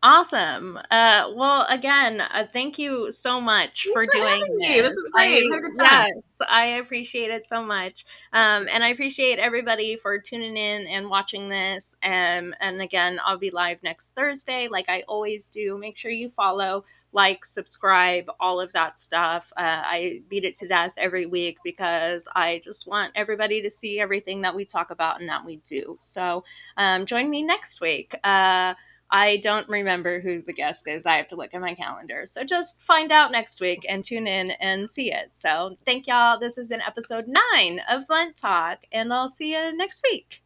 Awesome. 0.04 0.80
Uh, 0.90 1.30
well, 1.32 1.64
again, 1.68 2.20
uh, 2.20 2.44
thank 2.52 2.76
you 2.76 3.12
so 3.12 3.40
much 3.40 3.84
Thanks 3.84 3.92
for, 3.92 4.04
for 4.04 4.10
doing 4.10 4.42
this. 4.60 4.82
This 4.82 4.94
is 4.94 5.08
great. 5.12 5.44
I, 5.80 6.08
yes, 6.08 6.42
I 6.48 6.66
appreciate 6.80 7.30
it 7.30 7.46
so 7.46 7.62
much. 7.62 8.04
Um, 8.32 8.66
and 8.72 8.82
I 8.82 8.88
appreciate 8.88 9.38
everybody 9.38 9.94
for 9.94 10.18
tuning 10.18 10.56
in 10.56 10.88
and 10.88 11.08
watching 11.08 11.48
this. 11.48 11.96
Um, 12.02 12.52
and 12.58 12.82
again, 12.82 13.20
I'll 13.24 13.38
be 13.38 13.52
live 13.52 13.80
next 13.84 14.16
Thursday, 14.16 14.66
like 14.66 14.88
I 14.88 15.04
always 15.06 15.46
do. 15.46 15.78
Make 15.78 15.96
sure 15.96 16.10
you 16.10 16.30
follow, 16.30 16.84
like, 17.12 17.44
subscribe, 17.44 18.28
all 18.40 18.60
of 18.60 18.72
that 18.72 18.98
stuff. 18.98 19.52
Uh, 19.56 19.82
I 19.84 20.22
beat 20.28 20.44
it 20.44 20.56
to 20.56 20.66
death 20.66 20.94
every 20.96 21.26
week 21.26 21.58
because 21.62 22.26
I 22.34 22.60
just 22.64 22.88
want 22.88 23.12
everybody 23.14 23.62
to 23.62 23.70
see 23.70 24.00
everything 24.00 24.40
that 24.40 24.56
we 24.56 24.64
talk 24.64 24.90
about 24.90 25.20
and 25.20 25.28
that 25.28 25.44
we 25.44 25.58
do. 25.58 25.94
So 26.00 26.42
um, 26.76 27.06
join 27.06 27.30
me 27.30 27.44
next 27.44 27.80
week. 27.80 28.16
Uh, 28.24 28.74
I 29.14 29.36
don't 29.42 29.68
remember 29.68 30.20
who 30.20 30.40
the 30.40 30.54
guest 30.54 30.88
is. 30.88 31.04
I 31.04 31.16
have 31.16 31.28
to 31.28 31.36
look 31.36 31.52
at 31.52 31.60
my 31.60 31.74
calendar. 31.74 32.22
So 32.24 32.44
just 32.44 32.80
find 32.80 33.12
out 33.12 33.30
next 33.30 33.60
week 33.60 33.84
and 33.86 34.02
tune 34.02 34.26
in 34.26 34.52
and 34.52 34.90
see 34.90 35.12
it. 35.12 35.36
So 35.36 35.76
thank 35.84 36.06
y'all. 36.06 36.38
This 36.38 36.56
has 36.56 36.66
been 36.66 36.80
episode 36.80 37.26
nine 37.28 37.82
of 37.90 38.06
Blunt 38.08 38.36
Talk, 38.36 38.78
and 38.90 39.12
I'll 39.12 39.28
see 39.28 39.52
you 39.52 39.76
next 39.76 40.02
week. 40.10 40.42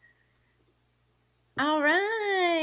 All 1.58 1.80
right. 1.80 2.46